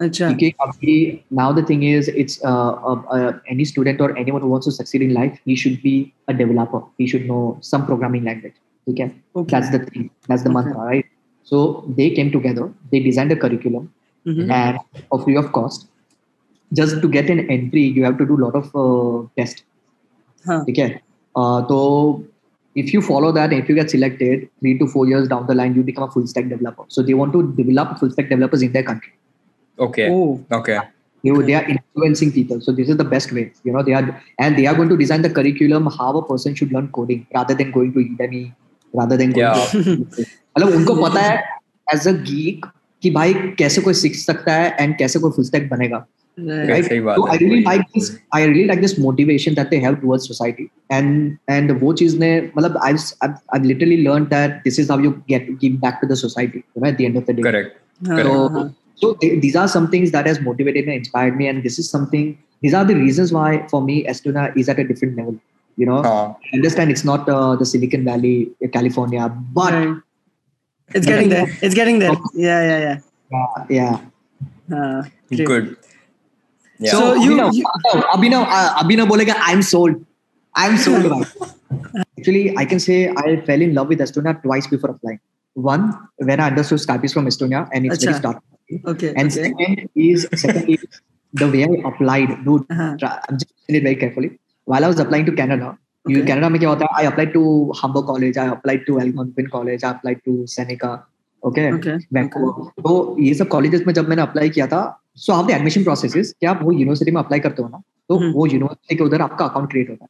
Okay. 0.00 1.24
Now 1.30 1.52
the 1.52 1.62
thing 1.62 1.84
is, 1.84 2.08
it's 2.08 2.42
uh, 2.44 2.72
uh, 2.72 3.02
uh, 3.10 3.38
any 3.48 3.64
student 3.64 4.00
or 4.00 4.16
anyone 4.18 4.42
who 4.42 4.48
wants 4.48 4.66
to 4.66 4.72
succeed 4.72 5.02
in 5.02 5.14
life, 5.14 5.38
he 5.44 5.54
should 5.56 5.82
be 5.82 6.12
a 6.28 6.34
developer. 6.34 6.82
He 6.98 7.06
should 7.06 7.26
know 7.26 7.58
some 7.60 7.86
programming 7.86 8.24
language. 8.24 8.54
Okay, 8.88 9.14
okay. 9.34 9.50
that's 9.50 9.70
the 9.70 9.78
thing. 9.78 10.10
That's 10.28 10.42
the 10.42 10.50
okay. 10.50 10.54
mantra, 10.54 10.82
right? 10.82 11.06
So 11.44 11.84
they 11.96 12.10
came 12.10 12.30
together. 12.30 12.70
They 12.90 13.00
designed 13.00 13.32
a 13.32 13.36
curriculum, 13.36 13.92
mm-hmm. 14.26 14.50
and 14.50 14.78
for 15.08 15.22
free 15.22 15.36
of 15.36 15.52
cost, 15.52 15.86
Just 16.71 17.01
to 17.01 17.07
get 17.07 17.29
an 17.29 17.39
entry, 17.49 17.83
you 17.83 18.03
have 18.03 18.17
to 18.17 18.25
do 18.25 18.35
a 18.37 18.41
lot 18.45 18.55
of 18.55 18.75
uh, 18.75 19.27
tests. 19.37 19.63
हाँ 20.45 20.59
Okay, 20.69 20.89
uh, 21.35 21.67
so 21.67 22.23
if 22.75 22.93
you 22.93 23.01
follow 23.01 23.31
that, 23.31 23.53
if 23.53 23.69
you 23.69 23.75
get 23.75 23.89
selected, 23.89 24.47
three 24.59 24.77
to 24.79 24.87
four 24.87 25.07
years 25.07 25.27
down 25.27 25.47
the 25.47 25.55
line, 25.55 25.75
you 25.75 25.83
become 25.83 26.03
a 26.03 26.11
full 26.11 26.27
stack 26.27 26.47
developer. 26.49 26.85
So 26.87 27.01
they 27.01 27.13
want 27.13 27.33
to 27.33 27.41
develop 27.53 27.97
full 27.99 28.11
stack 28.11 28.29
developers 28.29 28.61
in 28.61 28.71
their 28.71 28.83
country. 28.83 29.13
Okay. 29.79 30.09
oh 30.11 30.43
Okay. 30.51 30.77
they, 31.23 31.31
they 31.47 31.53
are 31.53 31.63
influencing 31.63 32.31
people 32.31 32.59
so 32.61 32.71
this 32.71 32.89
is 32.89 32.97
the 32.97 33.03
best 33.03 33.31
way 33.31 33.43
you 33.63 33.71
know 33.71 33.81
they 33.81 33.93
are 33.93 34.21
and 34.39 34.57
they 34.57 34.65
are 34.67 34.73
going 34.75 34.89
to 34.89 34.97
design 34.97 35.21
the 35.21 35.29
curriculum 35.29 35.87
how 35.97 36.09
a 36.17 36.25
person 36.31 36.53
should 36.53 36.73
learn 36.73 36.89
coding 36.89 37.25
rather 37.33 37.53
than 37.53 37.71
going 37.71 37.93
to 37.93 37.99
udemy 37.99 38.41
rather 38.93 39.15
than 39.21 39.31
going 39.31 39.45
Yeah. 39.45 39.69
to 39.71 40.25
मतलब 40.57 40.75
उनको 40.75 40.95
पता 41.01 41.21
है 41.21 41.37
as 41.93 42.07
a 42.07 42.11
geek 42.29 42.65
कि 43.03 43.09
भाई 43.19 43.33
कैसे 43.59 43.81
कोई 43.81 43.93
सीख 44.01 44.15
सकता 44.15 44.53
है 44.53 44.75
एंड 44.79 44.97
कैसे 44.97 45.19
कोई 45.19 45.31
फुल 45.37 45.45
स्टैक 45.45 45.69
बनेगा 45.69 46.05
right. 46.37 46.69
right 46.69 46.85
सही 46.87 46.99
बात 47.01 47.17
so 47.17 47.27
है। 47.27 47.33
i 47.33 47.37
really 47.43 47.61
like 47.67 47.85
this 47.95 48.09
i 48.33 48.43
really 48.45 48.65
like 48.71 48.81
this 48.85 48.97
motivation 49.05 49.55
that 49.59 49.71
they 49.73 49.79
have 49.85 49.99
towards 50.01 50.27
society 50.31 50.67
and 50.97 51.37
and 51.55 51.71
वो 51.81 51.93
चीज 52.01 52.17
ने 52.19 52.29
मतलब 52.57 52.77
i've 52.89 52.99
i've, 53.27 53.37
I've 53.55 53.65
literally 53.71 54.01
learned 54.09 54.29
that 54.35 54.59
this 54.67 54.79
is 54.83 54.91
how 54.93 54.99
you 55.05 55.11
get 55.33 55.49
give 55.63 55.79
back 55.85 56.01
to 56.03 56.11
the 56.11 56.19
society 56.25 56.63
you 56.63 56.81
know, 56.81 56.89
at 56.89 56.97
the 56.97 57.05
end 57.05 57.17
of 57.21 57.25
the 57.31 57.33
day 57.39 57.47
Correct. 57.49 57.75
हाँ, 58.07 58.23
so, 58.23 58.49
हाँ. 58.49 58.65
so 58.95 59.13
th- 59.21 59.41
these 59.41 59.55
are 59.55 59.67
some 59.67 59.87
things 59.95 60.11
that 60.11 60.25
has 60.25 60.39
motivated 60.41 60.87
me, 60.87 60.95
inspired 60.95 61.35
me, 61.35 61.47
and 61.47 61.63
this 61.63 61.79
is 61.79 61.89
something. 61.89 62.37
These 62.61 62.73
are 62.73 62.83
the 62.85 62.95
reasons 62.95 63.33
why, 63.33 63.65
for 63.73 63.81
me, 63.81 63.95
Estonia 64.13 64.45
is 64.61 64.69
at 64.69 64.79
a 64.79 64.85
different 64.91 65.17
level. 65.17 65.35
You 65.77 65.85
know, 65.89 66.01
हाँ. 66.03 66.35
I 66.53 66.55
understand 66.57 66.91
it's 66.91 67.03
not 67.09 67.27
uh, 67.29 67.55
the 67.55 67.65
Silicon 67.65 68.05
Valley, 68.05 68.51
uh, 68.63 68.69
California, 68.77 69.27
but 69.59 69.73
Right. 69.73 69.97
it's 70.95 71.05
getting 71.05 71.29
there 71.29 71.47
it's 71.61 71.75
getting 71.75 71.99
there 71.99 72.13
yeah 72.33 72.61
yeah 72.69 72.79
yeah 72.79 73.39
uh, 73.39 73.65
yeah. 73.69 73.97
हाँ, 74.71 75.11
great. 75.29 75.45
Good. 75.45 75.77
Yeah. 76.79 76.91
So, 76.91 76.99
So 76.99 77.13
you- 77.23 77.31
Abhinav, 77.31 77.53
you- 77.53 77.65
Abhinav, 77.77 78.03
Abhinav, 78.17 78.43
uh, 78.57 78.83
Abhinav 78.83 79.07
बोलेगा, 79.07 79.35
I'm 79.53 79.61
sold. 79.71 79.97
I'm 80.55 80.77
sold. 80.77 81.05
right? 81.13 81.27
Actually, 82.17 82.43
I 82.57 82.65
can 82.65 82.79
say 82.79 82.99
I 83.23 83.35
fell 83.49 83.61
in 83.61 83.73
love 83.79 83.89
with 83.89 83.99
Estonia 84.05 84.41
twice 84.43 84.67
before 84.67 84.91
applying. 84.91 85.19
One, 85.53 85.83
when 86.17 86.39
I 86.39 86.47
understood 86.47 86.79
Skype 86.79 87.03
is 87.09 87.13
from 87.17 87.27
Estonia 87.33 87.67
and 87.73 87.85
it's 87.85 88.03
very 88.03 88.15
Acha. 88.15 88.19
startup. 88.19 88.43
okay 88.93 89.09
And 89.17 89.31
okay 89.31 89.43
second 89.43 89.89
is 90.07 90.25
second 90.45 90.69
is 90.69 90.85
the 91.33 91.47
way 91.53 91.61
I 91.67 91.77
applied. 91.91 92.33
Dude, 92.47 92.65
Uh-huh. 92.75 92.89
try, 93.03 93.11
I'm 93.27 93.37
just 93.43 93.51
listening 93.57 93.79
it 93.81 93.83
very 93.89 93.95
carefully. 93.95 94.31
While 94.65 94.85
I 94.85 94.87
was 94.93 94.99
applying 94.99 95.25
to 95.29 95.35
Canada, 95.41 95.69
you 96.07 96.19
Okay. 96.21 96.27
Canada 96.31 96.49
में 96.55 96.59
क्या 96.59 96.69
होता 96.69 96.85
है? 96.85 97.03
I 97.03 97.07
applied 97.11 97.33
to 97.37 97.43
Humber 97.81 98.03
College, 98.11 98.37
I 98.37 98.47
applied 98.55 98.85
to 98.89 98.99
Algonquin 99.05 99.49
College, 99.55 99.83
I 99.83 99.91
applied 99.97 100.21
to 100.29 100.35
Seneca. 100.55 100.91
Okay 101.44 101.70
तो 102.82 103.16
ये 103.20 103.34
सब 103.34 103.48
colleges 103.48 103.82
में 103.86 103.94
जब 103.94 104.08
मैंने 104.08 104.22
अप्लाई 104.22 104.50
किया 104.50 104.66
था 104.66 104.82
सो 105.16 105.32
आप 105.32 105.50
एडमिशन 105.50 105.84
प्रोसेस 105.84 106.34
क्या 106.40 106.50
आप 106.50 106.60
वो 106.62 106.72
यूनिवर्सिटी 106.72 107.10
में 107.10 107.20
अप्लाई 107.22 107.40
करते 107.40 107.62
हो 107.62 107.68
ना 107.68 107.82
तो 108.08 108.18
हम्म। 108.18 108.32
वो 108.32 108.46
यूनिवर्सिटी 108.46 108.96
के 108.96 109.04
उधर 109.04 109.20
आपका 109.20 109.44
अकाउंट 109.44 109.70
क्रिएट 109.70 109.90
होता 109.90 110.04
है। 110.04 110.08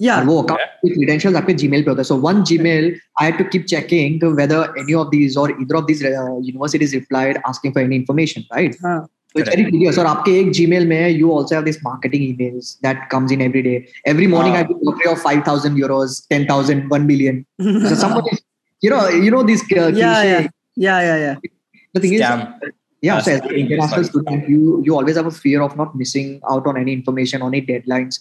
यार 0.00 0.24
वो 0.24 0.42
क्रेडेंशियल्स 0.42 1.36
आपके 1.38 1.54
जीमेल 1.54 1.82
पे 1.82 1.90
होता 1.90 2.00
है। 2.00 2.04
So 2.04 2.16
one 2.16 2.42
Gmail 2.42 2.94
I 3.20 3.26
had 3.26 3.38
to 3.38 3.44
keep 3.44 3.64
checking 3.64 4.24
whether 4.36 4.74
any 4.78 4.94
of 4.94 5.08
these 5.08 5.36
और 5.38 5.50
इधर 5.50 5.74
of 5.74 5.84
these 5.84 6.02
universities 6.02 6.94
replied 6.94 7.38
asking 7.46 7.74
for 7.74 7.82
any 7.82 7.96
information 7.96 8.40
right 8.40 8.76
और 9.98 10.06
आपके 10.06 10.38
एक 10.40 10.50
जी 10.50 10.66
मेल 10.66 10.86
में 10.86 11.08
you 11.08 11.30
also 11.30 11.62
this 11.62 11.78
marketing 11.84 12.24
emails 12.24 12.78
that 12.82 13.08
comes 13.10 13.32
in 13.32 13.40
every 13.40 13.62
day 13.62 13.84
every 14.08 14.26
morning 14.26 14.56
I 14.56 15.06
of 15.06 15.18
five 15.18 15.42
thousand 15.48 15.78
euros 15.78 16.22
million 17.00 17.44
you 18.84 18.90
know 18.90 19.08
you 19.08 19.30
know 19.30 19.42
this 19.42 19.62
yeah 20.75 20.99
yeah 21.09 21.17
yeah 21.25 21.35
The 21.95 21.99
thing 22.01 22.11
Scam. 22.13 22.41
is, 22.65 22.73
yeah 23.01 23.19
so 23.25 23.31
as 23.31 23.39
That's 23.41 23.51
an 23.51 23.59
international 23.63 24.03
sorry. 24.03 24.09
student 24.11 24.49
you 24.53 24.83
you 24.85 24.95
always 24.99 25.15
have 25.21 25.29
a 25.31 25.35
fear 25.43 25.61
of 25.67 25.75
not 25.81 25.95
missing 26.01 26.29
out 26.53 26.67
on 26.71 26.77
any 26.83 26.93
information 26.99 27.41
on 27.47 27.53
any 27.55 27.61
deadlines 27.69 28.19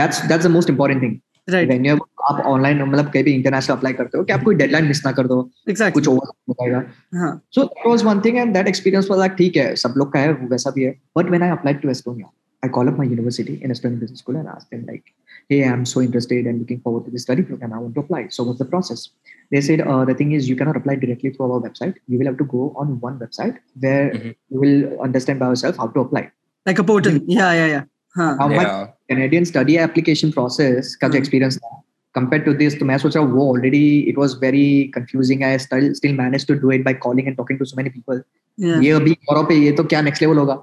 that's 0.00 0.20
that's 0.32 0.46
the 0.48 0.52
most 0.56 0.68
important 0.74 1.00
thing 1.06 1.16
right 1.56 1.68
when 1.74 1.84
you 1.90 1.98
आप 2.30 2.40
online 2.46 2.82
मतलब 2.82 3.10
कहीं 3.12 3.22
भी 3.24 3.32
international 3.34 3.76
apply 3.76 3.92
करते 3.98 4.18
हो 4.18 4.24
कि 4.24 4.32
आप 4.32 4.42
कोई 4.44 4.54
deadline 4.54 4.84
miss 4.86 5.00
ना 5.06 5.12
कर 5.18 5.26
दो 5.26 5.36
exactly 5.72 5.92
कुछ 5.94 6.08
ओवर 6.08 6.26
हो 6.48 6.54
जाएगा 6.60 6.82
हाँ 7.20 7.30
So 7.56 7.62
that 7.70 7.86
was 7.92 8.04
one 8.08 8.20
thing, 8.26 8.38
and 8.42 8.56
that 8.56 8.68
experience 8.72 9.08
was 9.12 9.20
like, 9.22 9.36
ठीक 9.38 9.56
है, 9.56 9.74
सब 9.82 9.94
लोग 9.96 10.12
का 10.12 10.20
है, 10.20 10.32
वैसा 10.50 10.70
भी 10.76 10.84
है. 10.84 10.94
But 11.18 11.30
when 11.34 11.46
I 11.46 11.48
applied 11.54 11.80
to 11.84 11.92
Estonia, 11.94 12.28
I 12.66 12.68
called 12.76 12.92
up 12.92 13.00
my 13.02 13.06
university 13.12 13.56
in 13.62 13.74
Estonian 13.76 13.98
Business 14.04 14.22
School 14.24 14.38
and 14.42 14.52
asked 14.54 14.70
them 14.76 14.84
like, 14.90 15.08
hey, 15.48 15.64
I'm 15.64 15.84
so 15.84 16.00
interested 16.00 16.46
and 16.46 16.58
looking 16.60 16.80
forward 16.80 17.04
to 17.06 17.10
this 17.10 17.22
study 17.22 17.42
program. 17.42 17.72
I 17.72 17.78
want 17.78 17.94
to 17.94 18.00
apply. 18.00 18.28
So 18.28 18.44
what's 18.44 18.58
the 18.58 18.64
process? 18.64 19.10
They 19.50 19.60
said 19.60 19.80
uh, 19.80 20.04
the 20.04 20.14
thing 20.14 20.32
is 20.32 20.48
you 20.48 20.56
cannot 20.56 20.76
apply 20.76 20.96
directly 20.96 21.30
through 21.30 21.52
our 21.52 21.60
website. 21.60 21.94
You 22.08 22.18
will 22.18 22.26
have 22.26 22.38
to 22.38 22.44
go 22.44 22.72
on 22.76 22.98
one 23.06 23.18
website 23.24 23.56
where 23.86 24.10
Mhm. 24.10 24.34
you 24.56 24.60
will 24.66 25.00
understand 25.08 25.40
by 25.44 25.48
yourself 25.54 25.76
how 25.84 25.88
to 25.98 26.00
apply. 26.08 26.24
like 26.68 26.80
a 26.80 26.84
portal 26.88 27.14
yeah 27.34 27.52
yeah 27.58 27.68
yeah 27.72 27.84
हाँ 28.16 28.24
Now 28.38 28.46
my 28.48 28.62
Yeah. 28.64 28.88
Canadian 29.10 29.46
study 29.50 29.76
application 29.84 30.32
process 30.38 30.90
का 31.02 31.08
जो 31.08 31.18
Hmm. 31.18 31.22
experience 31.22 31.56
था 31.62 31.70
compared 32.18 32.44
to 32.48 32.52
this 32.58 32.74
तो 32.80 32.86
मैं 32.90 32.98
सोच 33.04 33.16
रहा 33.16 33.24
हूँ 33.24 33.32
वो 33.36 33.46
already 33.54 33.82
it 34.12 34.18
was 34.22 34.34
very 34.44 34.64
confusing. 34.96 35.44
I 35.50 35.52
still 35.66 35.86
still 36.00 36.14
managed 36.20 36.50
to 36.52 36.56
do 36.64 36.72
it 36.78 36.84
by 36.88 36.94
calling 37.06 37.30
and 37.32 37.38
talking 37.40 37.60
to 37.62 37.68
so 37.72 37.78
many 37.80 37.92
people. 37.96 38.20
yeah 38.66 38.80
ये 38.86 38.90
अभी 39.00 39.10
यूरोप 39.10 39.48
पे 39.48 39.54
ये 39.64 39.72
तो 39.80 39.84
क्या 39.94 40.00
नेक्स्ट 40.10 40.22
लेवल 40.22 40.38
होगा 40.44 40.58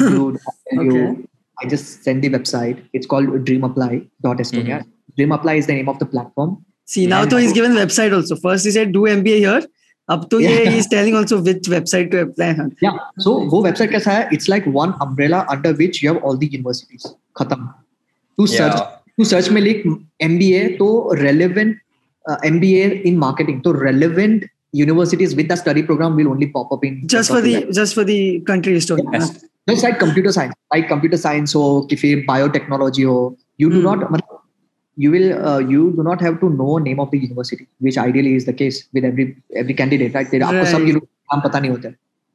you, 0.00 0.22
you 0.72 0.84
Okay. 0.84 1.06
I 1.62 1.66
just 1.68 2.02
send 2.04 2.22
the 2.24 2.30
website. 2.30 2.80
It's 2.92 3.06
called 3.06 3.28
dreamapply.estonia. 3.48 4.84
Dreamapply 5.18 5.58
is 5.58 5.66
the 5.66 5.74
name 5.74 5.88
of 5.88 5.98
the 5.98 6.06
platform. 6.06 6.56
see 6.94 7.04
now 7.10 7.20
And- 7.22 7.30
तो 7.30 7.38
he's 7.42 7.52
given 7.54 7.72
website 7.76 8.12
also 8.16 8.36
first 8.42 8.66
he 8.68 8.72
said 8.74 8.90
do 8.96 9.00
MBA 9.12 9.38
here 9.44 9.62
अब 10.14 10.26
तो 10.32 10.38
ये 10.40 10.50
Yeah. 10.50 10.68
he's 10.74 10.86
telling 10.90 11.16
also 11.20 11.38
which 11.46 11.70
website 11.72 12.10
to 12.12 12.20
apply 12.26 12.50
हाँ 12.58 12.66
Yeah. 12.84 12.98
So 13.24 13.32
वो 13.54 13.62
website 13.64 13.90
कैसा 13.94 14.12
है? 14.18 14.28
It's 14.36 14.48
like 14.52 14.68
one 14.76 14.92
umbrella 15.06 15.40
under 15.54 15.72
which 15.80 15.98
you 16.02 16.12
have 16.12 16.20
all 16.22 16.36
the 16.42 16.50
universities. 16.52 17.08
खत्म. 17.40 17.66
To 18.38 18.46
search 18.52 18.76
Yeah. 18.76 18.84
to 19.20 19.24
search 19.32 19.50
में 19.56 19.60
लिख 19.64 19.82
MBA 20.28 20.62
तो 20.78 20.90
relevant 21.22 21.74
uh, 22.30 22.36
MBA 22.52 22.86
in 23.10 23.18
marketing 23.24 23.60
तो 23.66 23.72
relevant 23.80 24.46
universities 24.84 25.34
with 25.40 25.48
the 25.54 25.56
study 25.64 25.82
program 25.90 26.16
will 26.20 26.28
only 26.36 26.48
pop 26.54 26.72
up 26.78 26.84
in 26.90 27.02
just 27.16 27.30
for 27.36 27.40
the 27.48 27.56
just 27.80 27.94
for 28.00 28.04
the 28.12 28.20
country 28.52 28.76
Estonia 28.84 29.18
Yes. 29.18 29.34
just 29.70 29.84
like 29.86 29.98
computer 30.00 30.32
science 30.38 30.56
like 30.74 30.88
computer 30.94 31.18
science 31.26 31.54
हो 31.56 31.62
कि 31.90 31.96
फिर 32.02 32.24
biotechnology 32.30 33.04
हो 33.12 33.18
you 33.62 33.70
do 33.70 33.76
Hmm. 33.76 33.86
not 33.88 34.10
मतलब, 34.12 34.42
you 34.96 35.10
will 35.14 35.28
uh, 35.50 35.60
you 35.74 35.86
do 35.96 36.04
not 36.08 36.22
have 36.26 36.36
to 36.42 36.48
know 36.58 36.74
name 36.88 37.00
of 37.04 37.10
the 37.14 37.18
university 37.22 37.64
which 37.86 37.98
ideally 38.02 38.34
is 38.40 38.44
the 38.50 38.54
case 38.60 38.76
with 38.98 39.06
every 39.10 39.26
every 39.62 39.74
candidate 39.80 40.14
right 40.18 40.30
तेरे 40.34 40.44
आपको 40.50 40.64
सब 40.72 40.78
Right. 40.78 40.90
university 40.92 41.32
नाम 41.32 41.40
पता 41.48 41.60
नहीं 41.60 41.70
होता 41.70 41.92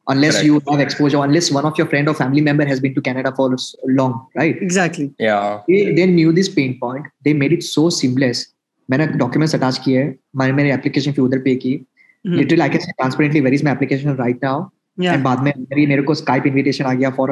unless 0.07 0.37
Correct. 0.37 0.47
you 0.49 0.59
have 0.73 0.81
exposure 0.85 1.19
unless 1.27 1.47
one 1.57 1.67
of 1.69 1.79
your 1.81 1.87
friend 1.93 2.11
or 2.11 2.15
family 2.21 2.41
member 2.49 2.65
has 2.71 2.79
been 2.85 2.93
to 2.97 3.03
Canada 3.07 3.31
for 3.39 3.47
s- 3.57 3.67
long 4.01 4.15
right 4.41 4.61
exactly 4.67 5.05
Yeah. 5.25 5.59
they, 5.69 5.81
they 5.99 6.07
knew 6.15 6.31
this 6.39 6.49
pain 6.59 6.73
point 6.83 7.09
they 7.27 7.33
made 7.43 7.55
it 7.59 7.65
so 7.69 7.85
seamless 8.01 8.41
मैंने 8.89 9.05
documents 9.23 9.55
attach 9.55 9.77
किए 9.83 10.03
मैंने 10.39 10.53
मेरे 10.53 10.71
application 10.73 11.11
fee 11.17 11.21
उधर 11.21 11.39
पे 11.49 11.55
की 11.65 11.73
Mhm. 12.27 12.37
Literally 12.37 12.61
I 12.61 12.69
can 12.69 12.81
say 12.81 12.91
transparently 12.91 13.41
where 13.41 13.53
is 13.53 13.63
my 13.63 13.73
application 13.73 14.15
right 14.15 14.43
now 14.43 14.63
yeah. 15.00 15.22
बाद 15.22 15.38
में 15.38 15.52
मेरी 15.60 15.86
मेरे 15.86 16.02
को 16.02 16.14
स्काइप 16.14 16.46
इनविटेशन 16.46 16.84
आ 16.84 16.92
गया 16.92 17.10
फॉर 17.10 17.30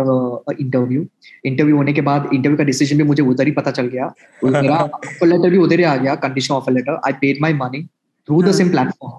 इंटरव्यू 0.61 1.07
इंटरव्यू 1.45 1.77
होने 1.77 1.93
के 1.93 2.01
बाद 2.01 2.29
इंटरव्यू 2.35 2.59
का 2.59 2.65
डिसीज़न 2.65 2.97
भी 2.97 3.03
मुझे 3.03 3.23
उधर 3.23 3.47
ही 3.47 3.53
पता 3.53 3.71
चल 3.71 3.87
गया। 3.87 4.15
मेरा 4.45 4.77
ऑफ़र 4.77 5.27
लेटर 5.27 5.51
भी 5.51 5.59
उधर 5.59 5.79
ही 5.79 5.85
आ 5.85 5.97
गया 5.97 6.15
condition 6.15 6.55
offer 6.55 6.73
letter 6.73 7.01
I 7.07 7.13
paid 7.13 7.39
my 7.41 7.53
money 7.53 7.83
through 8.29 8.43
the. 8.43 8.53
Same 8.53 8.71
platform 8.71 9.19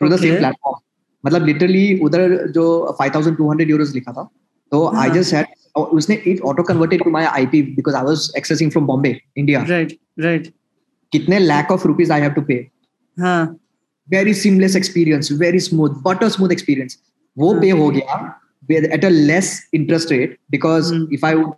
through 0.00 0.08
the 0.08 0.20
same 0.20 0.36
platform 0.36 0.78
मतलब 1.26 1.46
लिटरली 1.46 1.98
उधर 1.98 2.46
जो 2.46 2.96
5200 3.02 3.70
यूरोस 3.70 3.94
लिखा 3.94 4.12
था 4.12 4.28
तो 4.72 4.86
आई. 4.96 5.10
जस्ट 5.10 5.34
हैड 5.34 5.46
उसने 5.76 6.22
it 6.26 6.40
auto 6.40 6.62
converted 6.62 7.04
to 7.04 7.10
my 7.10 7.24
IP 7.24 7.62
because 7.62 7.96
I 7.96 8.04
was 8.04 8.32
accessing 8.36 8.70
from 8.70 8.86
Bombay 8.86 9.20
India 9.36 9.66
right 9.66 9.92
right. 10.24 10.46
कितने 11.12 11.38
lakh 11.38 11.70
of 11.70 11.86
rupees 11.86 12.10
I 12.10 12.20
have 12.20 12.30
to 12.30 12.42
pay 12.42 12.66
हाँ। 13.20 13.58
Very 14.10 14.32
seamless 14.32 14.74
experience, 14.76 15.28
very 15.30 15.58
smooth, 15.58 16.02
butter 16.02 16.30
smooth 16.30 16.52
experience. 16.52 16.98
वो 17.37 17.51
Hmm. 17.53 17.61
pay 17.63 17.71
हो 17.79 17.89
गया 17.97 18.19
with 18.69 18.85
at 18.95 19.05
a 19.07 19.09
less 19.29 19.47
interest 19.77 20.11
rate 20.13 20.33
because 20.55 20.89
Hmm. 20.93 21.05
if 21.17 21.23
I 21.29 21.33
would 21.37 21.53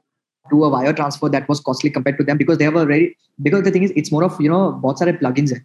do 0.45 0.59
a 0.67 0.69
wire 0.75 0.93
transfer 0.99 1.29
that 1.33 1.49
was 1.51 1.62
costly 1.69 1.89
compared 1.97 2.17
to 2.19 2.25
them 2.29 2.39
because 2.41 2.59
they 2.62 2.67
have 2.69 2.77
a 2.81 2.86
very 2.91 3.07
because 3.47 3.63
the 3.67 3.73
thing 3.75 3.86
is 3.88 3.93
it's 4.01 4.13
more 4.15 4.23
of 4.27 4.39
you 4.45 4.51
know 4.53 4.62
बहुत 4.86 4.99
सारे 4.99 5.13
plugins 5.23 5.53
है 5.53 5.59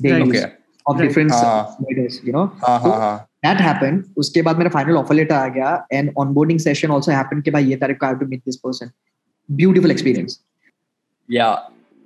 they 0.00 0.12
Right. 0.12 0.26
use 0.26 0.36
Okay. 0.36 0.52
of 0.86 0.96
Right. 0.96 1.08
different 1.08 1.34
Ah. 1.38 1.50
providers, 1.78 2.14
you 2.28 2.32
know 2.36 2.44
हाँ 2.62 2.76
So, 2.84 2.92
हाँ 2.92 2.98
हाँ. 3.02 3.18
that 3.46 3.60
happened 3.66 4.04
उसके 4.24 4.42
बाद 4.48 4.58
मेरा 4.58 4.70
final 4.76 5.00
offer 5.02 5.16
letter 5.20 5.36
आ 5.40 5.48
गया 5.56 5.72
and 5.98 6.14
onboarding 6.24 6.60
session 6.66 6.94
also 6.98 7.12
happened 7.18 7.44
कि 7.44 7.50
भाई 7.56 7.64
ये 7.72 7.76
तारीख 7.84 7.98
को 8.00 8.06
I 8.06 8.12
have 8.14 8.22
to 8.24 8.30
meet 8.32 8.44
this 8.50 8.58
person 8.66 8.92
beautiful 9.48 9.94
experience 9.96 10.38
Yeah. 11.28 11.56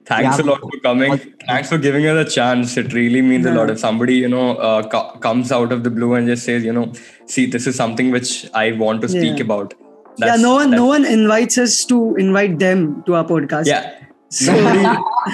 Thanks 0.09 0.39
Yeah. 0.39 0.45
a 0.45 0.47
lot 0.49 0.61
for 0.65 0.79
coming. 0.83 1.15
Thanks 1.47 1.69
for 1.75 1.79
giving 1.85 2.05
us 2.11 2.19
a 2.27 2.31
chance. 2.33 2.77
It 2.83 2.93
really 2.97 3.23
means 3.29 3.47
a 3.47 3.55
lot. 3.55 3.67
Yeah. 3.69 3.73
If 3.79 3.81
somebody, 3.81 4.15
you 4.25 4.29
know, 4.35 4.45
uh, 4.69 4.83
co- 4.95 5.19
comes 5.25 5.51
out 5.57 5.73
of 5.77 5.83
the 5.87 5.91
blue 5.97 6.11
and 6.19 6.29
just 6.33 6.45
says, 6.51 6.65
you 6.69 6.73
know, 6.77 6.85
see, 7.27 7.47
this 7.57 7.67
is 7.67 7.75
something 7.81 8.13
which 8.13 8.31
I 8.55 8.71
want 8.85 9.03
to 9.07 9.09
speak 9.17 9.43
Yeah. 9.43 9.49
about. 9.51 9.75
yeah 10.25 10.37
no 10.43 10.51
one 10.57 10.71
no 10.73 10.77
that's- 10.77 10.91
one 10.91 11.05
invites 11.15 11.59
us 11.63 11.73
to 11.89 11.97
invite 12.21 12.53
them 12.61 12.85
to 13.09 13.17
our 13.17 13.25
podcast 13.31 13.67
Yeah. 13.71 13.89
so 14.37 14.55
Nobody, 14.59 14.85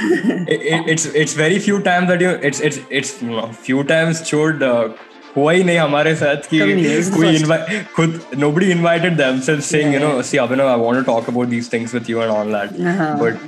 it, 0.54 0.64
it, 0.70 0.88
it's 0.94 1.04
it's 1.20 1.34
very 1.40 1.58
few 1.66 1.76
times 1.88 2.08
that 2.12 2.24
you 2.24 2.30
it's 2.48 2.62
it's 2.68 2.80
it's 3.00 3.12
you 3.26 3.30
know, 3.36 3.44
few 3.68 3.84
times 3.92 4.22
छोड़ 4.30 4.48
uh, 4.70 4.88
हुआ 5.36 5.52
ही 5.52 5.62
नहीं 5.68 5.78
हमारे 5.78 6.14
साथ 6.22 6.48
कि 6.50 6.58
कभी 6.60 6.74
नहीं, 6.80 6.96
it's 7.02 7.10
the 7.12 7.16
कोई 7.16 7.28
first. 7.28 7.44
invite 7.44 7.94
खुद 7.98 8.18
nobody 8.46 8.70
invited 8.78 9.16
themselves 9.22 9.70
saying 9.74 9.94
you 9.96 10.02
know 10.06 10.10
see 10.32 10.40
Abhinav 10.46 10.72
I 10.72 10.76
want 10.86 11.00
to 11.02 11.04
talk 11.12 11.30
about 11.34 11.54
these 11.56 11.68
things 11.76 11.94
with 11.98 12.10
you 12.14 12.24
and 12.26 12.34
all 12.38 12.50
that 12.56 12.74
Uh-huh. 12.94 13.08
but 13.22 13.46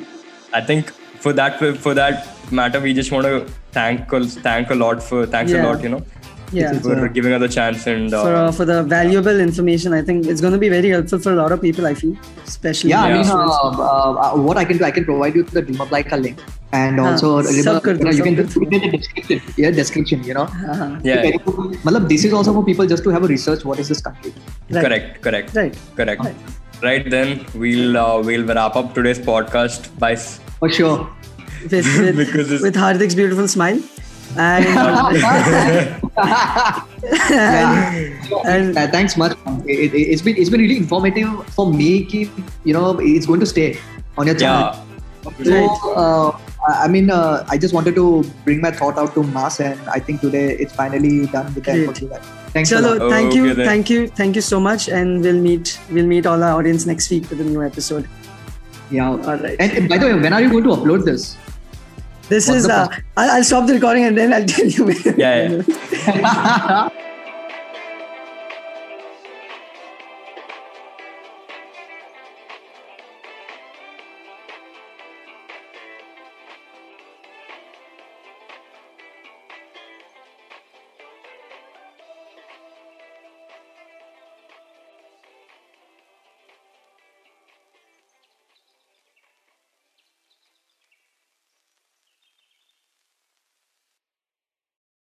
I 0.60 0.62
think 0.70 0.94
for 1.19 1.33
that 1.33 1.59
for 1.59 1.93
that 1.93 2.27
matter, 2.51 2.79
we 2.79 2.93
just 2.93 3.11
want 3.11 3.25
to 3.25 3.45
thank 3.71 4.09
thank 4.49 4.69
a 4.69 4.75
lot 4.75 5.03
for 5.03 5.25
thanks 5.25 5.51
yeah. 5.51 5.63
a 5.63 5.67
lot, 5.67 5.83
you 5.83 5.89
know. 5.89 6.05
Yeah. 6.51 6.79
For 6.79 7.07
giving 7.09 7.33
us 7.33 7.43
a 7.43 7.47
chance 7.47 7.85
and 7.85 8.11
uh, 8.11 8.23
for, 8.23 8.35
uh, 8.35 8.51
for 8.51 8.65
the 8.65 8.81
valuable 8.83 9.39
information, 9.39 9.93
I 9.93 10.01
think 10.01 10.25
it's 10.25 10.41
going 10.41 10.53
to 10.53 10.57
be 10.59 10.69
very 10.69 10.89
helpful 10.89 11.19
for 11.19 11.31
a 11.31 11.35
lot 11.35 11.51
of 11.51 11.61
people. 11.61 11.85
I 11.85 11.93
feel, 11.93 12.17
especially. 12.43 12.89
Yeah, 12.89 13.07
yeah. 13.07 13.13
I 13.13 13.21
mean, 13.21 13.31
uh, 13.31 13.35
uh, 13.35 14.33
uh, 14.33 14.35
what 14.35 14.57
I 14.57 14.65
can 14.65 14.79
do, 14.79 14.83
I 14.83 14.89
can 14.89 15.05
provide 15.05 15.35
you 15.35 15.43
the 15.43 15.61
Dream 15.61 15.79
Apply 15.79 16.01
link 16.17 16.41
and 16.71 16.99
uh-huh. 16.99 17.11
also 17.11 17.39
you, 17.51 17.63
know, 17.63 17.73
you 17.73 18.23
can 18.23 18.35
put 18.47 18.73
in 18.73 18.91
the 18.91 18.97
description 18.97 19.41
yeah 19.57 19.71
description 19.71 20.23
you 20.23 20.33
know 20.33 20.43
uh-huh. 20.43 20.99
yeah, 21.03 21.23
yeah. 21.23 21.37
Malab, 21.85 22.07
this 22.07 22.23
is 22.25 22.33
also 22.33 22.53
for 22.53 22.63
people 22.63 22.85
just 22.85 23.03
to 23.03 23.09
have 23.09 23.23
a 23.23 23.27
research 23.27 23.65
what 23.65 23.79
is 23.79 23.87
this 23.87 24.01
country 24.01 24.33
right. 24.69 24.85
correct 24.85 25.21
correct 25.21 25.55
right 25.55 25.77
correct 25.95 26.21
right 26.23 26.35
then 26.81 27.45
we'll 27.53 27.97
uh, 27.97 28.21
we'll 28.21 28.45
wrap 28.45 28.75
up 28.75 28.93
today's 28.93 29.19
podcast 29.19 29.97
by 29.99 30.13
s- 30.13 30.39
For 30.59 30.69
sure. 30.69 31.09
with 31.69 31.71
with, 31.71 32.17
Because 32.17 32.61
with 32.61 32.75
Hardik's 32.75 33.15
beautiful 33.15 33.47
smile 33.47 33.79
and, 34.37 34.65
yeah. 35.15 35.99
and 38.45 38.77
Uh, 38.77 38.87
thanks 38.87 39.17
much. 39.17 39.37
It, 39.65 39.93
it, 39.93 39.97
it's 39.97 40.21
been 40.21 40.37
it's 40.37 40.49
been 40.49 40.61
really 40.61 40.77
informative 40.77 41.29
for 41.55 41.71
me. 41.73 42.05
Keep 42.05 42.29
you 42.63 42.73
know 42.73 42.97
it's 42.99 43.25
going 43.25 43.39
to 43.39 43.45
stay 43.45 43.77
on 44.17 44.27
your 44.27 44.35
channel. 44.35 44.75
yeah 44.75 44.85
So, 45.43 45.93
uh, 45.93 46.39
I 46.67 46.85
I 46.85 46.87
mean, 46.87 47.09
uh, 47.09 47.45
I 47.47 47.57
just 47.57 47.73
wanted 47.73 47.95
to 47.95 48.23
bring 48.43 48.61
my 48.61 48.71
thought 48.71 48.97
out 48.97 49.13
to 49.13 49.23
mass, 49.23 49.59
and 49.59 49.79
I 49.89 49.99
think 49.99 50.21
today 50.21 50.55
it's 50.57 50.73
finally 50.73 51.27
done 51.27 51.53
with 51.53 51.63
that. 51.65 51.75
Great. 51.75 52.21
Thanks 52.53 52.71
a 52.71 52.81
lot. 52.81 53.09
thank 53.09 53.35
you, 53.35 53.51
Okay 53.51 53.65
thank 53.65 53.89
you, 53.89 54.07
thank 54.07 54.35
you 54.35 54.41
so 54.41 54.59
much, 54.59 54.89
and 54.89 55.21
we'll 55.21 55.41
meet 55.41 55.79
we'll 55.91 56.07
meet 56.07 56.25
all 56.25 56.43
our 56.43 56.59
audience 56.59 56.85
next 56.85 57.09
week 57.09 57.29
with 57.29 57.41
a 57.41 57.43
new 57.43 57.63
episode. 57.63 58.07
Yeah. 58.91 59.09
All 59.09 59.37
right. 59.37 59.55
And, 59.59 59.71
and 59.71 59.89
by 59.89 59.97
the 59.97 60.07
way, 60.07 60.15
when 60.15 60.33
are 60.33 60.41
you 60.41 60.49
going 60.49 60.63
to 60.63 60.69
upload 60.69 61.05
this? 61.05 61.37
This 62.27 62.47
What's 62.47 62.65
is 62.65 62.69
uh, 62.69 62.87
I'll, 63.17 63.31
I'll 63.31 63.43
stop 63.43 63.67
the 63.67 63.73
recording 63.73 64.05
and 64.05 64.17
then 64.17 64.33
I'll 64.33 64.45
tell 64.45 64.65
you. 64.65 64.91
Yeah, 65.17 65.63
yeah. 66.05 66.89